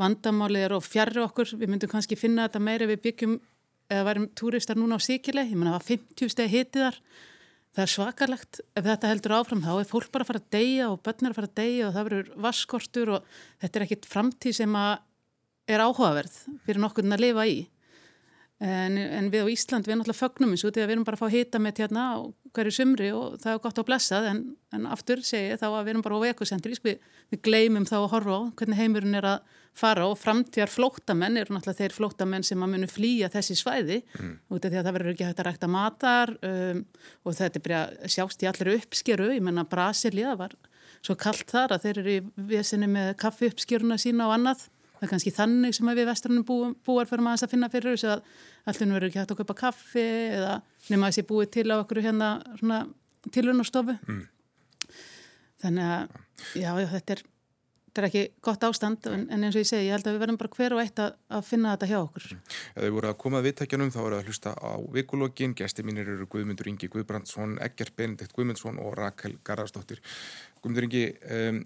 Vandamálið 0.00 0.66
er 0.66 0.74
of 0.76 0.88
fjarr 0.90 1.20
okkur, 1.22 1.54
við 1.56 1.70
myndum 1.70 1.92
kannski 1.92 2.18
finna 2.18 2.48
þetta 2.48 2.62
meira 2.66 2.88
við 2.90 3.02
byggjum 3.04 3.38
eða 3.92 4.06
værum 4.08 4.28
túristar 4.36 4.78
núna 4.80 4.98
á 4.98 5.06
síkileg, 5.06 5.52
ég 5.52 5.58
menna 5.58 5.74
að 5.74 5.76
það 5.76 5.80
var 5.80 5.88
50 5.92 6.34
steg 6.34 6.52
hitiðar. 6.52 6.98
Það 7.74 7.84
er 7.84 7.90
svakarlegt 7.90 8.60
ef 8.62 8.84
þetta 8.86 9.10
heldur 9.10 9.34
áfram 9.34 9.62
þá 9.64 9.72
er 9.80 9.88
fólk 9.90 10.10
bara 10.14 10.22
að 10.22 10.28
fara 10.30 10.40
að 10.42 10.50
deyja 10.54 10.90
og 10.92 11.00
börnir 11.02 11.32
að 11.32 11.38
fara 11.40 11.48
að 11.50 11.56
deyja 11.58 11.86
og 11.88 11.94
það 11.96 12.04
verður 12.08 12.28
vaskortur 12.44 13.10
og 13.16 13.32
þetta 13.64 13.80
er 13.80 13.84
ekkit 13.86 14.06
framtíð 14.06 14.56
sem 14.60 14.76
er 14.78 15.82
áhugaverð 15.82 16.36
fyrir 16.66 16.82
nokkurn 16.84 17.16
að 17.16 17.24
lifa 17.24 17.46
í. 17.50 17.56
En, 18.62 18.94
en 18.96 19.28
við 19.32 19.44
á 19.44 19.46
Ísland, 19.50 19.88
við 19.88 19.98
náttúrulega 19.98 20.20
fögnum 20.20 20.52
eins 20.54 20.62
og 20.62 20.70
því 20.72 20.82
að 20.84 20.86
við 20.86 20.94
erum 20.94 21.06
bara 21.08 21.18
að 21.18 21.22
fá 21.24 21.34
hita 21.34 21.60
með 21.60 21.80
hérna 21.82 22.04
á 22.14 22.18
hverju 22.54 22.72
sumri 22.76 23.08
og 23.10 23.34
það 23.42 23.50
er 23.50 23.62
gott 23.64 23.80
að 23.82 23.86
blessað 23.88 24.28
en, 24.30 24.42
en 24.76 24.84
aftur 24.94 25.24
segi 25.26 25.48
ég 25.50 25.58
þá 25.58 25.66
að 25.72 25.80
við 25.80 25.90
erum 25.92 26.04
bara 26.04 26.20
á 26.22 26.28
ekosentrísk, 26.30 26.84
við, 26.86 27.08
við 27.34 27.40
gleymum 27.48 27.88
þá 27.90 27.96
að 27.98 28.06
horfa 28.12 28.36
á 28.38 28.42
hvernig 28.60 28.78
heimurinn 28.78 29.18
er 29.18 29.26
að 29.32 29.56
fara 29.74 30.04
og 30.06 30.20
framtíðar 30.22 30.70
flóttamenn 30.70 31.40
eru 31.40 31.56
náttúrulega 31.56 31.80
þeir 31.80 31.96
flóttamenn 31.96 32.46
sem 32.46 32.62
að 32.62 32.70
munu 32.76 32.88
flýja 32.88 33.30
þessi 33.32 33.56
svæði 33.58 33.98
mm. 34.20 34.36
út 34.54 34.62
af 34.62 34.70
því 34.70 34.78
að 34.78 34.86
það 34.86 34.96
verður 34.98 35.14
ekki 35.16 35.26
hægt 35.26 35.42
að 35.42 35.48
rækta 35.48 35.70
matar 35.74 36.34
um, 36.46 36.84
og 37.26 37.36
þetta 37.40 37.58
er 37.58 37.66
bara 37.66 38.12
sjást 38.14 38.46
í 38.46 38.50
allir 38.52 38.76
uppskeru, 38.76 39.32
ég 39.34 39.42
menna 39.42 39.66
Brasilia 39.66 40.36
var 40.38 40.54
svo 41.04 41.18
kallt 41.18 41.50
þar 41.50 41.74
að 41.74 41.88
þeir 41.88 42.00
eru 42.04 42.14
í 42.14 42.46
vesinni 42.54 42.88
með 42.90 43.10
kaffi 43.20 43.50
uppskjöruna 43.50 43.98
sína 44.00 44.28
og 44.28 44.38
annað. 44.38 44.68
Það 44.94 45.06
er 45.06 45.10
kannski 45.10 45.32
þannig 45.34 45.76
sem 45.76 45.90
við 45.90 46.08
vestrunum 46.08 46.46
bú, 46.46 46.58
búar 46.86 47.08
fyrir 47.10 47.24
maður 47.26 47.46
að 47.46 47.54
finna 47.54 47.70
fyrir 47.72 47.96
þessu 47.96 48.12
að 48.14 48.22
alltaf 48.64 48.92
verður 48.94 49.08
ekki 49.08 49.20
hægt 49.20 49.34
að 49.34 49.40
köpa 49.42 49.56
kaffi 49.58 50.06
eða 50.38 50.54
nema 50.88 51.10
þessi 51.10 51.26
búið 51.28 51.50
til 51.58 51.66
á 51.74 51.76
okkur 51.80 52.02
hérna 52.04 52.30
tilvunarstofu. 53.34 53.98
Mm. 54.06 54.24
Þannig 55.64 55.92
að 55.96 56.18
já, 56.60 56.70
já, 56.78 56.88
þetta 56.94 57.16
er 57.16 57.24
þetta 57.94 58.02
er 58.02 58.08
ekki 58.08 58.22
gott 58.42 58.64
ástand 58.66 59.06
en 59.06 59.44
eins 59.44 59.54
og 59.54 59.62
ég 59.62 59.68
segi, 59.68 59.86
ég 59.86 59.94
held 59.94 60.08
að 60.08 60.16
við 60.16 60.22
verðum 60.24 60.38
bara 60.40 60.50
hver 60.56 60.74
og 60.74 60.80
eitt 60.82 60.98
að, 60.98 61.12
að 61.30 61.44
finna 61.46 61.74
þetta 61.76 61.88
hjá 61.92 61.98
okkur. 62.00 62.24
Ef 62.74 62.80
þið 62.82 62.94
voru 62.96 63.10
að 63.10 63.18
koma 63.22 63.38
að 63.38 63.46
viðtækjanum 63.46 63.92
þá 63.94 63.98
voru 64.00 64.16
að 64.18 64.30
hlusta 64.30 64.54
á 64.58 64.72
vikulógin, 64.96 65.54
gæsti 65.54 65.84
mínir 65.86 66.10
eru 66.10 66.26
Guðmundur 66.32 66.70
Ingi 66.72 66.88
Guðbrandsson, 66.90 67.54
Egger 67.62 67.92
Benedikt 67.94 68.34
Guðmundsson 68.34 68.80
og 68.82 68.96
Rakel 68.98 69.36
Garðarsdóttir. 69.46 70.02
Guðmundur 70.58 70.88
Ingi, 70.88 71.04
um, 71.38 71.62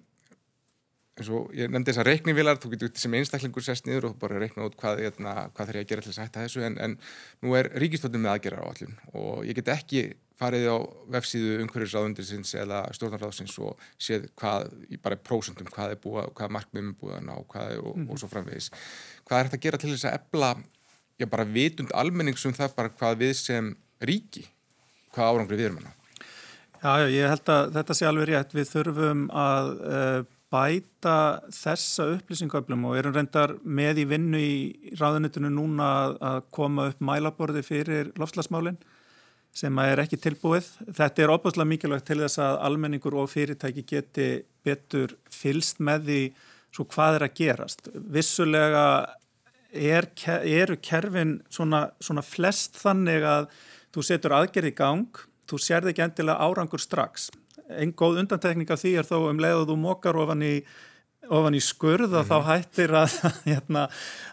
eins 1.22 1.32
og 1.34 1.50
ég 1.56 1.70
nefndi 1.72 1.92
þessar 1.92 2.08
reikningvilar, 2.08 2.60
þú 2.62 2.72
getur 2.74 2.92
sem 2.98 3.16
einstaklingur 3.18 3.64
sest 3.64 3.88
niður 3.88 4.10
og 4.10 4.16
bara 4.20 4.38
reikna 4.40 4.68
út 4.68 4.78
hvað, 4.78 5.02
hérna, 5.04 5.34
hvað 5.56 5.70
þarf 5.70 5.80
ég 5.80 5.86
að 5.86 5.92
gera 5.92 6.04
til 6.04 6.12
þess 6.12 6.20
að 6.20 6.28
hætta 6.28 6.46
þessu 6.46 6.64
en, 6.68 6.78
en 6.84 6.96
nú 7.44 7.58
er 7.58 7.70
ríkistöldum 7.82 8.24
með 8.24 8.34
aðgerra 8.36 8.64
á 8.64 8.70
allum 8.70 8.96
og 9.18 9.44
ég 9.48 9.58
get 9.58 9.72
ekki 9.74 10.04
farið 10.38 10.68
á 10.70 10.78
vefsíðu 11.16 11.58
umhverjusráðundinsins 11.64 12.54
eða 12.60 12.84
stjórnarráðsins 12.94 13.56
og 13.64 13.80
séð 13.98 14.28
hvað, 14.38 14.70
bara 15.02 15.18
prósundum, 15.18 15.70
hvað 15.74 15.96
er 15.96 16.00
búið, 16.02 16.30
hvað 16.38 16.54
markmiðum 16.54 16.92
er 16.92 16.98
búið 17.00 17.16
að 17.16 17.24
ná 17.26 17.34
hvað 17.50 17.74
og, 17.82 17.96
mm. 17.96 18.06
og 18.06 18.22
svo 18.22 18.30
framvegis. 18.30 18.70
Hvað 19.26 19.40
er 19.40 19.48
þetta 19.48 19.58
að 19.58 19.66
gera 19.66 19.82
til 19.82 19.92
þess 19.94 20.08
að 20.08 20.18
ebla, 20.20 20.52
já 21.18 21.26
bara 21.32 21.48
vitund 21.58 21.94
almenningsum 21.98 22.54
það 22.54 22.76
bara 22.78 22.94
hvað 22.94 23.22
við 23.24 23.34
sem 23.40 23.72
ríki, 23.98 24.46
hvað 25.16 25.32
árangri 25.32 25.58
við 25.58 25.70
erum? 25.72 25.86
Já, 26.78 26.90
já, 27.02 27.08
ég 27.10 27.32
held 27.32 27.50
að 27.50 27.72
þetta 27.74 27.98
sé 27.98 28.06
alveg 28.06 28.28
rétt. 28.30 28.54
Við 28.54 28.68
þurfum 28.70 29.24
að 29.34 29.72
uh, 29.82 30.20
bæta 30.52 31.16
þessa 31.52 32.06
upplýsingöflum 32.14 32.86
og 32.88 32.98
erum 32.98 33.16
reyndar 33.16 33.56
með 33.64 34.02
í 34.02 34.06
vinnu 34.08 34.40
í 34.40 34.54
ráðunitinu 34.96 35.50
núna 35.52 35.88
að 36.30 36.38
koma 36.56 36.88
upp 36.92 37.02
mælaborði 37.04 37.64
fyrir 37.66 38.12
lofslagsmálinn 38.20 38.78
sem 39.58 39.80
er 39.82 40.02
ekki 40.02 40.18
tilbúið. 40.22 40.68
Þetta 40.96 41.24
er 41.24 41.32
óbúslega 41.34 41.68
mikilvægt 41.68 42.06
til 42.08 42.20
þess 42.22 42.40
að 42.44 42.60
almenningur 42.68 43.16
og 43.18 43.30
fyrirtæki 43.32 43.84
geti 43.88 44.28
betur 44.64 45.16
fylst 45.32 45.82
með 45.84 46.06
því 46.08 46.20
svo 46.74 46.86
hvað 46.92 47.18
er 47.18 47.26
að 47.26 47.36
gerast. 47.40 47.88
Vissulega 48.12 48.84
er, 49.72 50.08
eru 50.44 50.78
kerfin 50.84 51.38
svona, 51.52 51.88
svona 52.00 52.24
flest 52.24 52.78
þannig 52.80 53.26
að 53.26 53.50
þú 53.94 54.04
setur 54.04 54.36
aðgerð 54.36 54.70
í 54.70 54.76
gang, 54.78 55.22
þú 55.48 55.60
sérði 55.64 55.94
ekki 55.94 56.06
endilega 56.06 56.44
árangur 56.44 56.82
strax. 56.82 57.30
Einn 57.68 57.92
góð 57.96 58.22
undantekning 58.22 58.70
af 58.72 58.80
því 58.80 58.94
er 59.00 59.08
þó 59.08 59.18
um 59.28 59.42
leið 59.42 59.62
að 59.62 59.66
þú 59.72 59.76
mokar 59.82 60.20
ofan 60.20 60.44
í 60.46 60.54
ofan 61.28 61.56
í 61.58 61.60
skurð 61.60 62.14
og 62.14 62.24
mm. 62.24 62.28
þá 62.30 62.36
mhm. 62.38 62.48
hættir 62.48 62.96
að 62.96 63.14
hérna, 63.50 63.84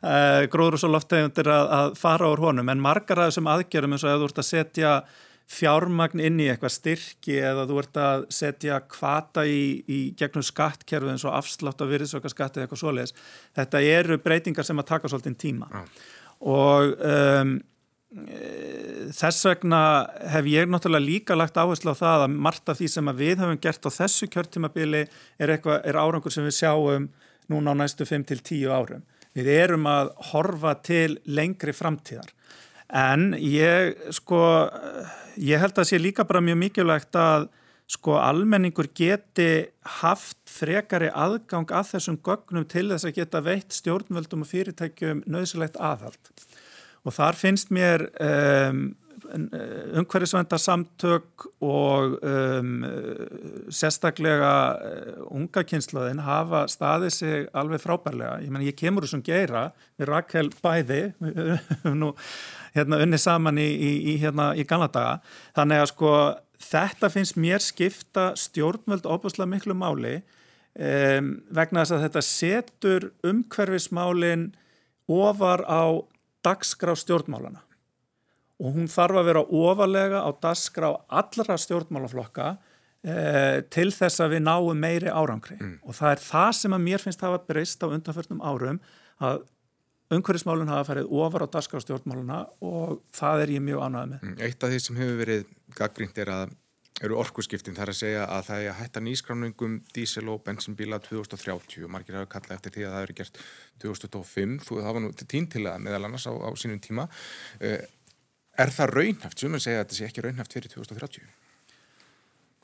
uh, 0.06 0.42
gróður 0.52 0.78
og 0.78 0.84
svo 0.84 0.92
loftegundir 0.94 1.52
að, 1.52 1.70
að 1.78 1.96
fara 2.00 2.32
úr 2.32 2.44
honum 2.48 2.72
en 2.72 2.84
margar 2.84 3.22
af 3.22 3.32
þessum 3.32 3.50
aðgerðum 3.52 3.96
eins 3.96 4.06
og 4.06 4.14
ef 4.14 4.22
þú 4.22 4.30
ert 4.30 4.44
að 4.44 4.50
setja 4.52 4.98
fjármagn 5.46 6.24
inn 6.26 6.40
í 6.42 6.48
eitthvað 6.50 6.74
styrki 6.74 7.36
eða 7.38 7.68
þú 7.70 7.78
ert 7.84 8.00
að 8.02 8.24
setja 8.34 8.80
kvata 8.90 9.44
í, 9.46 9.84
í 9.86 10.00
gegnum 10.18 10.46
skattkerfi 10.46 11.12
eins 11.12 11.26
og 11.28 11.36
afslátt 11.38 11.84
á 11.84 11.86
virðsöka 11.86 12.32
eða 12.32 12.64
eitthvað 12.64 12.82
svoleiðis 12.82 13.14
þetta 13.58 13.82
eru 13.86 14.18
breytingar 14.24 14.66
sem 14.66 14.82
að 14.82 14.90
taka 14.90 15.12
svolítið 15.12 15.38
tíma 15.44 15.70
ja. 15.70 15.84
og 16.50 16.96
um, 16.98 17.54
þess 18.16 19.48
vegna 19.50 19.80
hef 20.32 20.48
ég 20.48 20.70
náttúrulega 20.72 21.04
líka 21.04 21.36
lagt 21.36 21.58
áherslu 21.60 21.92
á 21.92 22.00
það 22.00 22.24
að 22.26 22.38
margt 22.48 22.72
af 22.72 22.80
því 22.80 22.88
sem 22.94 23.12
við 23.18 23.42
höfum 23.44 23.60
gert 23.62 23.88
á 23.88 23.92
þessu 23.92 24.30
kjörtímabili 24.32 25.02
er, 25.04 25.52
eitthva, 25.52 25.82
er 25.84 26.00
árangur 26.00 26.32
sem 26.32 26.46
við 26.48 26.56
sjáum 26.62 27.10
núna 27.52 27.76
á 27.76 27.80
næstu 27.84 28.08
5-10 28.08 28.72
árum. 28.72 29.04
Við 29.36 29.52
erum 29.52 29.90
að 29.92 30.14
horfa 30.32 30.78
til 30.86 31.20
lengri 31.28 31.76
framtíðar 31.76 32.32
en 32.96 33.34
ég 33.42 33.98
sko 34.16 34.40
ég 35.42 35.60
held 35.60 35.76
að 35.76 35.90
sé 35.90 36.00
líka 36.00 36.24
bara 36.24 36.44
mjög 36.46 36.62
mikilvægt 36.62 37.18
að 37.20 37.50
sko 37.92 38.16
almenningur 38.18 38.88
geti 38.96 39.68
haft 40.00 40.40
frekari 40.50 41.12
aðgang 41.12 41.70
að 41.70 41.92
þessum 41.96 42.18
gögnum 42.26 42.66
til 42.70 42.88
þess 42.90 43.10
að 43.10 43.18
geta 43.20 43.44
veitt 43.46 43.76
stjórnvöldum 43.76 44.46
og 44.46 44.50
fyrirtækjum 44.50 45.26
nöðsilegt 45.30 45.78
aðhald 45.78 46.32
og 47.06 47.16
þar 47.16 47.38
finnst 47.38 47.74
mér 47.74 48.08
um, 48.22 48.96
umhverfisvendarsamtök 49.36 51.46
og 51.66 52.20
um, 52.22 52.86
sérstaklega 53.74 54.52
uh, 54.76 55.34
unga 55.34 55.64
kynslaðin 55.68 56.22
hafa 56.26 56.66
staðið 56.72 57.12
sig 57.14 57.48
alveg 57.58 57.84
frábærlega. 57.84 58.40
Ég 58.46 58.54
menn 58.54 58.66
ég 58.66 58.78
kemur 58.80 59.06
þessum 59.06 59.26
geira 59.26 59.64
við 59.98 60.06
Rakel 60.12 60.50
Bæði 60.62 61.02
nú 62.02 62.10
hérna 62.76 63.02
unni 63.04 63.20
saman 63.22 63.62
í, 63.62 63.70
í, 63.70 63.92
í, 64.14 64.16
hérna, 64.22 64.46
í 64.58 64.64
gamla 64.68 64.90
daga. 64.92 65.20
Þannig 65.58 65.84
að 65.84 65.92
sko 65.94 66.16
þetta 66.66 67.12
finnst 67.14 67.40
mér 67.40 67.64
skipta 67.64 68.32
stjórnvöld 68.40 69.08
óbúslega 69.08 69.52
miklu 69.52 69.76
máli 69.78 70.18
um, 70.20 71.36
vegna 71.54 71.84
þess 71.84 71.98
að 71.98 72.06
þetta 72.08 72.28
setur 72.30 73.10
umhverfismálin 73.26 74.44
ofar 75.12 75.66
á 75.70 75.84
dagskrá 76.46 76.96
stjórnmálana 77.00 77.64
og 78.62 78.78
hún 78.78 78.88
þarf 78.92 79.20
að 79.20 79.30
vera 79.30 79.44
ofalega 79.44 80.22
á 80.24 80.30
dagskrá 80.46 80.94
allra 81.22 81.58
stjórnmálaflokka 81.60 82.52
eh, 83.04 83.58
til 83.74 83.90
þess 83.92 84.24
að 84.24 84.38
við 84.38 84.46
náum 84.46 84.80
meiri 84.80 85.12
árangri 85.12 85.58
mm. 85.60 85.76
og 85.84 85.98
það 85.98 86.14
er 86.14 86.24
það 86.30 86.54
sem 86.62 86.78
að 86.78 86.86
mér 86.88 87.04
finnst 87.04 87.26
hafa 87.26 87.42
breyst 87.50 87.84
á 87.84 87.88
undanförnum 87.90 88.46
árum 88.46 88.80
að 89.24 89.44
umhverfismálun 90.14 90.70
hafa 90.70 90.90
farið 90.92 91.12
ofar 91.18 91.48
á 91.50 91.54
dagskrá 91.58 91.82
stjórnmáluna 91.82 92.44
og 92.64 93.02
það 93.16 93.46
er 93.46 93.56
ég 93.56 93.66
mjög 93.66 93.82
ánæðið 93.88 94.12
með. 94.12 94.22
Mm, 94.22 94.38
eitt 94.46 94.64
af 94.64 94.72
því 94.72 94.82
sem 94.84 95.00
hefur 95.02 95.20
verið 95.24 95.48
gaggrínt 95.80 96.22
er 96.22 96.32
að 96.32 96.54
eru 97.04 97.18
orkuskiptin. 97.20 97.76
Þar 97.76 97.92
að 97.92 97.98
segja 98.00 98.26
að 98.32 98.44
það 98.50 98.62
er 98.62 98.70
að 98.72 98.80
hætta 98.80 99.04
nýskráningum 99.04 99.78
dísel 99.96 100.30
og 100.32 100.44
bensinbíla 100.46 101.02
2030 101.04 101.88
og 101.88 101.92
margir 101.92 102.20
hafa 102.20 102.32
kallað 102.38 102.58
eftir 102.58 102.76
því 102.76 102.86
að 102.86 102.96
það 102.96 103.08
eru 103.08 103.18
gert 103.20 103.40
2005, 103.84 104.60
þú 104.64 104.80
það 104.80 104.94
var 104.98 105.04
nú 105.04 105.12
tín 105.26 105.50
til 105.52 105.66
að 105.68 105.82
meðal 105.88 106.04
annars 106.08 106.28
á, 106.30 106.34
á 106.34 106.50
sínum 106.60 106.80
tíma. 106.84 107.10
Uh, 107.60 107.82
er 108.56 108.72
það 108.72 108.94
raunhaft, 108.96 109.42
sem 109.42 109.58
að 109.58 109.66
segja 109.66 109.82
að 109.82 109.84
þetta 109.84 110.00
sé 110.00 110.08
ekki 110.08 110.24
raunhaft 110.24 110.56
fyrir 110.56 110.72
2030? 110.72 111.28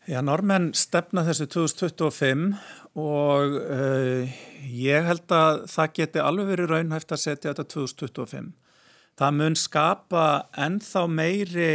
Já, 0.10 0.18
normenn 0.26 0.72
stefna 0.74 1.22
þessu 1.28 1.46
2025 1.52 2.48
og 2.98 3.60
uh, 3.60 4.40
ég 4.66 5.06
held 5.06 5.36
að 5.36 5.68
það 5.70 5.94
geti 6.00 6.24
alveg 6.24 6.50
verið 6.56 6.72
raunhaft 6.72 7.14
að 7.14 7.24
setja 7.28 7.52
þetta 7.52 7.68
2025 7.76 8.50
það 9.20 9.38
mun 9.38 9.56
skapa 9.60 10.26
ennþá 10.58 11.06
meiri 11.12 11.72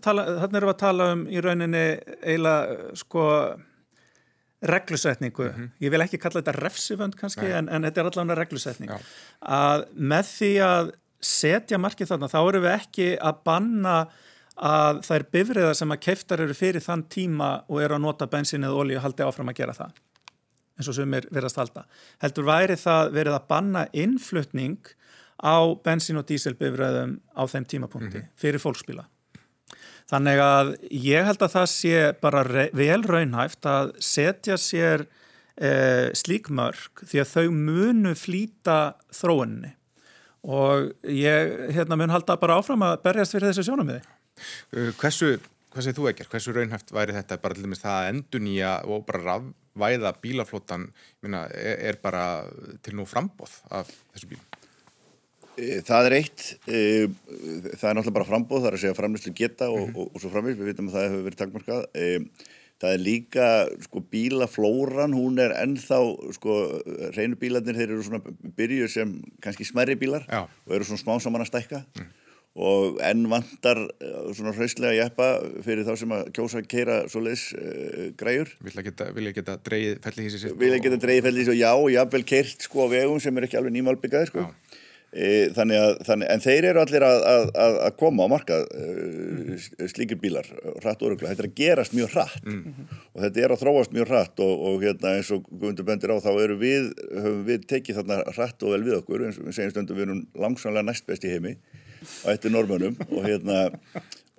tala, 0.00 0.24
þannig 0.42 0.60
erum 0.60 0.68
við 0.68 0.74
að 0.74 0.82
tala 0.82 1.08
um 1.14 1.24
í 1.28 1.40
rauninni 1.44 1.86
eiginlega 2.22 2.92
sko 2.98 3.24
reglusetningu, 4.66 5.44
mm 5.44 5.56
-hmm. 5.56 5.70
ég 5.84 5.90
vil 5.92 6.00
ekki 6.00 6.18
kalla 6.18 6.40
þetta 6.40 6.56
refsivönd 6.56 7.16
kannski 7.16 7.46
en, 7.52 7.68
en 7.68 7.82
þetta 7.84 8.00
er 8.00 8.06
allavega 8.06 8.38
reglusetning 8.40 8.90
Já. 8.90 8.98
að 9.40 9.84
með 9.94 10.24
því 10.30 10.52
að 10.64 10.94
setja 11.20 11.78
markið 11.78 12.08
þarna 12.08 12.28
þá 12.32 12.40
eru 12.48 12.62
við 12.64 12.72
ekki 12.72 13.08
að 13.20 13.42
banna 13.44 13.96
að 14.56 15.02
það 15.04 15.16
er 15.16 15.24
bifriðar 15.32 15.76
sem 15.76 15.92
að 15.92 16.02
keiftar 16.06 16.40
eru 16.40 16.54
fyrir 16.56 16.80
þann 16.80 17.04
tíma 17.12 17.50
og 17.68 17.82
eru 17.82 17.94
að 17.98 18.04
nota 18.06 18.26
bensin 18.26 18.64
eða 18.64 18.80
olíu 18.80 19.02
haldi 19.04 19.22
áfram 19.22 19.52
að 19.52 19.58
gera 19.60 19.76
það 19.76 19.98
eins 20.76 20.88
og 20.88 20.96
sem 20.96 21.14
er 21.14 21.26
verið 21.30 21.48
að 21.50 21.54
stalda 21.54 21.84
heldur 22.24 22.48
væri 22.48 22.76
það 22.80 23.12
verið 23.12 23.36
að 23.36 23.48
banna 23.48 23.86
innflutning 23.92 24.94
á 25.42 25.56
bensín- 25.84 26.18
og 26.18 26.26
díselbifræðum 26.28 27.18
á 27.36 27.42
þeim 27.44 27.64
tímapunkti 27.68 28.18
mm 28.18 28.24
-hmm. 28.24 28.36
fyrir 28.36 28.60
fólksbíla. 28.60 29.04
Þannig 30.06 30.38
að 30.38 30.68
ég 30.90 31.24
held 31.26 31.42
að 31.42 31.54
það 31.56 31.66
sé 31.66 32.12
bara 32.22 32.42
vel 32.72 33.02
raunhæft 33.02 33.66
að 33.66 33.92
setja 33.98 34.54
sér 34.56 35.06
e, 35.58 35.70
slík 36.14 36.48
mörg 36.48 37.02
því 37.02 37.22
að 37.22 37.32
þau 37.32 37.50
munu 37.50 38.14
flýta 38.14 38.94
þróunni 39.10 39.72
og 40.46 40.92
ég 41.10 41.72
hérna, 41.74 41.98
mun 41.98 42.14
halda 42.14 42.38
bara 42.38 42.60
áfram 42.60 42.84
að 42.86 43.00
berjast 43.02 43.34
fyrir 43.34 43.50
þessu 43.50 43.66
sjónamiði. 43.66 44.04
Hversu, 45.00 45.32
hvað 45.72 45.82
segir 45.82 45.98
þú 45.98 46.10
ekkert? 46.12 46.30
Hversu 46.30 46.54
raunhæft 46.54 46.92
væri 46.94 47.16
þetta 47.16 47.40
bara 47.42 47.56
til 47.56 47.66
dæmis 47.66 47.82
það 47.82 47.96
að 47.98 48.10
endunýja 48.12 48.72
og 48.86 49.06
bara 49.08 49.24
rafvæða 49.24 50.12
bílaflótan 50.22 50.86
minna, 51.24 51.48
er, 51.50 51.82
er 51.90 51.98
bara 52.02 52.46
til 52.86 52.94
nú 52.94 53.08
frambóð 53.10 53.58
af 53.74 53.90
þessu 54.14 54.30
bílum? 54.30 54.46
Eh, 55.56 55.80
það 55.86 56.10
er 56.10 56.18
eitt, 56.18 56.44
eh, 56.68 57.06
það 57.80 57.88
er 57.88 57.96
náttúrulega 57.96 58.18
bara 58.18 58.28
frambóð, 58.28 58.60
það 58.60 58.68
er 58.68 58.76
að 58.76 58.82
segja 58.84 58.98
framlýslu 58.98 59.32
geta 59.36 59.70
og, 59.70 59.78
mm 59.78 59.92
-hmm. 59.92 59.96
og, 59.96 60.10
og 60.14 60.20
svo 60.20 60.30
framvís, 60.30 60.58
við 60.58 60.70
vitum 60.70 60.88
að 60.90 60.96
það 60.96 61.06
hefur 61.08 61.26
verið 61.26 61.40
takmarkað. 61.40 61.86
Eh, 61.94 62.18
það 62.76 62.92
er 62.92 63.00
líka, 63.00 63.46
sko, 63.86 64.02
bílaflóran, 64.12 65.16
hún 65.16 65.40
er 65.40 65.54
ennþá, 65.56 66.00
sko, 66.36 66.82
reynu 67.16 67.38
bílarnir, 67.40 67.78
þeir 67.78 67.94
eru 67.94 68.04
svona 68.04 68.20
byrju 68.56 68.88
sem 68.88 69.16
kannski 69.40 69.64
smerri 69.64 69.96
bílar 69.96 70.26
Já. 70.28 70.44
og 70.44 70.76
eru 70.76 70.84
svona 70.84 71.00
smá 71.00 71.16
saman 71.20 71.40
að 71.40 71.48
stækka 71.52 71.84
mm. 71.96 72.12
og 72.60 73.00
enn 73.00 73.24
vantar 73.32 73.80
uh, 73.80 74.28
svona 74.34 74.52
hrauslega 74.52 74.92
jeppa 74.92 75.40
fyrir 75.64 75.88
þá 75.88 75.96
sem 75.96 76.12
að 76.12 76.32
kjósa 76.36 76.60
að 76.60 76.68
keira 76.68 77.08
svo 77.08 77.20
leis 77.24 77.54
uh, 77.56 78.12
græjur. 78.12 78.52
Vil 78.60 78.76
ég 78.76 78.90
geta, 78.90 79.08
geta 79.32 79.56
dreigið 79.56 80.00
fellihísi 80.04 80.38
sitt? 80.38 80.58
Vil 80.60 80.74
ég 80.76 80.84
geta 80.84 81.00
dreigið 81.00 81.30
fellihísi 81.30 81.54
og 81.56 81.56
já, 81.56 81.72
jáfnvel 81.96 82.24
keirt 82.28 82.68
sko 82.68 82.84
á 82.84 82.92
vegum 82.92 83.20
sem 83.20 83.36
er 83.36 83.48
ekki 83.48 83.56
alveg 83.56 83.72
nýmálbyggaði 83.72 84.34
sko. 84.34 84.44
Já. 84.44 84.84
E, 85.16 85.28
þannig 85.56 85.80
að, 85.80 85.92
þannig, 86.04 86.28
en 86.28 86.42
þeir 86.44 86.66
eru 86.70 86.80
allir 86.82 87.04
að, 87.06 87.22
að, 87.30 87.76
að 87.86 87.94
koma 88.02 88.26
á 88.26 88.32
markað 88.34 88.66
uh, 88.76 89.54
slíkir 89.88 90.18
bílar, 90.20 90.48
hratt 90.82 91.00
og 91.00 91.08
öruglega, 91.08 91.30
þetta 91.30 91.44
er 91.44 91.48
að 91.48 91.54
gerast 91.60 91.94
mjög 91.96 92.10
hratt. 92.12 92.42
Mm. 92.44 92.90
og 93.14 93.22
þetta 93.24 93.44
er 93.46 93.54
að 93.54 93.62
þróast 93.62 93.94
mjög 93.96 94.10
hratt 94.12 94.42
og, 94.44 94.66
og 94.68 94.84
hérna 94.84 95.14
eins 95.16 95.32
og 95.32 95.46
Guðmundur 95.48 95.88
bendir 95.88 96.12
á 96.12 96.20
þá 96.20 96.30
við, 96.60 96.92
höfum 97.14 97.40
við 97.48 97.64
tekið 97.70 98.00
þarna 98.02 98.20
hratt 98.36 98.66
og 98.66 98.74
vel 98.74 98.82
við 98.84 98.98
okkur, 98.98 99.24
eins 99.24 99.40
og 99.40 99.48
við 99.48 99.56
segjum 99.56 99.72
stundum 99.72 100.00
við 100.00 100.08
erum 100.08 100.22
langsamlega 100.44 100.90
næst 100.90 101.08
best 101.08 101.24
í 101.24 101.32
heimi 101.32 101.56
og 102.26 102.28
eftir 102.34 102.52
normunum 102.52 103.00
og 103.08 103.24
hérna 103.24 103.62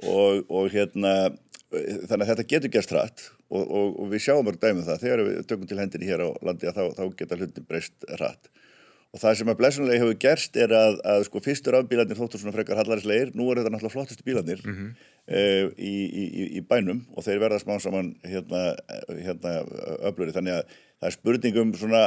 og, 0.05 0.45
og 0.45 0.69
hérna 0.75 1.15
þannig 1.71 2.21
að 2.21 2.30
þetta 2.32 2.47
getur 2.53 2.73
gerst 2.78 2.93
hratt 2.93 3.25
og, 3.49 3.65
og 3.65 4.11
við 4.11 4.23
sjáum 4.28 4.45
mörg 4.47 4.61
dæmið 4.61 4.84
um 4.84 4.88
það, 4.91 5.01
þegar 5.03 5.25
við 5.25 5.41
tökum 5.49 5.69
til 5.69 5.80
hendinni 5.82 6.09
hér 6.09 6.23
á 6.23 6.30
landi 6.45 6.69
að 6.69 6.78
þá, 6.78 6.86
þá 6.99 7.03
geta 7.19 7.39
hlutin 7.39 7.67
breyst 7.67 8.07
hratt 8.13 8.51
og 9.16 9.22
það 9.22 9.38
sem 9.39 9.51
að 9.51 9.60
blessunlega 9.62 10.03
hefur 10.03 10.18
gerst 10.22 10.58
er 10.60 10.74
að, 10.76 10.97
að 11.08 11.22
sko 11.30 11.41
fyrstur 11.43 11.78
afbílanir 11.78 12.18
þóttur 12.20 12.41
svona 12.41 12.55
frekar 12.55 12.80
hallarisleir, 12.82 13.32
nú 13.38 13.47
er 13.49 13.62
þetta 13.62 13.72
náttúrulega 13.74 13.95
flottustu 13.95 14.26
bílanir 14.28 14.60
mm 14.66 14.74
-hmm. 14.74 14.89
uh, 15.32 15.70
í, 15.78 15.95
í, 16.24 16.49
í 16.60 16.62
bænum 16.62 17.05
og 17.16 17.24
þeir 17.24 17.39
verða 17.45 17.62
smá 17.64 17.80
saman 17.80 18.16
hérna, 18.24 18.76
hérna 19.08 19.53
öfluri 20.12 20.36
þannig 20.36 20.60
að 20.60 20.76
það 20.97 21.08
er 21.10 21.14
spurningum 21.14 21.74
svona 21.78 22.01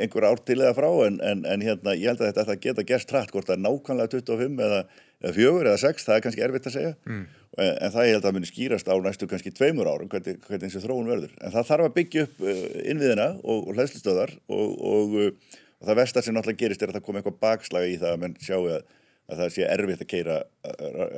einhver 0.00 0.24
árt 0.24 0.46
til 0.48 0.60
eða 0.60 0.76
frá 0.76 0.88
en, 1.06 1.20
en, 1.20 1.44
en 1.44 1.64
hérna 1.64 1.94
ég 1.94 2.08
held 2.08 2.22
að 2.24 2.38
þetta 2.38 2.56
geta 2.64 2.86
gerst 2.88 3.12
hrætt 3.12 3.34
hvort 3.34 3.46
það 3.50 3.58
er 3.58 3.64
nákvæmlega 3.66 4.12
25 4.16 4.62
eða, 4.66 4.80
eða 5.20 5.34
4 5.36 5.68
eða 5.68 5.82
6, 5.84 6.06
það 6.06 6.16
er 6.16 6.24
kannski 6.24 6.44
erfitt 6.46 6.68
að 6.70 6.76
segja 6.78 6.94
mm. 7.04 7.24
en, 7.58 7.74
en 7.74 7.92
það 7.92 8.06
ég 8.08 8.16
held 8.16 8.28
að 8.30 8.36
muni 8.38 8.48
skýrast 8.48 8.88
á 8.88 8.96
næstu 9.04 9.28
kannski 9.28 9.52
tveimur 9.52 9.90
árum 9.92 10.08
hvernig, 10.08 10.40
hvernig 10.48 10.76
og 10.80 10.86
þróun 10.86 11.12
verður 11.12 11.34
en 11.36 11.52
það 11.52 11.68
þarf 11.72 11.90
að 11.90 11.96
byggja 11.98 12.24
upp 12.28 12.40
uh, 12.40 12.62
innviðina 12.80 13.28
og, 13.44 13.58
og 13.68 13.76
hlæslistöðar 13.76 14.32
og, 14.48 14.70
og 14.94 15.18
uh, 15.20 15.60
og 15.80 15.88
það 15.88 16.00
vestar 16.02 16.24
sem 16.24 16.36
náttúrulega 16.36 16.62
gerist 16.64 16.82
er 16.84 16.92
að 16.92 16.98
það 16.98 17.06
kom 17.06 17.18
eitthvað 17.20 17.38
bakslag 17.42 17.86
í 17.88 17.98
það 18.00 18.14
að 18.14 18.22
mann 18.22 18.36
sjáu 18.44 18.62
að, 18.68 18.82
að 19.30 19.42
það 19.42 19.52
sé 19.54 19.68
erfitt 19.68 20.04
að 20.04 20.10
keira 20.10 20.38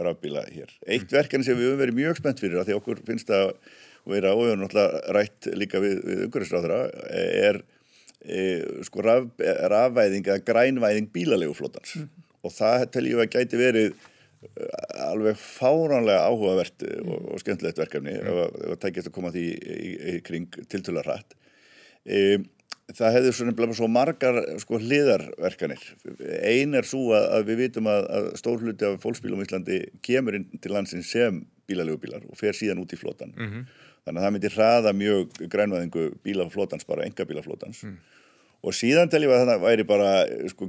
rafbíla 0.06 0.44
hér. 0.52 0.74
Eitt 0.86 1.08
mm. 1.08 1.14
verkefni 1.16 1.48
sem 1.48 1.58
við 1.58 1.70
höfum 1.70 1.82
verið 1.82 1.98
mjög 1.98 2.20
spennt 2.20 2.42
fyrir 2.42 2.60
að 2.60 2.70
því 2.70 2.78
okkur 2.78 3.02
finnst 3.08 3.32
að 3.34 3.50
vera 4.12 4.34
og 4.36 4.44
við 4.44 4.52
höfum 4.52 4.62
náttúrulega 4.62 5.16
rætt 5.18 5.50
líka 5.58 5.82
við, 5.82 5.98
við 6.06 6.24
umhverfisráðara 6.28 6.78
er 7.18 7.60
e, 8.22 8.46
sko 8.86 9.04
raf, 9.06 9.28
rafvæðing 9.74 10.30
eða 10.30 10.46
grænvæðing 10.46 11.10
bílaleguflótans 11.14 11.98
mm. 11.98 12.08
og 12.46 12.54
það 12.54 12.88
tel 12.94 13.06
ég 13.10 13.22
að 13.22 13.30
gæti 13.34 13.60
verið 13.60 13.90
e, 13.90 14.70
alveg 15.08 15.38
fáránlega 15.42 16.24
áhugavert 16.30 16.86
og, 17.02 17.14
og 17.34 17.42
skemmtilegt 17.42 17.82
verkefni 17.82 18.14
mm. 18.18 18.32
ef 18.32 18.66
það 18.70 18.80
tækist 18.86 19.10
að 19.10 19.16
koma 19.18 19.34
því 19.34 19.46
í, 19.50 19.54
í, 19.74 19.94
í 20.14 20.18
kring 20.26 20.62
tiltöla 20.70 21.06
rætt. 21.06 21.38
Um, 22.02 22.50
það 22.93 23.16
hefði 23.16 23.33
svona 23.37 23.75
svo 23.77 23.89
margar 23.91 24.39
sko, 24.62 24.81
hliðarverkanir. 24.83 25.83
Einn 26.43 26.75
er 26.79 26.89
svo 26.89 27.12
að, 27.16 27.29
að 27.39 27.49
við 27.51 27.61
vitum 27.66 27.91
að, 27.91 28.09
að 28.18 28.29
stór 28.41 28.62
hluti 28.62 28.89
af 28.89 29.01
fólksbílum 29.03 29.43
í 29.43 29.47
Íslandi 29.47 29.81
kemur 30.05 30.39
inn 30.39 30.49
til 30.61 30.75
landsin 30.75 31.05
sem 31.07 31.43
bílalögubílar 31.70 32.25
og 32.29 32.39
fer 32.39 32.57
síðan 32.57 32.83
út 32.83 32.93
í 32.93 33.01
flotan. 33.01 33.35
Mm 33.37 33.51
-hmm. 33.51 33.66
Þannig 34.03 34.18
að 34.18 34.25
það 34.25 34.35
myndir 34.35 34.57
hraða 34.57 34.93
mjög 34.99 35.37
grænvæðingu 35.53 36.09
bílaflotans, 36.25 36.87
bara 36.87 37.05
enga 37.07 37.25
bílaflotans. 37.25 37.85
Mm. 37.87 37.99
Og 38.62 38.75
síðan 38.75 39.11
teljum 39.11 39.31
við 39.31 39.41
að 39.41 39.49
það 39.51 39.62
væri 39.62 39.85
bara, 39.87 40.11
sko, 40.51 40.68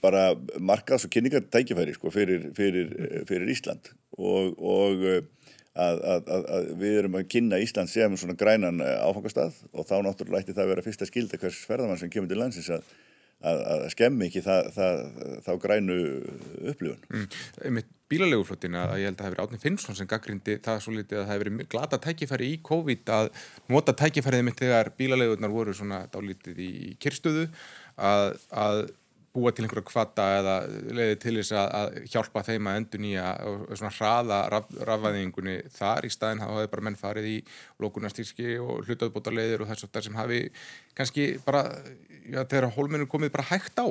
bara 0.00 0.22
markaðs- 0.60 1.04
og 1.04 1.12
kynningatækifæri 1.12 1.94
sko, 1.96 2.10
fyrir, 2.12 2.50
fyrir, 2.56 2.90
fyrir 3.28 3.48
Ísland 3.48 3.92
og, 4.18 4.56
og 4.58 5.24
Að, 5.72 6.02
að, 6.04 6.26
að 6.52 6.66
við 6.82 6.98
erum 7.00 7.14
að 7.16 7.30
kynna 7.32 7.58
Ísland 7.62 7.88
sem 7.88 8.16
svona 8.20 8.36
grænan 8.36 8.82
eh, 8.84 8.98
áfangastað 9.08 9.54
og 9.72 9.86
þá 9.88 9.94
náttúrulega 10.04 10.44
ætti 10.44 10.52
það 10.52 10.66
að 10.66 10.72
vera 10.74 10.84
fyrsta 10.84 11.08
skilda 11.08 11.40
hvers 11.40 11.62
ferðamann 11.64 12.00
sem 12.00 12.12
kemur 12.12 12.28
til 12.28 12.36
landsins 12.42 12.68
að, 12.74 12.84
að 13.40 13.86
skemmi 13.94 14.28
ekki 14.28 14.42
það, 14.44 14.68
það, 14.76 15.00
þá 15.46 15.50
grænu 15.64 15.98
upplifun. 16.74 17.00
Mm. 17.08 17.26
Með 17.78 17.88
bílaleguflottin 18.12 18.76
að 18.76 18.94
ég 19.00 19.08
held 19.08 19.16
að 19.16 19.22
það 19.22 19.30
hefur 19.30 19.42
Átni 19.46 19.60
Finnsson 19.62 19.96
sem 19.96 20.08
gaggrindi 20.10 20.58
það 20.64 20.80
svo 20.84 20.94
litið 20.96 21.18
að 21.18 21.24
það 21.24 21.32
hefur 21.32 21.48
verið 21.48 21.70
glata 21.72 22.00
tækifæri 22.04 22.48
í 22.52 22.58
COVID 22.68 23.12
að 23.16 23.30
nota 23.72 23.94
tækifærið 24.02 24.44
mitt 24.48 24.60
þegar 24.60 24.92
bílalegurnar 24.98 25.54
voru 25.54 25.76
svona 25.76 26.02
dálítið 26.12 26.60
í 26.60 26.72
kyrstöðu 27.02 27.48
að 27.96 28.90
búa 29.32 29.52
til 29.54 29.64
einhverja 29.64 29.86
kvata 29.88 30.26
eða 30.38 30.54
leiði 30.92 31.16
til 31.22 31.34
þess 31.38 31.54
að 31.56 31.94
hjálpa 32.12 32.42
þeim 32.44 32.68
að 32.68 32.78
endur 32.80 33.02
nýja 33.02 33.26
og 33.48 33.72
svona 33.72 33.92
hraða 33.96 34.40
raf, 34.52 34.70
rafvæðingunni 34.88 35.56
þar 35.72 36.08
í 36.08 36.12
staðin 36.12 36.42
þá 36.42 36.48
hafi 36.50 36.70
bara 36.74 36.86
menn 36.88 36.98
farið 37.00 37.28
í 37.30 37.36
lókunarstýrski 37.80 38.58
og 38.60 38.84
hlutaðbóta 38.86 39.32
leiðir 39.32 39.64
og 39.64 39.72
þess 39.72 39.88
að 39.88 39.94
það 39.96 40.06
sem 40.08 40.20
hafi 40.20 40.40
kannski 40.98 41.26
bara, 41.46 41.64
já 42.28 42.42
þegar 42.42 42.70
hólmennum 42.76 43.10
komið 43.10 43.32
bara 43.38 43.48
hægt 43.54 43.80
á 43.80 43.88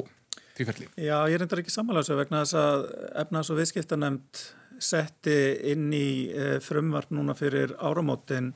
því 0.55 0.67
ferli. 0.69 0.89
Já, 1.01 1.17
ég 1.31 1.41
reyndar 1.41 1.61
ekki 1.63 1.73
samanlæsa 1.73 2.17
vegna 2.19 2.43
þess 2.43 2.59
að 2.61 2.87
efnaðs 3.23 3.51
og 3.53 3.61
viðskiptanemt 3.61 4.43
setti 4.81 5.37
inn 5.71 5.89
í 5.93 6.09
eh, 6.33 6.57
frumvart 6.63 7.13
núna 7.13 7.35
fyrir 7.37 7.73
áramótin 7.81 8.51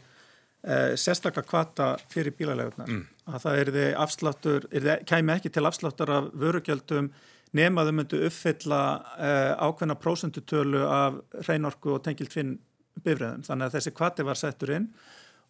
sérstaklega 0.98 1.46
kvata 1.46 1.88
fyrir 2.10 2.34
bílalegurnar 2.38 2.90
mm. 2.90 3.02
að 3.30 3.44
það 3.44 3.60
er 3.62 3.72
þið 3.76 3.90
afsláttur 4.02 4.68
er 4.72 4.86
þið 4.88 5.04
kæmi 5.12 5.34
ekki 5.36 5.52
til 5.54 5.66
afsláttur 5.70 6.14
af 6.16 6.30
vörugjöldum 6.42 7.12
nemaðu 7.56 7.94
myndu 7.96 8.22
uppfylla 8.28 8.82
eh, 9.20 9.52
ákveðna 9.62 9.98
prósendutölu 10.02 10.82
af 10.90 11.20
hreinorku 11.46 11.94
og 11.96 12.02
tengilt 12.08 12.34
finn 12.34 12.58
bifræðum 13.06 13.46
þannig 13.46 13.70
að 13.70 13.78
þessi 13.78 13.94
kvati 13.96 14.26
var 14.26 14.40
settur 14.40 14.74
inn 14.80 14.90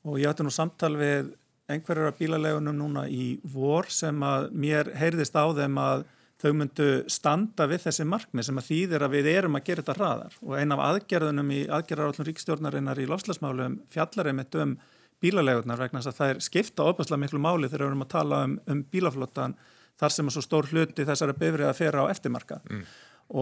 og 0.06 0.20
ég 0.22 0.30
ætti 0.30 0.46
nú 0.46 0.54
samtal 0.54 0.94
við 1.00 1.32
einhverjar 1.72 2.12
af 2.12 2.20
bílalegunum 2.20 2.78
núna 2.78 3.06
í 3.10 3.38
vor 3.50 3.90
sem 3.90 4.20
að 4.26 4.52
mér 4.54 4.92
heyrðist 5.00 5.38
á 5.38 5.46
þeim 5.58 5.80
að 5.82 6.06
þau 6.42 6.52
myndu 6.60 6.90
standa 7.10 7.66
við 7.70 7.86
þessi 7.88 8.06
markmið 8.10 8.48
sem 8.50 8.60
að 8.60 8.68
þýðir 8.70 9.06
að 9.06 9.16
við 9.16 9.30
erum 9.32 9.58
að 9.58 9.64
gera 9.70 9.82
þetta 9.86 9.96
hraðar. 9.98 10.36
Og 10.44 10.58
ein 10.60 10.76
af 10.76 10.84
aðgerðunum 10.90 11.54
í 11.56 11.62
aðgerðarallum 11.78 12.28
ríkstjórnarinnar 12.28 13.02
í 13.02 13.08
lofslagsmálum 13.10 13.80
fjallar 13.94 14.30
einmitt 14.30 14.58
um 14.62 14.76
bílalegurnar 15.24 15.80
vegna 15.80 16.02
þess 16.02 16.12
að 16.12 16.20
það 16.20 16.34
er 16.34 16.44
skipta 16.46 16.86
óbærslega 16.90 17.22
miklu 17.24 17.42
máli 17.42 17.70
þegar 17.70 17.86
við 17.86 17.92
erum 17.92 18.06
að 18.06 18.14
tala 18.14 18.44
um, 18.48 18.56
um 18.72 18.84
bílaflottan 18.92 19.58
þar 20.00 20.16
sem 20.16 20.30
er 20.30 20.36
svo 20.36 20.44
stór 20.44 20.70
hluti 20.72 21.08
þessari 21.08 21.36
bifrið 21.40 21.70
að 21.70 21.80
fera 21.80 22.04
á 22.04 22.12
eftirmarka 22.12 22.60
mm. 22.64 22.82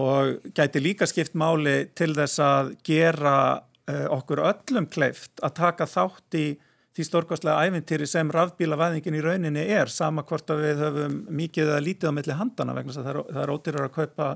og 0.00 0.50
gæti 0.54 0.82
líka 0.82 1.08
skipt 1.10 1.34
máli 1.38 1.76
til 1.98 2.12
þess 2.16 2.42
að 2.44 2.74
gera 2.86 3.36
uh, 3.58 4.06
okkur 4.14 4.44
öllum 4.44 4.88
kleift 4.92 5.42
að 5.42 5.56
taka 5.60 5.88
þátt 5.90 6.38
í 6.40 6.46
því 6.94 7.06
stórkostlega 7.08 7.66
æfintýri 7.66 8.06
sem 8.06 8.28
rafbílavæðingin 8.30 9.16
í 9.18 9.22
rauninni 9.24 9.64
er 9.74 9.90
sama 9.90 10.22
hvort 10.26 10.50
að 10.54 10.62
við 10.62 10.82
höfum 10.84 11.16
mikið 11.40 11.72
eða 11.72 11.86
lítið 11.88 12.12
á 12.14 12.16
milli 12.20 12.36
handana 12.38 12.76
vegna 12.76 12.94
þess 12.94 13.02
að 13.02 13.08
það 13.08 13.16
er, 13.16 13.32
það 13.32 13.42
er 13.42 13.54
ótyrir 13.54 13.86
að 13.88 13.96
kaupa 13.96 14.28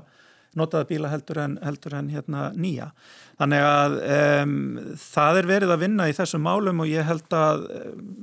notaða 0.57 0.87
bíla 0.89 1.09
heldur 1.11 1.39
en, 1.43 1.57
heldur 1.61 1.95
en 1.99 2.09
hérna, 2.09 2.49
nýja. 2.57 2.89
Þannig 3.39 3.63
að 3.63 3.95
um, 4.15 4.55
það 4.99 5.37
er 5.39 5.47
verið 5.47 5.73
að 5.73 5.83
vinna 5.85 6.07
í 6.09 6.15
þessum 6.17 6.41
málum 6.43 6.81
og 6.83 6.89
ég 6.89 7.05
held 7.07 7.35
að 7.37 7.61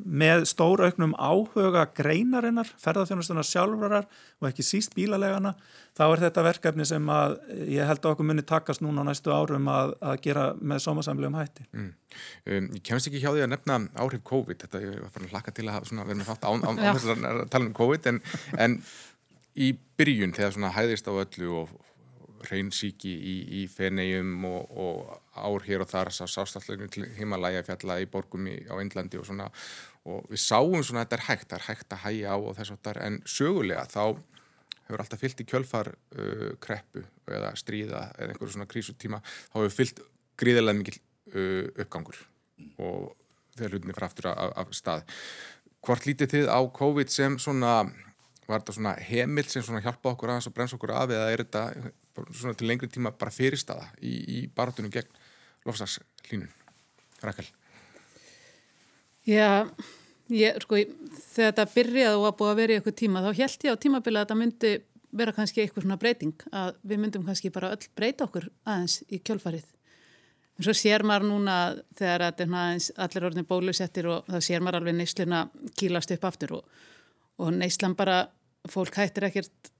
með 0.04 0.44
stórauknum 0.50 1.14
áhuga 1.16 1.86
greinarinnar, 1.96 2.68
ferðarþjónustunar 2.82 3.46
sjálfrarar 3.48 4.10
og 4.42 4.50
ekki 4.50 4.66
síst 4.66 4.96
bílalegana, 4.98 5.54
þá 5.96 6.04
er 6.08 6.24
þetta 6.26 6.46
verkefni 6.50 6.88
sem 6.88 7.08
að 7.14 7.38
ég 7.72 7.88
held 7.88 8.02
að 8.02 8.12
okkur 8.12 8.28
muni 8.28 8.44
takast 8.44 8.84
núna 8.84 9.06
á 9.06 9.08
næstu 9.08 9.32
árum 9.32 9.72
að, 9.72 9.96
að 10.04 10.20
gera 10.26 10.46
með 10.60 10.84
sómasamlegum 10.84 11.40
hætti. 11.40 11.64
Mm. 11.72 11.90
Um, 12.44 12.70
ég 12.76 12.84
kemst 12.84 13.08
ekki 13.08 13.22
hjá 13.22 13.30
því 13.30 13.46
að 13.46 13.52
nefna 13.54 13.80
áhrif 13.96 14.26
COVID, 14.28 14.66
þetta 14.66 14.84
ég 14.84 15.00
var 15.00 15.14
farin 15.14 15.30
að 15.30 15.36
hlaka 15.38 15.56
til 15.56 15.68
að 15.70 15.90
vera 15.96 16.20
með 16.20 16.28
þátt 16.34 16.48
án, 16.50 16.66
án, 16.66 16.82
án 16.82 16.98
þess 16.98 17.12
að 17.14 17.44
tala 17.54 17.70
um 17.70 17.74
COVID, 17.80 18.12
en, 18.12 18.22
en 18.60 18.78
í 19.56 19.72
byrjun 19.96 20.36
þegar 20.36 20.56
svona 20.58 20.76
hæðist 20.76 21.08
á 21.08 21.12
öllu 21.16 21.52
og 21.62 21.76
reynsíki 22.50 23.12
í, 23.12 23.34
í 23.60 23.64
fenegjum 23.70 24.46
og, 24.48 24.78
og 24.78 25.36
ár 25.36 25.66
hér 25.66 25.84
og 25.84 25.90
þar 25.90 26.12
sástallögnum 26.14 26.90
til 26.92 27.06
Himalaya 27.18 27.64
fjalla 27.66 27.98
í 28.02 28.08
borgum 28.10 28.48
í, 28.50 28.56
á 28.70 28.74
Indlandi 28.82 29.20
og 29.20 29.26
svona. 29.28 29.48
Og 30.06 30.26
við 30.30 30.42
sáum 30.44 30.80
svona 30.86 31.02
að 31.02 31.08
þetta 31.08 31.18
er 31.18 31.26
hægt, 31.26 31.48
það 31.50 31.58
er 31.58 31.66
hægt 31.68 31.96
að 31.96 32.02
hægja 32.04 32.34
á 32.34 32.36
og 32.38 32.56
þess 32.58 32.90
er 32.92 33.02
en 33.02 33.20
sögulega 33.26 33.86
þá 33.90 34.02
hefur 34.86 35.02
alltaf 35.02 35.22
fyllt 35.22 35.42
í 35.42 35.48
kjölfar 35.50 35.90
uh, 35.92 36.48
kreppu 36.62 37.02
eða 37.26 37.52
stríða 37.58 38.06
eða 38.14 38.32
einhverju 38.32 38.54
svona 38.54 38.70
krísutíma 38.70 39.18
þá 39.24 39.56
hefur 39.58 39.74
fyllt 39.74 40.02
gríðarlega 40.38 40.78
mikil 40.78 40.96
uh, 41.34 41.66
uppgangur 41.74 42.20
og 42.78 43.14
þegar 43.56 43.74
hlutinni 43.74 43.96
fyrir 43.96 44.08
aftur 44.08 44.30
af, 44.30 44.52
af 44.62 44.74
stað. 44.76 45.06
Hvort 45.86 46.06
lítið 46.08 46.32
þið 46.34 46.50
á 46.50 46.60
COVID 46.76 47.12
sem 47.12 47.38
svona 47.42 47.76
var 48.46 48.62
þetta 48.62 48.76
svona 48.76 48.94
heimilt 49.08 49.50
sem 49.50 49.78
hjálpa 49.82 50.12
okkur 50.12 50.32
aðeins 50.32 50.48
og 50.50 50.54
bremsa 50.54 50.78
okkur 50.78 50.94
af 50.94 51.12
eða 51.14 51.30
er 51.32 51.42
þetta 51.42 51.64
svona 52.30 52.56
til 52.56 52.70
lengri 52.70 52.88
tíma 52.92 53.12
bara 53.16 53.34
fyrirstaða 53.34 53.90
í, 54.00 54.12
í 54.12 54.38
baratunum 54.56 54.92
gegn 54.94 55.22
lofstagslínun 55.66 56.50
Rækkel 57.22 57.48
Já, 59.26 59.66
ég, 60.30 60.60
sko 60.62 60.78
þegar 60.78 61.54
þetta 61.54 61.70
byrjaði 61.72 62.18
og 62.18 62.26
var 62.28 62.36
búið 62.38 62.52
að 62.52 62.60
vera 62.60 62.74
í 62.74 62.78
eitthvað 62.78 63.00
tíma 63.00 63.24
þá 63.24 63.32
held 63.40 63.64
ég 63.66 63.74
á 63.74 63.82
tímabili 63.82 64.20
að 64.20 64.26
þetta 64.26 64.38
myndi 64.42 64.76
vera 65.16 65.32
kannski 65.34 65.62
eitthvað 65.62 65.86
svona 65.86 65.98
breyting 66.00 66.44
að 66.52 66.76
við 66.82 67.00
myndum 67.02 67.24
kannski 67.26 67.50
bara 67.54 67.72
öll 67.74 67.88
breyta 67.96 68.26
okkur 68.26 68.48
aðeins 68.68 69.00
í 69.10 69.20
kjölfarið. 69.24 69.66
En 70.56 70.64
svo 70.64 70.74
sér 70.76 71.04
maður 71.06 71.28
núna 71.30 71.56
þegar 71.98 72.26
aðeins 72.30 72.90
allir 72.96 73.28
orðin 73.28 73.48
bólusettir 73.48 74.08
og 74.12 74.28
þá 74.30 74.38
sér 74.44 74.64
maður 74.64 74.80
alveg 74.80 74.96
neysluna 74.96 75.42
kýlast 75.76 76.14
upp 76.16 76.26
aftur 76.30 76.56
og, 76.60 76.70
og 77.42 77.52
neyslan 77.56 77.96
bara, 77.98 78.24
fólk 78.72 78.96
hættir 78.98 79.28
ekkert 79.28 79.72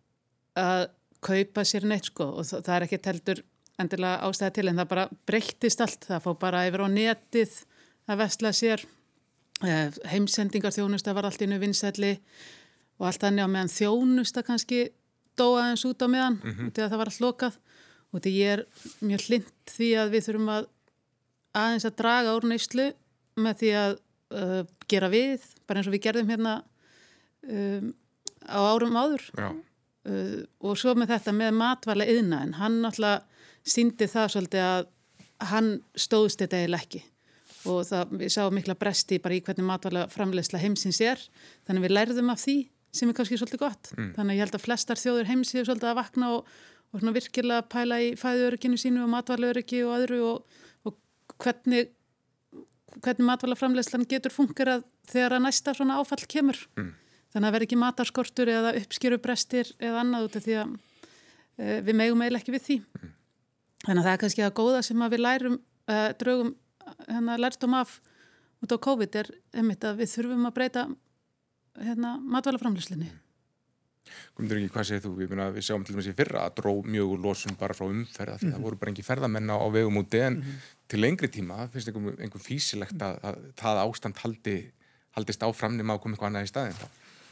að 0.57 0.89
kaupa 1.27 1.65
sér 1.67 1.87
neitt 1.89 2.11
sko 2.11 2.29
og 2.41 2.47
það, 2.49 2.75
er 2.77 2.87
ekkert 2.87 3.09
heldur 3.11 3.43
endilega 3.81 4.27
ástæða 4.27 4.53
til 4.57 4.69
en 4.71 4.81
það 4.81 4.93
bara 4.93 5.07
breyttist 5.29 5.83
allt, 5.85 6.07
það 6.09 6.23
fór 6.25 6.37
bara 6.41 6.63
yfir 6.69 6.85
á 6.85 6.89
netið 6.93 7.57
að 8.07 8.23
vestla 8.23 8.53
sér. 8.57 8.85
Eh, 9.65 9.99
heimsendingar 10.13 10.75
þjónusta 10.75 11.15
var 11.17 11.29
allt 11.29 11.43
innu 11.45 11.59
vinsætli 11.61 12.15
og 13.01 13.09
allt 13.09 13.23
þannig 13.25 13.49
á 13.49 13.53
meðan 13.53 13.73
þjónusta 13.73 14.45
kannski 14.47 14.81
dóa 15.37 15.71
eins 15.71 15.85
út 15.89 16.01
á 16.05 16.09
meðan 16.09 16.39
mm 16.41 16.53
-hmm. 16.53 16.73
þegar 16.73 16.91
það 16.91 17.01
var 17.01 17.11
allt 17.13 17.25
lokað. 17.25 17.59
Og 18.13 18.21
þetta 18.21 18.33
ég 18.33 18.53
er 18.53 18.65
mjög 19.01 19.27
hlind 19.29 19.53
því 19.67 19.89
að 20.01 20.11
við 20.15 20.27
þurfum 20.27 20.49
að 20.49 20.69
aðeins 21.57 21.87
að 21.89 21.97
draga 22.01 22.37
úr 22.37 22.45
neyslu 22.49 22.87
með 23.37 23.55
því 23.61 23.71
að 23.77 23.93
uh, 24.37 24.63
gera 24.89 25.09
við, 25.13 25.41
bara 25.67 25.81
eins 25.81 25.89
og 25.89 25.95
við 25.97 26.05
gerðum 26.07 26.31
hérna 26.33 26.55
um, 27.49 27.95
á 28.47 28.59
árum 28.61 28.97
áður 28.97 29.25
uh, 30.07 30.39
og 30.65 30.79
svo 30.81 30.95
með 30.99 31.15
þetta 31.15 31.35
með 31.37 31.59
matvæla 31.61 32.07
yðna 32.13 32.43
en 32.47 32.55
hann 32.61 32.81
náttúrulega 32.85 33.25
síndi 33.67 34.09
það 34.11 34.33
svolítið 34.35 34.65
að 34.65 34.89
hann 35.51 35.71
stóðst 35.99 36.43
þetta 36.43 36.63
eða 36.65 36.81
ekki 36.81 37.03
og 37.67 37.83
það, 37.89 38.15
við 38.21 38.33
sáum 38.33 38.55
mikla 38.57 38.77
bresti 38.79 39.19
bara 39.23 39.37
í 39.37 39.43
hvernig 39.45 39.67
matvala 39.67 40.07
framlegsla 40.13 40.61
heimsins 40.63 41.01
er 41.05 41.21
þannig 41.67 41.87
við 41.87 41.95
lærðum 41.97 42.33
af 42.33 42.43
því 42.45 42.57
sem 42.97 43.11
er 43.11 43.19
kannski 43.19 43.39
svolítið 43.41 43.63
gott 43.65 43.91
mm. 43.97 44.13
þannig 44.17 44.39
ég 44.39 44.47
held 44.47 44.57
að 44.57 44.65
flestar 44.65 45.01
þjóður 45.01 45.31
heimsins 45.31 45.61
er 45.63 45.69
svolítið 45.69 45.91
að 45.91 45.99
vakna 45.99 46.31
og, 46.37 46.53
og 46.93 47.03
svona 47.03 47.17
virkilega 47.17 47.67
pæla 47.73 48.01
í 48.05 48.13
fæðuöryginu 48.21 48.81
sínu 48.81 49.03
og 49.05 49.13
matvalauöryggi 49.13 49.83
og 49.85 49.97
öðru 49.99 50.21
og, 50.31 50.61
og 50.87 50.97
hvernig 51.43 51.91
hvernig 53.03 53.27
matvala 53.29 53.59
framlegslan 53.59 54.07
getur 54.09 54.33
fungerað 54.33 54.87
þegar 55.11 55.37
að 55.37 55.45
næsta 55.49 55.75
svona 55.77 55.99
áfall 56.01 56.23
kemur 56.31 56.63
mm. 56.79 56.95
Þannig 57.33 57.49
að 57.49 57.57
vera 57.57 57.67
ekki 57.69 57.77
matarskortur 57.81 58.49
eða 58.49 58.75
uppskjöru 58.81 59.19
brestir 59.19 59.73
eða 59.79 60.01
annað 60.01 60.29
út 60.29 60.37
af 60.37 60.45
því 60.47 60.55
að 60.63 60.77
e, 61.59 61.81
við 61.83 61.95
megum 61.95 62.23
eiginlega 62.23 62.43
ekki 62.43 62.57
við 62.57 62.67
því 62.67 62.79
mm. 62.81 63.13
Þannig 63.87 64.01
að 64.01 64.07
það 64.07 64.15
er 64.15 64.23
kannski 64.23 64.43
að 64.43 64.57
góða 64.59 64.79
sem 64.83 65.03
að 65.05 65.13
við 65.15 65.23
lærum, 65.23 65.59
uh, 65.87 66.09
draugum 66.19 66.55
hérna 67.07 67.37
lærstum 67.39 67.77
af 67.79 68.01
út 68.65 68.73
á 68.75 68.77
COVID 68.87 69.21
er 69.21 69.31
einmitt 69.55 69.85
að 69.87 70.01
við 70.01 70.13
þurfum 70.15 70.49
að 70.49 70.57
breyta 70.57 70.85
hérna 71.77 72.17
matvælaframlýslinni. 72.35 73.13
Guðmundur 74.35 74.61
ekki, 74.61 74.73
hvað 74.75 74.89
segir 74.89 75.05
þú? 75.05 75.13
Við, 75.19 75.31
myna, 75.33 75.49
við 75.55 75.67
sjáum 75.67 75.85
til 75.87 75.95
dæmis 75.95 76.09
í 76.11 76.17
fyrra 76.19 76.45
að 76.47 76.59
dró 76.61 76.73
mjög 76.87 77.15
úr 77.15 77.23
losun 77.25 77.59
bara 77.59 77.75
frá 77.75 77.87
umferða 77.89 78.37
því 78.39 78.47
mm 78.47 78.53
-hmm. 78.53 78.57
það 78.57 78.67
voru 78.67 78.79
bara 78.81 78.91
engi 78.91 79.07
ferðamenn 79.07 79.51
á, 79.51 79.67
vegum 79.71 79.99
úti 79.99 80.21
en 80.23 80.35
mm 80.35 80.43
-hmm. 80.43 80.59
til 80.89 81.01
lengri 81.01 81.29
tíma 81.29 81.69
finnst 81.71 81.89
einhver 81.89 82.43
físilegt 82.43 83.03
að, 83.03 83.19
að 83.23 83.37
það 83.57 83.83
ástand 83.83 84.17
haldi, 84.19 84.73
haldist 85.11 85.43
áfram 85.43 85.77
nema 85.77 85.95
að 85.95 86.01
koma 86.01 86.15
eitthvað 86.15 86.27
annað 86.31 86.47
í 86.47 86.53
staðin 86.55 86.79
þá 86.81 86.87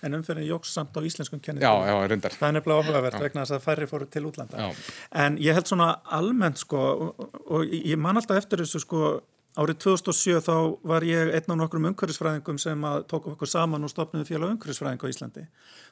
en 0.05 0.19
umferðin 0.19 0.49
jóks 0.49 0.75
samt 0.77 0.97
á 0.97 1.01
íslenskum 1.05 1.43
kennitölu. 1.43 1.67
Já, 1.67 1.91
já, 1.91 2.09
reyndar. 2.11 2.37
Það 2.39 2.49
er 2.49 2.57
nefnilega 2.59 2.85
áhugavert 2.85 3.21
vegna 3.25 3.45
þess 3.45 3.57
að 3.57 3.65
færri 3.65 3.91
fóru 3.91 4.09
til 4.11 4.25
útlanda. 4.29 4.67
Já. 4.67 4.83
En 5.25 5.39
ég 5.43 5.57
held 5.57 5.71
svona 5.71 5.93
almennt 6.19 6.61
sko 6.61 6.83
og, 6.83 7.31
og 7.49 7.79
ég 7.79 8.01
man 8.01 8.21
alltaf 8.21 8.43
eftir 8.43 8.65
þessu 8.65 8.83
sko 8.85 9.15
árið 9.55 9.79
2007 9.85 10.41
þá 10.43 10.55
var 10.83 11.05
ég 11.07 11.31
einn 11.31 11.53
af 11.55 11.59
nokkrum 11.61 11.87
umhverfisfræðingum 11.93 12.57
sem 12.59 12.87
tók 13.11 13.29
okkur 13.31 13.51
saman 13.51 13.87
og 13.87 13.93
stopnum 13.93 14.27
félag 14.27 14.57
umhverfisfræðing 14.57 15.05
á 15.07 15.13
Íslandi. 15.13 15.45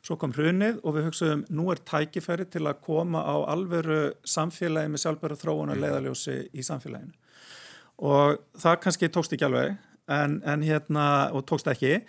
Svo 0.03 0.17
kom 0.19 0.35
hrunið 0.35 0.81
og 0.83 0.97
við 0.97 1.07
hugsaðum 1.09 1.45
nú 1.55 1.69
er 1.71 1.83
tækifæri 1.87 2.49
til 2.51 2.65
að 2.67 2.81
koma 2.83 3.23
á 3.23 3.35
alveru 3.55 4.01
samfélagi 4.27 4.91
með 4.91 5.05
sjálfbæra 5.05 5.39
þróunar 5.39 5.79
mm. 5.79 5.85
leiðaljósi 5.85 6.37
í 6.59 6.67
samfélaginu. 6.67 7.15
Og 8.03 8.43
það 8.59 8.81
kannski 8.83 9.13
tókst 9.15 9.37
ekki 9.37 9.47
alveg 9.47 9.77
en, 10.11 10.41
en 10.43 10.67
hérna, 10.67 11.07
og 11.31 11.47
tókst 11.47 11.71
ekki 11.71 12.01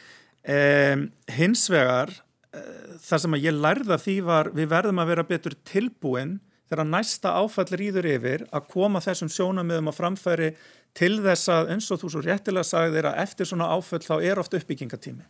Um, 0.43 1.05
hins 1.31 1.69
vegar 1.71 2.09
uh, 2.11 2.95
þar 2.99 3.21
sem 3.23 3.35
að 3.37 3.45
ég 3.45 3.55
lærða 3.55 3.97
því 4.01 4.15
var 4.27 4.49
við 4.51 4.73
verðum 4.73 4.99
að 4.99 5.11
vera 5.13 5.23
betur 5.27 5.53
tilbúin 5.63 6.33
þegar 6.67 6.89
næsta 6.89 7.31
áfall 7.39 7.69
rýður 7.71 8.09
yfir 8.11 8.43
að 8.51 8.65
koma 8.73 8.99
þessum 9.03 9.29
sjónamöðum 9.31 9.91
að 9.91 9.95
framfæri 10.01 10.49
til 10.97 11.13
þess 11.23 11.47
að 11.53 11.71
eins 11.73 11.87
og 11.93 12.01
þú 12.01 12.09
svo 12.11 12.23
réttilega 12.25 12.67
sagði 12.67 13.05
að 13.05 13.21
eftir 13.23 13.47
svona 13.49 13.69
áfall 13.71 14.01
þá 14.03 14.15
er 14.19 14.41
oft 14.41 14.57
uppbyggingatími 14.57 15.23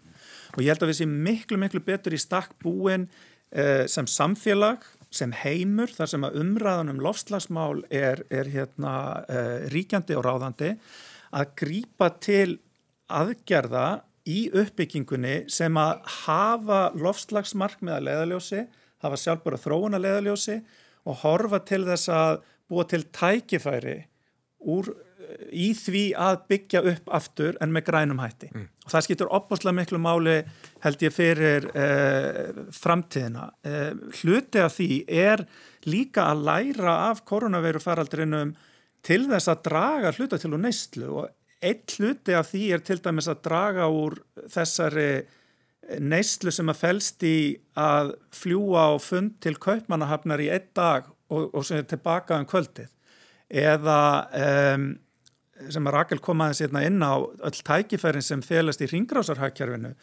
og 0.55 0.63
ég 0.63 0.71
held 0.73 0.85
að 0.85 0.91
við 0.91 0.99
séum 1.03 1.13
miklu 1.27 1.59
miklu 1.61 1.81
betur 1.85 2.15
í 2.15 2.21
stakk 2.21 2.55
búin 2.63 3.05
uh, 3.05 3.85
sem 3.85 4.09
samfélag 4.09 4.87
sem 5.13 5.33
heimur 5.43 5.93
þar 5.93 6.09
sem 6.09 6.25
að 6.25 6.39
umræðan 6.41 6.89
um 6.95 7.03
lofslagsmál 7.05 7.83
er, 7.93 8.23
er 8.33 8.49
hérna 8.49 8.95
uh, 9.27 9.69
ríkjandi 9.69 10.17
og 10.17 10.25
ráðandi 10.25 10.73
að 11.33 11.53
grýpa 11.61 12.09
til 12.17 12.57
aðgerða 13.13 14.01
í 14.29 14.47
uppbyggingunni 14.55 15.43
sem 15.51 15.77
að 15.79 16.03
hafa 16.23 16.81
lofslagsmarkmið 16.95 17.97
að 17.97 18.05
leiðaljósi, 18.07 18.63
hafa 19.03 19.19
sjálfbúra 19.19 19.59
þróun 19.59 19.97
að 19.97 20.05
leiðaljósi 20.07 20.59
og 21.03 21.23
horfa 21.23 21.59
til 21.67 21.83
þess 21.87 22.11
að 22.13 22.37
búa 22.71 22.85
til 22.87 23.03
tækifæri 23.11 23.97
úr, 24.71 24.93
í 25.51 25.71
því 25.75 26.03
að 26.19 26.41
byggja 26.51 26.81
upp 26.93 27.11
aftur 27.15 27.57
en 27.63 27.71
með 27.73 27.87
grænum 27.89 28.21
hætti. 28.21 28.49
Mm. 28.53 28.67
Og 28.85 28.91
það 28.93 29.05
skiptur 29.07 29.31
opbúslega 29.33 29.75
miklu 29.77 29.99
máli 30.01 30.35
held 30.83 31.05
ég 31.05 31.15
fyrir 31.15 31.67
eh, 31.73 32.63
framtíðina. 32.75 33.47
Eh, 33.65 33.91
hluti 34.21 34.61
af 34.63 34.75
því 34.77 34.89
er 35.07 35.45
líka 35.89 36.27
að 36.31 36.45
læra 36.47 36.97
af 37.09 37.23
koronaveiru 37.27 37.81
faraldrinum 37.83 38.53
til 39.03 39.25
þess 39.31 39.51
að 39.51 39.63
draga 39.67 40.13
hluta 40.15 40.39
til 40.39 40.53
úr 40.55 40.63
neistlu 40.63 41.09
og 41.11 41.31
Eitt 41.63 41.95
hluti 41.97 42.35
af 42.35 42.49
því 42.51 42.63
er 42.75 42.83
til 42.83 42.99
dæmis 43.03 43.29
að 43.31 43.43
draga 43.45 43.87
úr 43.87 44.17
þessari 44.51 45.23
neyslu 45.99 46.51
sem 46.53 46.71
að 46.71 46.79
fælst 46.79 47.23
í 47.27 47.37
að 47.79 48.13
fljúa 48.35 48.89
á 48.91 48.93
fund 49.03 49.37
til 49.43 49.55
kaupmannahafnar 49.61 50.43
í 50.43 50.49
einn 50.53 50.69
dag 50.75 51.07
og, 51.31 51.49
og 51.51 51.65
sem 51.67 51.81
er 51.81 51.87
tilbaka 51.89 52.39
um 52.39 52.47
kvöldið. 52.49 52.91
Eða 53.53 53.99
um, 54.75 54.85
sem 55.69 55.87
að 55.87 55.95
Rakel 55.97 56.21
kom 56.23 56.41
aðeins 56.43 56.63
hérna 56.63 56.83
inn 56.87 56.99
á 57.03 57.13
öll 57.19 57.63
tækifærin 57.67 58.25
sem 58.25 58.43
félast 58.43 58.81
í 58.83 58.89
ringrásarhagkjörfinu 58.91 59.93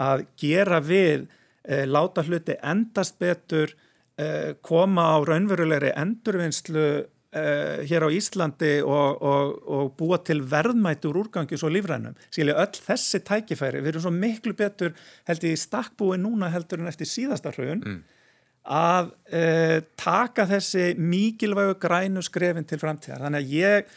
að 0.00 0.24
gera 0.40 0.80
við, 0.84 1.26
e, 1.64 1.84
láta 1.86 2.24
hluti 2.24 2.56
endast 2.62 3.18
betur, 3.20 3.72
e, 4.16 4.54
koma 4.64 5.10
á 5.12 5.16
raunverulegri 5.26 5.92
endurvinnslu 5.98 6.86
Uh, 7.30 7.86
hér 7.86 8.02
á 8.02 8.10
Íslandi 8.10 8.80
og, 8.82 9.20
og, 9.22 9.50
og 9.70 9.90
búa 9.94 10.16
til 10.26 10.40
verðmættur 10.50 11.14
úrgangjus 11.14 11.62
og 11.62 11.70
lífrænum. 11.76 12.16
Skilja 12.26 12.56
öll 12.58 12.80
þessi 12.82 13.20
tækifæri, 13.22 13.78
við 13.84 13.92
erum 13.92 14.02
svo 14.02 14.10
miklu 14.10 14.54
betur 14.58 14.96
held 15.30 15.46
ég 15.46 15.60
stakkbúi 15.62 16.18
núna 16.18 16.48
heldur 16.50 16.82
en 16.82 16.90
eftir 16.90 17.06
síðasta 17.06 17.52
hrjun 17.54 17.84
mm. 17.86 18.00
að 18.74 19.12
uh, 19.14 19.76
taka 19.94 20.48
þessi 20.50 20.88
mikilvægu 20.98 21.78
grænu 21.78 22.26
skrefin 22.26 22.66
til 22.66 22.80
framtíðar. 22.82 23.22
Þannig 23.28 23.46
að 23.46 23.54
ég, 23.60 23.94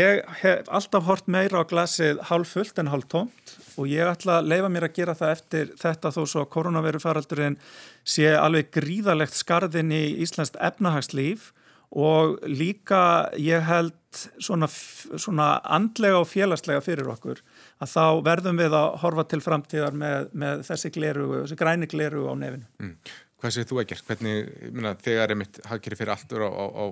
ég 0.00 0.34
hef 0.42 0.74
alltaf 0.80 1.06
hort 1.06 1.30
meira 1.30 1.62
á 1.62 1.70
glasið 1.70 2.26
hálf 2.32 2.58
fullt 2.58 2.82
en 2.82 2.90
hálf 2.90 3.06
tómt 3.14 3.56
og 3.78 3.86
ég 3.94 4.10
ætla 4.10 4.40
að 4.40 4.50
leifa 4.56 4.74
mér 4.74 4.90
að 4.90 4.98
gera 4.98 5.18
það 5.22 5.38
eftir 5.38 5.74
þetta 5.86 6.16
þó 6.18 6.22
svo 6.26 6.42
að 6.42 6.52
koronaviru 6.58 7.06
faraldurinn 7.06 7.62
sé 8.02 8.32
alveg 8.34 8.74
gríðalegt 8.74 9.38
skarðin 9.38 9.94
í 9.94 10.04
Íslands 10.26 10.56
efnahagslíf 10.58 11.52
og 11.92 12.38
líka 12.48 13.02
ég 13.40 13.64
held 13.66 13.96
svona, 14.40 14.68
svona 14.68 15.48
andlega 15.64 16.20
og 16.20 16.28
félagslega 16.28 16.82
fyrir 16.84 17.08
okkur 17.12 17.42
að 17.82 17.92
þá 17.92 18.04
verðum 18.24 18.60
við 18.60 18.76
að 18.76 18.96
horfa 19.02 19.26
til 19.28 19.40
framtíðar 19.44 19.96
með, 19.96 20.30
með 20.32 20.64
þessi 20.68 20.92
gleru, 20.94 21.28
þessi 21.42 21.58
græni 21.60 21.88
gleru 21.90 22.26
á 22.28 22.34
nefinu. 22.38 22.68
Mm. 22.80 22.96
Hvað 23.42 23.54
segir 23.56 23.68
þú 23.68 23.80
að 23.82 23.88
gera? 23.90 24.06
Hvernig, 24.08 24.52
minna, 24.70 24.92
þegar 25.02 25.34
er 25.34 25.40
mitt 25.40 25.62
hafkeri 25.66 25.98
fyrir 25.98 26.14
alltur 26.14 26.44
á, 26.46 26.50
á, 26.52 26.64
á, 26.70 26.84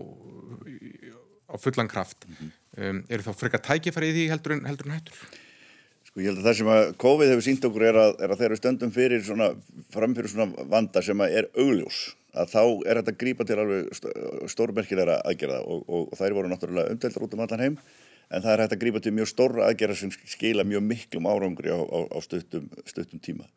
á 1.46 1.54
fullan 1.62 1.90
kraft, 1.90 2.26
mm 2.26 2.34
-hmm. 2.34 2.50
um, 2.88 3.04
eru 3.08 3.22
þá 3.22 3.32
frekar 3.38 3.62
tækifærið 3.68 4.10
í 4.10 4.16
því 4.16 4.30
heldur 4.34 4.56
en, 4.56 4.64
heldur 4.66 4.90
en 4.90 4.96
hættur? 4.98 5.20
Sko 6.10 6.20
ég 6.20 6.26
held 6.26 6.40
að 6.42 6.48
það 6.48 6.56
sem 6.58 6.66
að 6.74 6.96
COVID 6.98 7.30
hefur 7.30 7.46
sínt 7.46 7.64
okkur 7.64 7.82
er 7.86 7.96
að, 7.96 8.16
er 8.18 8.30
að 8.30 8.40
þeirra 8.40 8.56
stöndum 8.58 8.90
fyrir 8.90 9.22
svona, 9.22 9.54
framfyrir 9.94 10.28
svona 10.28 10.66
vanda 10.66 11.02
sem 11.02 11.20
að 11.20 11.36
er 11.38 11.46
augljós 11.54 12.16
að 12.34 12.52
þá 12.52 12.62
er 12.86 13.00
þetta 13.00 13.14
að 13.14 13.20
grípa 13.20 13.46
til 13.46 13.58
alveg 13.58 14.50
stórmerkilegra 14.52 15.18
aðgerða 15.26 15.62
og, 15.64 15.82
og, 15.88 16.06
og 16.12 16.20
þær 16.20 16.36
voru 16.36 16.50
náttúrulega 16.52 16.94
umdeldar 16.94 17.26
út 17.26 17.34
um 17.36 17.44
allan 17.46 17.64
heim 17.64 17.78
en 18.30 18.44
það 18.44 18.52
er 18.52 18.62
hægt 18.64 18.76
að 18.76 18.82
grípa 18.84 19.02
til 19.02 19.14
mjög 19.16 19.30
stóra 19.32 19.66
aðgerða 19.66 19.96
sem 19.98 20.12
skila 20.14 20.66
mjög 20.66 20.84
miklum 20.86 21.26
árangri 21.30 21.72
á, 21.74 21.80
á, 21.82 21.98
á 22.06 22.18
stuttum, 22.22 22.68
stuttum 22.86 23.22
tíma. 23.22 23.48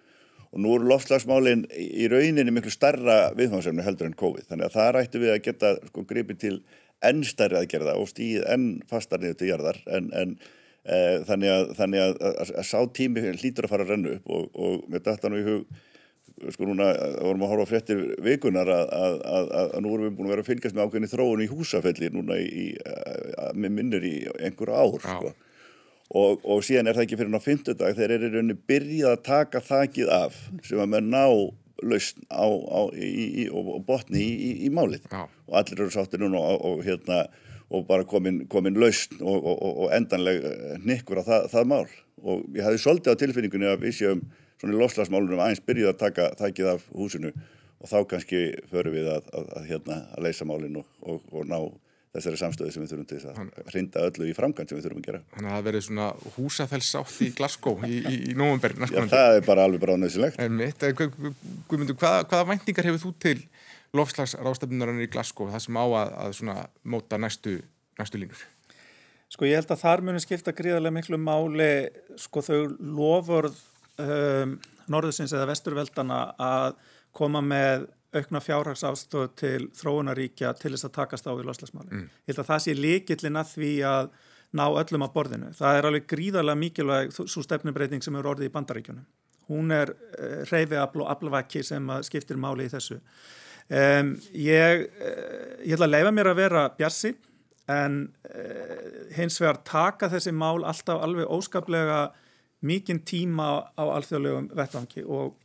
Og 0.54 0.62
nú 0.62 0.74
eru 0.78 0.90
loftslagsmálinn 0.90 1.66
í 1.74 2.08
rauninni 2.10 2.54
miklu 2.54 2.74
starra 2.74 3.34
viðfangsemni 3.38 3.86
heldur 3.86 4.10
en 4.10 4.18
COVID 4.18 4.50
þannig 4.50 4.70
að 4.70 4.76
það 4.78 4.92
rættu 4.98 5.22
við 5.22 5.34
að 5.34 5.46
geta 5.48 5.72
sko 5.90 6.06
gripið 6.10 6.42
til 6.42 6.58
enn 7.06 7.24
starri 7.28 7.60
aðgerða 7.60 7.96
og 8.02 8.10
stíð 8.10 8.46
enn 8.54 8.68
fastar 8.90 9.22
niður 9.22 9.40
til 9.40 9.50
jarðar 9.50 9.80
en, 9.98 10.12
en 10.18 10.36
e, 10.86 11.00
þannig, 11.30 11.50
að, 11.54 11.74
að, 11.78 11.98
að, 12.22 12.54
að 12.62 12.70
sá 12.70 12.78
tími 12.98 13.26
hlýtur 13.34 13.68
að 13.68 13.74
fara 13.74 13.88
að 13.88 13.96
rennu 13.96 14.14
upp 14.18 14.30
og, 14.38 14.46
og 14.54 14.86
með 14.94 15.10
þetta 15.10 15.34
nú 15.34 15.42
í 15.42 15.48
hug 15.50 15.82
sko 16.54 16.68
núna 16.68 16.90
vorum 17.22 17.46
að 17.46 17.52
horfa 17.54 17.70
fréttir 17.70 18.04
vikunar 18.24 18.70
að, 18.74 18.92
að, 18.98 19.18
að, 19.30 19.50
að 19.64 19.82
nú 19.86 19.96
erum 19.96 20.08
við 20.08 20.16
búin 20.18 20.28
að 20.28 20.34
vera 20.34 20.44
að 20.46 20.50
fylgjast 20.50 20.78
með 20.78 20.88
ákveðinni 20.88 21.12
þróun 21.12 21.44
í 21.44 21.50
húsafelli 21.52 22.12
núna 22.14 22.38
í, 22.42 22.68
með 23.54 23.76
minnir 23.78 24.08
í 24.08 24.14
einhver 24.42 24.74
ár 24.74 24.98
sko. 25.04 25.34
og, 26.20 26.44
og 26.44 26.64
síðan 26.66 26.90
er 26.90 26.98
það 26.98 27.08
ekki 27.08 27.20
fyrir 27.22 27.34
ná 27.34 27.42
fymtudag 27.44 27.98
þegar 27.98 28.16
er 28.18 28.28
í 28.28 28.32
rauninni 28.34 28.60
byrjað 28.72 29.16
að 29.16 29.26
taka 29.30 29.64
þakið 29.70 30.14
af 30.18 30.40
sem 30.66 30.82
að 30.82 30.94
með 30.96 31.10
ná 31.14 31.26
lausn 31.84 32.28
á, 32.32 32.46
á 32.48 32.82
í, 32.96 33.10
í, 33.44 33.48
og 33.52 33.82
botni 33.88 34.22
í, 34.22 34.52
í 34.68 34.70
málið 34.74 35.08
Já. 35.12 35.26
og 35.26 35.58
allir 35.60 35.82
eru 35.84 35.94
sáttir 35.94 36.22
núna 36.24 36.40
og, 36.40 36.62
og 36.70 36.86
hérna 36.86 37.26
og 37.74 37.88
bara 37.90 38.06
komin, 38.06 38.44
komin 38.52 38.78
lausn 38.80 39.20
og, 39.22 39.38
og, 39.42 39.64
og 39.86 39.92
endanleg 39.96 40.46
nikkur 40.86 41.22
á 41.22 41.24
það, 41.26 41.52
það 41.54 41.70
mál 41.72 41.86
og 42.24 42.46
ég 42.56 42.64
hafði 42.66 42.82
svolítið 42.84 43.18
á 43.18 43.22
tilfinningunni 43.22 43.70
að 43.72 43.84
við 43.84 43.98
séum 44.00 44.24
svona 44.64 44.78
í 44.78 44.80
loslasmálunum 44.80 45.44
aðeins 45.44 45.64
byrjuð 45.68 45.92
að 45.92 46.02
taka 46.06 46.30
þækið 46.40 46.70
af 46.72 46.84
húsinu 46.96 47.32
og 47.84 47.90
þá 47.92 47.98
kannski 48.14 48.44
förum 48.72 48.96
við 48.96 49.10
að, 49.12 49.26
að, 49.36 49.50
að, 49.58 49.66
hérna, 49.68 49.98
að 50.16 50.28
leysa 50.28 50.48
málinn 50.48 50.78
og, 50.80 50.86
og, 51.04 51.26
og 51.36 51.50
ná 51.50 51.58
þessari 52.14 52.40
samstöðu 52.40 52.72
sem 52.72 52.84
við 52.84 52.92
þurfum 52.92 53.08
til 53.10 53.20
þess 53.20 53.30
að 53.34 53.72
hrinda 53.74 54.06
öllu 54.08 54.28
í 54.30 54.36
framkvæmt 54.38 54.70
sem 54.70 54.78
við 54.78 54.86
þurfum 54.86 55.02
að 55.02 55.08
gera. 55.08 55.22
Þannig 55.34 55.50
að 55.50 55.56
það 55.58 55.68
verið 55.68 55.86
svona 55.88 56.08
húsafellsátt 56.36 57.16
í 57.26 57.30
Glasgow 57.40 57.86
í, 57.88 57.98
í, 57.98 58.20
í 58.30 58.36
nógumber. 58.38 58.76
Já, 58.86 59.00
það 59.10 59.38
er 59.40 59.48
bara 59.48 59.66
alveg 59.68 59.84
bara 59.84 59.98
nöðsilegt. 59.98 60.40
Guðmundur, 61.72 61.98
hvaða, 61.98 62.28
hvaða 62.30 62.50
væntingar 62.54 62.90
hefur 62.92 63.04
þú 63.08 63.14
til 63.26 63.36
lofslagsrástefnunarinn 63.98 65.04
í 65.04 65.10
Glasgow, 65.10 65.50
það 65.54 65.66
sem 65.66 65.82
á 65.82 65.86
að, 65.90 66.14
að 66.22 66.64
móta 66.94 67.20
næstu, 67.22 67.58
næstu 67.98 68.22
línur? 68.22 68.46
Sko 69.34 69.50
ég 69.50 69.58
held 69.58 69.74
að 69.74 69.82
þar 69.82 70.06
munir 70.06 70.22
skipta 70.22 70.54
gríðarlega 70.54 70.94
miklu 70.94 71.18
máli, 71.18 71.72
sko 72.22 72.46
þau 72.46 72.58
lofurð 72.78 73.58
um, 74.02 74.58
norðusins 74.92 75.34
eða 75.36 75.50
vesturveldana 75.52 76.22
að 76.42 76.78
koma 77.14 77.42
með 77.46 77.88
aukna 78.14 78.42
fjárhagsástöð 78.44 79.32
til 79.40 79.60
þróunaríkja 79.78 80.54
til 80.60 80.74
þess 80.74 80.88
að 80.88 80.96
takast 81.00 81.28
á 81.30 81.34
í 81.34 81.46
loslasmáli. 81.46 81.90
Mm. 81.90 82.06
Ég 82.28 82.34
held 82.34 82.44
að 82.44 82.50
það 82.52 82.64
sé 82.66 82.76
líkillin 82.78 83.42
að 83.42 83.52
því 83.56 83.74
að 83.90 84.10
ná 84.54 84.66
öllum 84.70 85.06
að 85.08 85.14
borðinu. 85.16 85.52
Það 85.58 85.78
er 85.78 85.88
alveg 85.90 86.10
gríðarlega 86.14 86.62
mikilvæg 86.62 87.14
svo 87.18 87.44
stefnubreiting 87.46 88.06
sem 88.06 88.18
eru 88.20 88.34
orðið 88.34 88.52
í 88.52 88.54
bandaríkjunum. 88.54 89.06
Hún 89.50 89.74
er 89.76 89.92
uh, 89.94 90.44
reyfiafl 90.52 91.04
og 91.04 91.10
aflvaki 91.12 91.64
sem 91.66 91.90
skiptir 92.06 92.40
máli 92.40 92.68
í 92.68 92.74
þessu. 92.74 93.00
Um, 93.74 94.14
ég, 94.38 94.86
uh, 94.94 95.56
ég 95.66 95.76
ætla 95.76 95.90
að 95.90 95.96
leifa 95.96 96.14
mér 96.14 96.32
að 96.32 96.42
vera 96.44 96.68
bjassi 96.78 97.16
en 97.72 97.98
uh, 98.30 98.76
hins 99.16 99.40
vegar 99.42 99.62
taka 99.66 100.12
þessi 100.12 100.36
mál 100.36 100.66
alltaf 100.68 101.02
alveg 101.02 101.32
óskaplega 101.32 102.06
mikinn 102.64 103.02
tíma 103.08 103.48
á 103.76 103.84
alþjóðlegum 103.84 104.52
vettvangi 104.58 105.04
og 105.06 105.36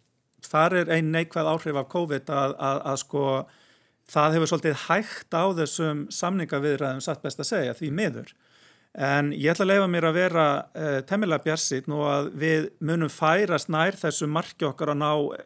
þar 0.47 0.83
er 0.83 0.93
einn 0.97 1.11
neikvæð 1.14 1.51
áhrif 1.53 1.79
af 1.81 1.89
COVID 1.93 2.31
að, 2.31 2.55
að, 2.62 2.83
að 2.93 3.01
sko 3.03 3.25
það 4.09 4.37
hefur 4.37 4.51
svolítið 4.53 4.85
hægt 4.87 5.37
á 5.37 5.45
þessum 5.59 6.05
samningaviðræðum 6.14 7.03
satt 7.05 7.25
best 7.25 7.43
að 7.43 7.51
segja 7.51 7.77
því 7.77 7.91
miður. 7.99 8.33
En 8.99 9.31
ég 9.37 9.53
ætla 9.53 9.66
að 9.66 9.73
leifa 9.75 9.91
mér 9.93 10.09
að 10.09 10.16
vera 10.16 10.47
uh, 10.64 10.99
temmilega 11.07 11.45
bjarsinn 11.45 11.95
og 11.95 12.07
að 12.09 12.31
við 12.41 12.69
munum 12.81 13.12
færast 13.12 13.71
nær 13.71 13.99
þessu 13.99 14.31
marki 14.33 14.66
okkar 14.66 14.95
að 14.95 15.01
ná 15.03 15.11
uh, 15.12 15.43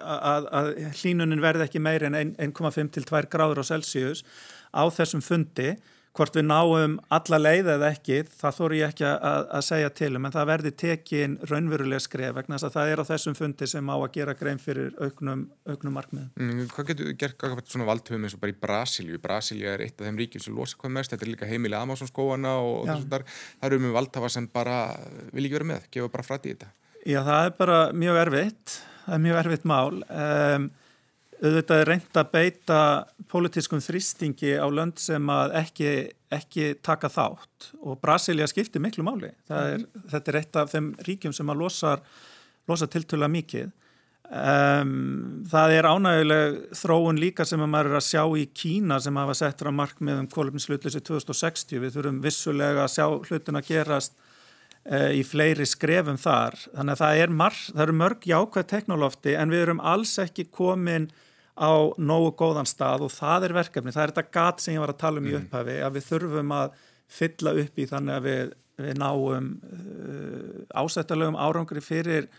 að, 0.00 0.48
að 0.48 0.70
hlínunin 1.02 1.44
verði 1.44 1.66
ekki 1.66 1.82
meir 1.82 2.06
en 2.08 2.16
1,5 2.16 2.94
til 2.96 3.04
2 3.06 3.28
gráður 3.30 3.62
á 3.62 3.70
Celsius 3.70 4.24
á 4.72 4.82
þessum 4.90 5.22
fundi 5.22 5.74
hvort 6.16 6.34
við 6.34 6.46
náum 6.48 6.96
alla 7.14 7.38
leið 7.38 7.68
eða 7.76 7.90
ekki, 7.94 8.16
það 8.34 8.56
þóru 8.56 8.78
ég 8.80 8.92
ekki 8.92 9.06
að, 9.06 9.44
að 9.56 9.64
segja 9.66 9.90
til 10.00 10.10
um, 10.18 10.26
en 10.26 10.34
það 10.34 10.48
verði 10.50 10.72
tekin 10.82 11.36
raunverulega 11.46 12.02
skref 12.02 12.34
vegna 12.36 12.58
þess 12.58 12.68
að 12.68 12.74
það 12.76 12.90
er 12.92 13.02
á 13.02 13.04
þessum 13.10 13.36
fundi 13.38 13.68
sem 13.70 13.92
á 13.92 13.96
að 13.96 14.08
gera 14.16 14.34
grein 14.40 14.60
fyrir 14.62 14.90
auknum, 14.98 15.44
auknum 15.70 15.96
markmiðum. 15.96 16.32
Mm, 16.34 16.64
hvað 16.74 16.90
getur 16.90 17.14
gert 17.20 17.70
svona 17.70 17.86
valdhugum 17.88 18.26
eins 18.26 18.34
og 18.34 18.42
bara 18.42 18.54
í 18.54 18.58
Brasilíu? 18.66 19.22
Brasilíu 19.22 19.70
er 19.70 19.86
eitt 19.86 20.00
af 20.00 20.08
þeim 20.08 20.20
ríkjum 20.24 20.44
sem 20.46 20.58
losa 20.58 20.80
hvað 20.80 20.96
mest, 20.98 21.14
þetta 21.14 21.26
er 21.28 21.32
líka 21.36 21.50
heimilega 21.50 21.86
Amazon 21.86 22.10
skóana 22.10 22.56
og 22.64 22.90
þess 22.90 23.06
að 23.06 23.30
það 23.30 23.70
eru 23.70 23.80
um 23.80 23.88
valdhafa 24.00 24.34
sem 24.34 24.50
bara 24.50 24.82
vil 25.30 25.46
ekki 25.46 25.58
vera 25.60 25.70
með, 25.74 25.88
gefa 25.94 26.10
bara 26.10 26.26
frætti 26.26 26.50
í 26.50 26.56
þetta. 26.56 26.74
Já, 27.06 27.22
það 27.24 27.46
er 27.46 27.56
bara 27.56 27.80
mjög 27.96 28.22
erfitt, 28.26 28.78
það 29.06 29.16
er 29.16 29.26
mjög 29.28 29.42
erfitt 29.44 29.70
mál. 29.70 30.02
Um, 30.10 30.70
auðvitað 31.40 31.82
er 31.82 31.88
reynd 31.88 32.18
að 32.20 32.32
beita 32.34 32.78
pólitískum 33.30 33.80
þrýstingi 33.80 34.56
á 34.60 34.66
lönd 34.68 35.00
sem 35.00 35.32
að 35.32 35.54
ekki, 35.62 35.90
ekki 36.32 36.72
taka 36.84 37.08
þátt 37.12 37.70
og 37.80 38.00
Brasilia 38.02 38.48
skiptir 38.50 38.82
miklu 38.84 39.04
máli. 39.06 39.30
Er, 39.48 39.86
þetta 40.12 40.32
er 40.32 40.40
eitt 40.42 40.58
af 40.60 40.72
þeim 40.74 40.90
ríkjum 41.06 41.34
sem 41.36 41.52
að 41.52 41.62
losa, 41.62 41.94
losa 42.68 42.88
tiltöla 42.90 43.30
mikið. 43.32 43.70
Um, 44.30 45.40
það 45.50 45.72
er 45.74 45.88
ánæguleg 45.90 46.58
þróun 46.78 47.18
líka 47.18 47.42
sem 47.48 47.62
að 47.64 47.70
maður 47.72 47.88
er 47.90 47.98
að 47.98 48.04
sjá 48.06 48.20
í 48.38 48.44
Kína 48.54 49.00
sem 49.02 49.16
hafa 49.18 49.34
sett 49.34 49.64
frá 49.64 49.72
markmiðum 49.74 50.28
kóluminslutleysi 50.30 51.00
2060. 51.02 51.80
Við 51.82 51.96
þurfum 51.96 52.20
vissulega 52.22 52.84
að 52.84 52.92
sjá 52.94 53.06
hlutin 53.08 53.58
að 53.58 53.72
gerast 53.72 54.14
uh, 54.20 55.10
í 55.10 55.24
fleiri 55.26 55.66
skrefum 55.66 56.20
þar. 56.20 56.60
Þannig 56.68 56.94
að 56.94 57.02
það, 57.02 57.24
er 57.24 57.34
það 57.40 57.82
eru 57.86 57.98
mörg 58.04 58.30
jákvæð 58.30 58.70
teknolófti 58.76 59.34
en 59.40 59.50
við 59.50 59.64
erum 59.64 59.82
alls 59.82 60.14
ekki 60.22 60.46
komin 60.52 61.08
á 61.60 61.72
nógu 62.00 62.32
góðan 62.40 62.68
stað 62.68 63.06
og 63.06 63.12
það 63.12 63.48
er 63.48 63.56
verkefni, 63.60 63.92
það 63.94 64.04
er 64.06 64.12
þetta 64.14 64.36
gat 64.38 64.62
sem 64.64 64.74
ég 64.74 64.82
var 64.82 64.94
að 64.94 65.02
tala 65.02 65.20
um 65.20 65.26
mm. 65.26 65.30
í 65.30 65.36
upphafi, 65.40 65.76
að 65.84 65.98
við 65.98 66.06
þurfum 66.08 66.54
að 66.56 66.78
fylla 67.10 67.56
upp 67.62 67.80
í 67.80 67.88
þannig 67.90 68.16
að 68.16 68.28
við, 68.28 68.54
við 68.80 69.00
náum 69.02 69.50
uh, 69.60 70.80
ásættalögum 70.80 71.38
árangri 71.40 71.84
fyrir 71.84 72.30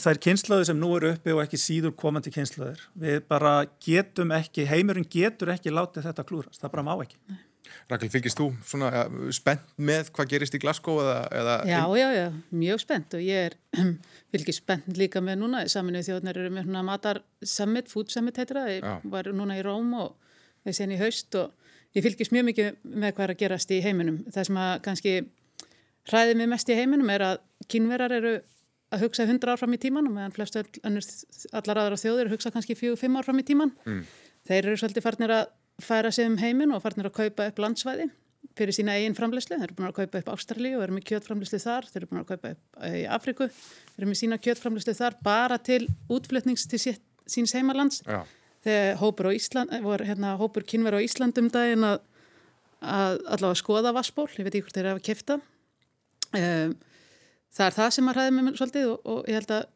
þær 0.00 0.20
kynslaður 0.26 0.68
sem 0.70 0.78
nú 0.80 0.90
eru 0.98 1.12
uppi 1.14 1.34
og 1.34 1.44
ekki 1.44 1.60
síður 1.60 1.94
komandi 1.98 2.32
kynslaður. 2.34 2.80
Við 2.98 3.20
bara 3.30 3.56
getum 3.84 4.34
ekki, 4.34 4.66
heimurinn 4.66 5.06
getur 5.10 5.54
ekki 5.54 5.70
látið 5.70 6.08
þetta 6.08 6.26
klúrast, 6.26 6.62
það 6.62 6.72
bara 6.74 6.86
má 6.88 6.96
ekki. 6.96 7.20
Nei. 7.30 7.42
Rakel, 7.90 8.10
fylgist 8.12 8.40
þú 8.40 8.50
svona 8.66 8.90
ja, 8.94 9.04
spennt 9.34 9.74
með 9.76 10.10
hvað 10.16 10.30
gerist 10.34 10.56
í 10.56 10.60
Glasgow? 10.62 11.00
Eða, 11.02 11.18
eða 11.40 11.56
já, 11.70 11.80
já, 11.98 12.06
já, 12.16 12.26
mjög 12.64 12.82
spennt 12.82 13.16
og 13.16 13.24
ég 13.24 13.50
er 13.50 13.56
fylgist 14.34 14.62
spennt 14.62 15.00
líka 15.00 15.22
með 15.24 15.40
núna 15.42 15.64
saminuð 15.70 16.08
þjóðnar 16.10 16.40
eru 16.42 16.54
með 16.56 16.80
matar 16.86 17.22
summit, 17.40 17.90
food 17.92 18.12
summit 18.14 18.40
heitir 18.40 18.60
það, 18.60 18.72
ég 18.76 19.08
var 19.12 19.30
núna 19.32 19.58
í 19.58 19.64
Róm 19.64 19.94
og 20.00 20.14
við 20.64 20.78
séum 20.78 20.94
í 20.94 21.00
haust 21.00 21.38
og 21.40 21.52
ég 21.94 22.04
fylgist 22.04 22.34
mjög 22.34 22.48
mikið 22.50 22.70
með 22.82 23.14
hvað 23.14 23.26
er 23.26 23.34
að 23.34 23.40
gerast 23.42 23.74
í 23.74 23.80
heiminum. 23.84 24.22
Það 24.34 24.48
sem 24.48 24.60
að 24.64 24.74
kannski 24.86 25.14
hræðið 26.10 26.40
mig 26.40 26.50
mest 26.52 26.70
í 26.70 26.78
heiminum 26.78 27.12
er 27.14 27.26
að 27.28 27.42
kynverar 27.70 28.14
eru 28.14 28.34
að 28.94 29.04
hugsa 29.06 29.26
hundra 29.28 29.54
ár 29.54 29.60
fram 29.60 29.74
í 29.74 29.80
tíman 29.80 30.08
og 30.08 30.14
meðan 30.14 30.34
flest 30.34 30.58
allar 30.58 31.80
aðra 31.82 31.98
þjóðir 31.98 32.32
hugsa 32.34 32.52
kannski 32.54 32.76
fjög, 32.78 32.98
fimm 33.00 33.18
ár 33.18 33.26
fram 33.26 33.40
í 33.40 33.46
tíman. 33.46 33.72
Mm. 33.86 34.02
Þeir 34.44 34.60
eru 34.60 34.80
svolítið 34.80 35.06
farnir 35.06 35.34
að 35.34 35.46
færa 35.82 36.12
sig 36.14 36.28
um 36.28 36.36
heiminn 36.38 36.74
og 36.74 36.82
farnir 36.84 37.08
að 37.08 37.16
kaupa 37.18 37.48
upp 37.50 37.58
landsvæði 37.62 38.10
fyrir 38.54 38.76
sína 38.76 38.94
eigin 38.98 39.16
framleyslu. 39.16 39.56
Þeir 39.58 39.66
eru 39.66 39.76
búin 39.78 39.88
að 39.88 39.96
kaupa 39.98 40.20
upp 40.20 40.30
Ástralíu 40.34 40.78
og 40.78 40.84
eru 40.86 40.94
með 40.94 41.06
kjötframleyslu 41.10 41.60
þar. 41.62 41.88
Þeir 41.90 42.00
eru 42.00 42.10
búin 42.10 42.22
að 42.22 42.30
kaupa 42.30 42.52
upp 42.54 42.80
eh, 42.86 42.96
í 43.00 43.04
Afriku. 43.16 43.48
Þeir 43.50 44.02
eru 44.04 44.10
með 44.10 44.20
sína 44.20 44.38
kjötframleyslu 44.44 44.94
þar 44.98 45.18
bara 45.24 45.58
til 45.58 45.82
útflutnings 46.12 46.66
til 46.70 46.80
síns 46.80 47.54
heimalands. 47.56 48.02
Já. 48.06 48.22
Þegar 48.64 48.98
hópur, 49.02 49.30
Ísland, 49.34 49.74
var, 49.84 50.04
hérna, 50.06 50.36
hópur 50.40 50.64
kynver 50.64 50.96
á 50.96 51.04
Íslandum 51.04 51.50
daginn 51.52 51.84
að, 51.84 51.98
að 52.80 53.18
allavega 53.36 53.60
skoða 53.60 53.92
vassból. 53.96 54.28
Ég 54.38 54.46
veit 54.46 54.54
ekki 54.54 54.68
hvort 54.68 54.78
þeir 54.78 54.86
eru 54.86 55.00
að 55.00 55.06
kæfta. 55.10 55.38
Það 56.34 57.66
er 57.66 57.76
það 57.76 57.90
sem 57.96 58.08
að 58.10 58.16
ræði 58.18 58.36
með 58.38 58.56
svolítið 58.60 58.86
og, 58.92 59.02
og 59.04 59.28
ég 59.28 59.40
held 59.40 59.52
að 59.58 59.66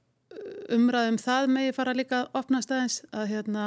umræðum 0.78 1.20
það 1.20 1.52
megi 1.52 1.74
fara 1.76 1.94
líka 1.96 2.22
að 2.22 2.40
opna 2.40 2.62
staðins 2.64 3.02
að 3.12 3.30
hérna 3.34 3.66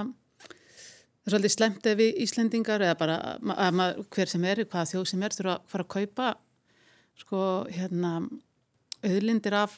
Það 1.21 1.29
er 1.29 1.33
svolítið 1.35 1.53
slemt 1.53 1.85
ef 1.85 1.97
við 1.99 2.19
Íslendingar 2.23 2.81
eða 2.81 2.97
bara 2.97 3.15
að 3.53 3.81
hver 4.09 4.29
sem 4.31 4.45
er, 4.49 4.63
hvað 4.65 4.87
þjóð 4.89 5.03
sem 5.11 5.25
er 5.25 5.35
þurfa 5.35 5.53
að 5.53 5.67
fara 5.69 5.85
að 5.85 5.91
kaupa 5.93 6.29
sko 7.21 7.41
hérna 7.69 8.13
auðlindir 9.05 9.57
af 9.57 9.75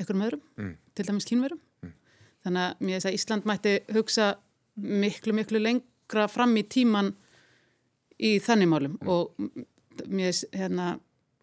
einhverjum 0.00 0.24
öðrum, 0.26 0.42
mm. 0.58 0.72
til 0.96 1.06
dæmis 1.06 1.28
kínverum. 1.28 1.60
Mm. 1.82 1.92
Þannig 2.42 2.64
að 2.64 2.82
mér 2.82 2.96
veist 2.96 3.08
að 3.10 3.18
Ísland 3.18 3.46
mætti 3.46 3.74
hugsa 3.94 4.26
miklu, 4.74 5.36
miklu 5.36 5.62
lengra 5.62 6.26
fram 6.32 6.56
í 6.58 6.64
tíman 6.66 7.12
í 8.18 8.34
þannig 8.42 8.70
málum 8.72 8.98
mm. 8.98 9.12
og 9.12 10.08
mér 10.08 10.32
veist 10.32 10.48
hérna 10.56 10.96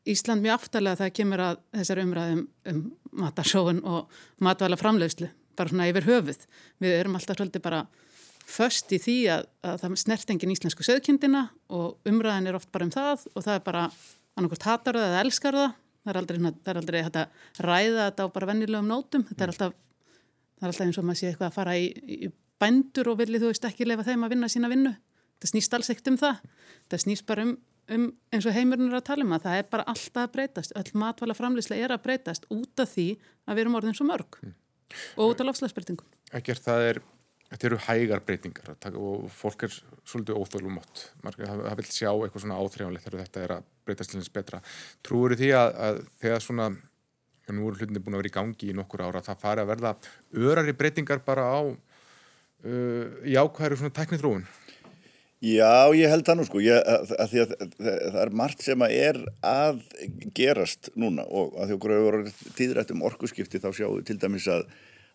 Ísland 0.09 0.43
mjög 0.43 0.57
aftalega 0.57 1.03
það 1.03 1.15
kemur 1.21 1.45
að 1.45 1.63
þessar 1.77 2.03
umræðum 2.03 2.45
um 2.71 2.83
matarsóun 3.19 3.81
og 3.87 4.21
matvæla 4.43 4.77
framlegslu, 4.79 5.27
bara 5.55 5.71
svona 5.71 5.89
yfir 5.91 6.07
höfuð. 6.07 6.45
Við 6.81 6.95
erum 6.95 7.17
alltaf 7.19 7.37
svolítið 7.37 7.63
bara 7.63 7.83
först 8.49 8.93
í 8.95 8.99
því 9.01 9.17
að, 9.33 9.45
að 9.65 9.83
það 9.83 9.99
snert 10.01 10.33
engin 10.33 10.53
íslensku 10.55 10.85
söðkindina 10.85 11.43
og 11.75 12.09
umræðin 12.09 12.49
er 12.49 12.57
oft 12.57 12.71
bara 12.73 12.87
um 12.87 12.93
það 12.93 13.27
og 13.33 13.45
það 13.45 13.53
er 13.55 13.63
bara 13.67 13.83
annarkort 14.39 14.67
hatar 14.67 14.99
það 14.99 15.07
eða 15.11 15.23
elskar 15.25 15.57
það. 15.59 15.77
Það 15.99 16.11
er 16.11 16.19
aldrei, 16.21 16.39
það 16.39 16.71
er 16.71 16.79
aldrei 16.79 16.99
að 17.03 17.17
ræða 17.65 18.05
þetta 18.07 18.25
á 18.25 18.33
bara 18.35 18.49
vennilegum 18.49 18.89
nótum. 18.89 19.25
Þetta 19.29 19.45
er 19.45 19.53
alltaf, 19.53 19.73
það 20.59 20.67
er 20.67 20.71
alltaf 20.71 20.85
eins 20.87 20.99
og 20.99 21.07
maður 21.07 21.21
sé 21.21 21.31
eitthvað 21.31 21.49
að 21.49 21.57
fara 21.57 21.75
í, 21.77 21.89
í 21.89 22.29
bændur 22.59 23.11
og 23.11 23.19
vilja 23.19 23.41
þú 23.41 23.51
veist 23.51 23.67
ekki 23.69 23.87
lefa 23.87 24.05
þeim 24.07 24.25
að 24.25 24.35
vinna 24.35 24.51
sína 24.51 24.71
vinnu. 24.71 24.93
Það 25.39 25.51
snýst 25.53 25.75
alls 25.75 25.91
ekkert 25.93 26.11
um 26.11 26.19
það. 26.19 26.39
Það 26.91 27.03
snýst 27.05 27.27
bara 27.29 27.45
um, 27.47 27.53
um 27.95 28.07
eins 28.33 28.47
og 28.47 28.55
heimurinn 28.55 28.89
er 28.89 28.99
að 28.99 29.05
tala 29.11 29.27
um 29.27 29.35
að 29.35 29.45
það 29.45 29.59
er 29.61 29.69
bara 29.75 29.87
alltaf 29.93 30.25
að 30.25 30.33
breytast. 30.35 30.75
Öll 30.79 31.03
matvala 31.03 31.37
framleyslega 31.37 31.87
er 31.87 31.95
að 31.95 32.03
breytast 32.07 32.49
út 32.53 32.83
af 32.83 32.95
því 32.95 33.07
að 33.45 33.59
við 33.59 33.63
erum 33.65 33.79
orðin 33.79 33.99
svo 33.99 34.07
mörg 34.09 34.39
mm. 34.41 34.57
og 35.15 35.33
út 35.33 35.43
á 35.43 35.47
lofslagsbreytingum. 35.47 36.09
Ekkert 36.39 36.65
það 36.65 36.87
er, 36.89 37.01
þetta 37.49 37.67
eru 37.69 37.79
hægar 37.87 38.21
breytingar 38.25 38.71
og 38.99 39.25
fólk 39.33 39.65
er 39.67 39.73
svolítið 40.07 40.37
óþólum 40.37 40.77
mótt. 40.77 41.07
Það 41.23 41.79
vil 41.79 41.87
sjá 41.89 42.11
eitthvað 42.11 42.43
svona 42.45 42.59
áþrjáðanlegt 42.61 43.07
þegar 43.07 43.25
þetta 43.25 43.43
er 43.45 43.55
að 43.57 43.67
breytast 43.87 44.13
til 44.13 44.21
þess 44.21 44.35
betra. 44.37 44.61
Trúur 45.05 45.35
því 45.39 45.51
að, 45.57 45.73
að 45.87 45.99
þegar 46.21 46.45
svona, 46.45 46.69
já 47.47 47.55
nú 47.55 47.67
eru 47.67 47.81
hlutinni 47.81 48.03
búin 48.05 48.17
að 48.17 48.23
vera 48.23 48.31
í 48.31 48.37
gangi 48.37 48.71
í 48.71 48.77
nokkur 48.77 49.05
ára, 49.07 49.25
það 49.25 49.43
fari 49.43 49.65
að 49.65 49.71
verða 49.73 49.95
örari 50.45 50.77
breytingar 50.77 51.23
bara 51.25 51.49
á 51.49 51.59
uh, 51.65 53.05
jákvæður 53.25 53.81
svona 53.81 53.97
tæknið 53.97 54.25
þróun? 54.25 54.49
Já, 55.39 55.87
ég 55.95 56.11
held 56.11 56.25
það 56.27 56.35
nú 56.35 56.45
sko, 56.49 56.59
ég, 56.59 56.81
að, 56.83 57.13
að 57.15 57.35
að, 57.45 57.51
það 57.79 58.17
er 58.25 58.31
margt 58.35 58.63
sem 58.65 58.81
að 58.83 58.95
er 58.97 59.19
að 59.47 59.77
gerast 60.35 60.89
núna 60.99 61.23
og 61.23 61.53
að 61.55 61.69
því 61.69 61.77
okkur 61.77 61.93
hefur 61.95 62.17
verið 62.17 62.41
tíðrætt 62.57 62.91
um 62.91 63.05
orkuskipti 63.07 63.61
þá 63.63 63.69
sjáum 63.71 63.93
við 64.01 64.09
til 64.09 64.17
dæmis 64.19 64.49
að, 64.51 64.65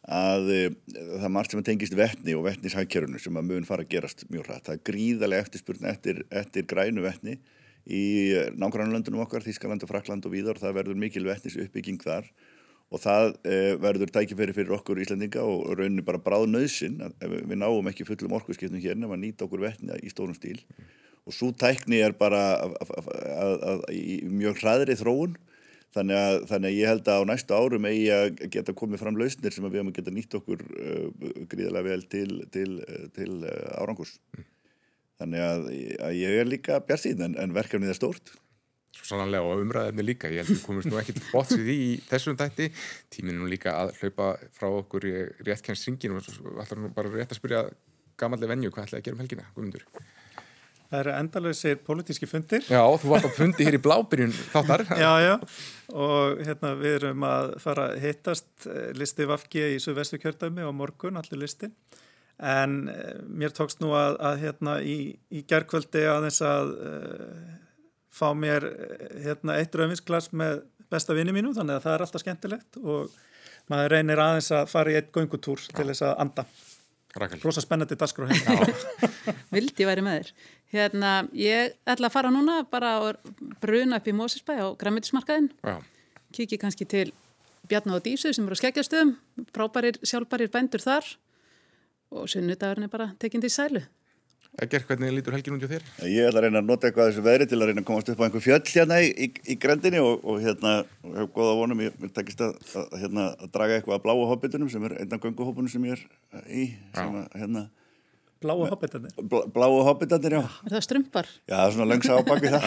að 0.04 0.50
e, 0.52 0.62
það 0.94 1.26
er 1.28 1.32
margt 1.32 1.54
sem 1.54 1.60
að 1.62 1.68
tengist 1.70 1.96
vettni 1.96 2.34
og 2.36 2.44
vettnishagkerfunu 2.48 3.20
sem 3.22 3.40
að 3.40 3.50
mun 3.50 3.68
fara 3.68 3.86
að 3.86 3.92
gerast 3.94 4.26
mjög 4.28 4.48
hrætt. 4.48 4.66
Það 4.66 4.74
er 4.76 4.82
gríðarlega 4.90 5.46
eftirspurn 5.46 5.88
eftir, 5.88 6.24
eftir 6.28 6.66
grænu 6.68 7.04
vettni 7.06 7.38
í 7.84 8.04
nágrannlöndunum 8.56 9.24
okkar, 9.24 9.44
Þískaland 9.44 9.84
og 9.84 9.90
Frakland 9.90 10.24
og 10.24 10.32
víðar, 10.32 10.60
það 10.60 10.78
verður 10.78 11.00
mikil 11.00 11.24
vettnis 11.28 11.56
uppbygging 11.60 12.00
þar 12.04 12.28
og 12.94 13.00
það 13.02 13.30
eh, 13.48 13.72
verður 13.80 14.12
tækifæri 14.14 14.54
fyrir 14.56 14.74
okkur 14.76 15.00
Íslandinga 15.02 15.42
og 15.44 15.72
rauninni 15.78 16.04
bara 16.06 16.20
bráð 16.22 16.46
nöðsin 16.52 17.00
að 17.04 17.38
við 17.40 17.56
náum 17.60 17.88
ekki 17.90 18.06
fullum 18.08 18.36
orkuðskiptum 18.38 18.82
hérna 18.82 19.08
að 19.10 19.22
nýta 19.24 19.48
okkur 19.48 19.64
vettni 19.64 19.96
í 20.04 20.12
stórum 20.12 20.36
stíl 20.36 20.60
og 21.24 21.34
svo 21.34 21.50
tækni 21.56 22.02
er 22.04 22.14
bara 22.16 22.42
í 23.90 24.20
mjög 24.28 24.60
hraðri 24.60 24.96
þróun 25.00 25.38
þannig 25.94 26.18
að, 26.18 26.38
þannig 26.50 26.70
að 26.70 26.78
ég 26.78 26.90
held 26.90 27.10
að 27.10 27.22
á 27.22 27.28
næstu 27.30 27.56
árum 27.56 27.88
eigi 27.90 28.08
að 28.14 28.40
geta 28.54 28.74
komið 28.76 29.02
fram 29.02 29.20
lausnir 29.20 29.54
sem 29.54 29.66
við 29.66 29.78
hefum 29.78 29.92
að 29.92 29.98
geta 30.00 30.14
nýtt 30.14 30.38
okkur 30.40 30.64
uh, 30.64 31.28
gríðarlega 31.50 31.88
vel 31.88 32.06
til, 32.10 32.30
til, 32.54 32.70
til 33.16 33.30
uh, 33.42 33.82
árangurs. 33.82 34.16
Mm. 34.34 34.48
þannig 35.20 35.44
að, 35.46 35.68
að 36.08 36.16
ég 36.18 36.40
er 36.40 36.48
líka 36.50 36.80
bjart 36.86 37.04
síðan 37.04 37.30
en, 37.30 37.38
en 37.44 37.54
verkefnið 37.54 37.94
er 37.94 38.00
stórt. 38.00 38.34
Svo 38.94 39.08
sannanlega 39.08 39.46
og 39.46 39.62
umræðefni 39.62 40.04
líka. 40.06 40.30
Ég 40.30 40.42
held 40.42 40.52
að 40.52 40.58
við 40.58 40.66
komumst 40.66 40.90
nú 40.90 40.98
ekki 41.00 41.14
til 41.18 41.62
því 41.64 41.78
í 41.82 41.88
þessum 42.06 42.36
dætti 42.38 42.68
tíminn 43.14 43.40
nú 43.40 43.48
líka 43.50 43.74
að 43.74 43.94
hlaupa 44.00 44.34
frá 44.54 44.68
okkur. 44.70 45.06
Í 45.10 45.14
réttkjænstringin 45.48 46.14
og 46.14 46.28
ætlar 46.62 46.82
nú 46.82 46.92
bara 46.94 47.10
rétt 47.10 47.34
að 47.34 47.40
spyrja 47.40 47.64
gamanlega 48.20 48.54
venju 48.54 48.70
hvað 48.70 48.88
ætlaði 48.88 49.02
að 49.02 49.08
gera 49.08 49.18
um 49.18 49.24
helgina, 49.24 49.48
Guðmundur 49.56 49.88
Það 50.94 51.00
eru 51.02 51.12
endalöðsir 51.18 51.78
pólitíski 51.82 52.26
fundir. 52.30 52.62
Já, 52.70 52.82
þú 53.02 53.08
varst 53.10 53.26
á 53.26 53.30
fundi 53.34 53.66
hér 53.66 53.74
í 53.74 53.82
blábyrjun 53.82 54.34
þáttar. 54.52 54.84
Já, 55.04 55.10
já, 55.24 55.32
og 55.90 56.42
hérna 56.46 56.70
við 56.78 56.94
erum 57.00 57.24
að 57.26 57.48
fara 57.64 57.88
að 57.90 58.04
hittast 58.04 58.68
eh, 58.70 58.92
listi 58.94 59.26
Vafki 59.26 59.64
í 59.74 59.80
Suðvestu 59.82 60.20
kjördæmi 60.22 60.62
og 60.62 60.76
morgun, 60.78 61.18
allir 61.18 61.42
listi 61.42 61.72
en 62.38 62.88
eh, 62.88 63.18
mér 63.26 63.54
tókst 63.54 63.82
nú 63.82 63.90
að, 63.98 64.20
að 64.22 64.40
hérna 64.44 64.76
í, 64.82 64.98
í 65.34 65.42
gerðkvöldi 65.50 66.04
aðeins 66.10 66.40
að 66.46 66.72
uh, 66.74 67.52
fá 68.14 68.26
mér 68.38 68.66
hérna, 69.22 69.58
eitt 69.58 69.74
rauðvinsglas 69.74 70.30
með 70.34 70.62
besta 70.90 71.14
vinni 71.16 71.34
mínu 71.34 71.54
þannig 71.54 71.78
að 71.78 71.86
það 71.86 71.96
er 71.96 72.06
alltaf 72.06 72.24
skemmtilegt 72.24 72.78
og 72.82 73.14
maður 73.70 73.96
reynir 73.96 74.22
aðeins 74.22 74.50
að 74.54 74.70
fara 74.70 74.94
í 74.94 74.98
eitt 74.98 75.12
göngutúr 75.14 75.62
Já. 75.62 75.72
til 75.78 75.88
þess 75.90 76.06
að 76.06 76.16
anda 76.26 76.46
rosa 77.16 77.62
spennandi 77.62 77.96
dasgrú 77.98 78.28
Vildi 79.54 79.86
væri 79.86 80.02
með 80.02 80.16
þér. 80.18 80.30
Hérna, 80.74 81.10
ég 81.38 81.74
ætla 81.86 82.10
að 82.10 82.14
fara 82.16 82.32
núna 82.34 82.62
bara 82.70 82.96
að 82.98 83.18
bruna 83.62 84.00
upp 84.00 84.08
í 84.10 84.14
Mósisbæ 84.16 84.54
á 84.58 84.66
græmitismarkaðin 84.78 85.50
kiki 86.34 86.58
kannski 86.58 86.86
til 86.90 87.12
Bjarná 87.70 87.96
og 87.96 88.04
Dísu 88.04 88.32
sem 88.34 88.44
eru 88.44 88.58
á 88.58 88.60
skeggjastöðum 88.60 89.14
frábærir 89.54 90.00
sjálfbærir 90.02 90.50
bændur 90.52 90.82
þar. 90.82 91.06
Og 92.14 92.28
sunnudagurinn 92.30 92.88
er 92.88 92.92
bara 92.92 93.12
tekinn 93.22 93.42
til 93.42 93.52
sælu 93.52 93.84
Egger, 94.62 94.84
hvernig 94.86 95.10
lítur 95.10 95.34
helgin 95.34 95.56
út 95.56 95.64
á 95.66 95.70
þér? 95.72 95.86
Ég 96.06 96.28
ætla 96.28 96.38
að 96.38 96.44
reyna 96.46 96.60
að 96.60 96.68
nota 96.68 96.86
eitthvað 96.86 97.08
þessu 97.08 97.22
veðri 97.26 97.46
til 97.50 97.56
að 97.58 97.70
reyna 97.70 97.82
að 97.82 97.86
komast 97.88 98.10
upp 98.12 98.20
á 98.22 98.24
einhver 98.28 98.42
fjöll 98.44 98.60
hérna 98.70 98.98
í, 99.02 99.08
í, 99.10 99.26
í 99.50 99.56
grendinni 99.58 99.98
og, 99.98 100.22
og 100.22 100.36
hérna, 100.44 100.74
og 101.02 101.16
hef 101.18 101.32
góða 101.34 101.56
vonum, 101.58 101.82
ég 101.82 101.96
vil 101.98 102.10
takist 102.14 102.44
að, 102.46 102.52
að, 102.78 102.94
hérna, 103.00 103.24
að 103.34 103.50
draga 103.56 103.80
eitthvað 103.80 103.96
að 103.96 104.04
bláa 104.04 104.28
hobbitunum 104.30 104.70
sem 104.70 104.86
er 104.86 104.94
einna 105.00 105.18
gönguhópunum 105.24 105.72
sem 105.72 105.88
ég 105.90 105.98
er 105.98 106.46
í, 106.46 106.68
sem 106.94 107.18
að, 107.18 107.26
hérna, 107.40 107.64
Bláu 108.44 108.60
hobbitarnir? 108.68 109.12
Blá, 109.16 109.40
bláu 109.48 109.78
hobbitarnir, 109.86 110.34
já. 110.36 110.42
Er 110.66 110.74
það 110.74 110.82
strumpar? 110.84 111.28
Já, 111.48 111.54
það 111.54 111.64
er 111.64 111.74
svona 111.76 111.86
löngsa 111.88 112.18
ábaki 112.18 112.50
það. 112.52 112.66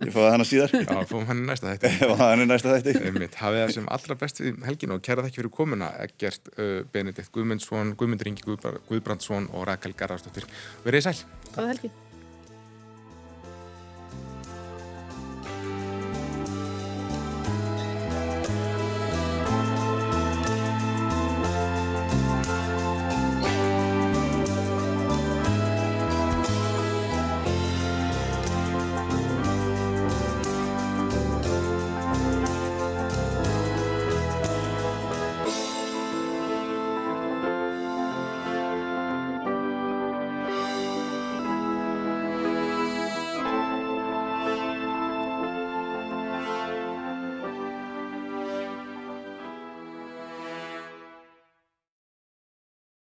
Ég 0.00 0.14
fóði 0.14 0.30
hana 0.32 0.46
síðar. 0.48 0.72
Já, 0.80 1.02
fóðum 1.10 1.26
hann 1.28 1.42
í 1.42 1.44
næsta 1.50 1.74
þætti. 1.74 1.90
Já, 2.00 2.14
hann 2.22 2.44
er 2.44 2.48
næsta 2.48 2.78
þætti. 2.78 2.94
Einmitt, 3.10 3.36
hafið 3.42 3.62
það 3.64 3.74
sem 3.76 3.90
allra 3.98 4.16
best 4.22 4.40
við 4.40 4.64
helginu 4.70 4.96
og 4.96 5.04
kæra 5.04 5.26
þekki 5.26 5.42
fyrir 5.42 5.52
komuna, 5.58 5.90
Egert 6.06 6.48
uh, 6.56 6.80
Benedikt 6.94 7.32
Guðmundsson, 7.36 7.92
Guðmundur 8.00 8.32
Ingi 8.32 8.48
Guðbrandsson 8.48 9.50
og 9.52 9.68
Rakel 9.68 9.92
Garðarsdóttir. 9.92 10.48
Verðið 10.88 11.10
sæl. 11.10 11.18
Góða 11.52 11.74
helgi. 11.74 11.92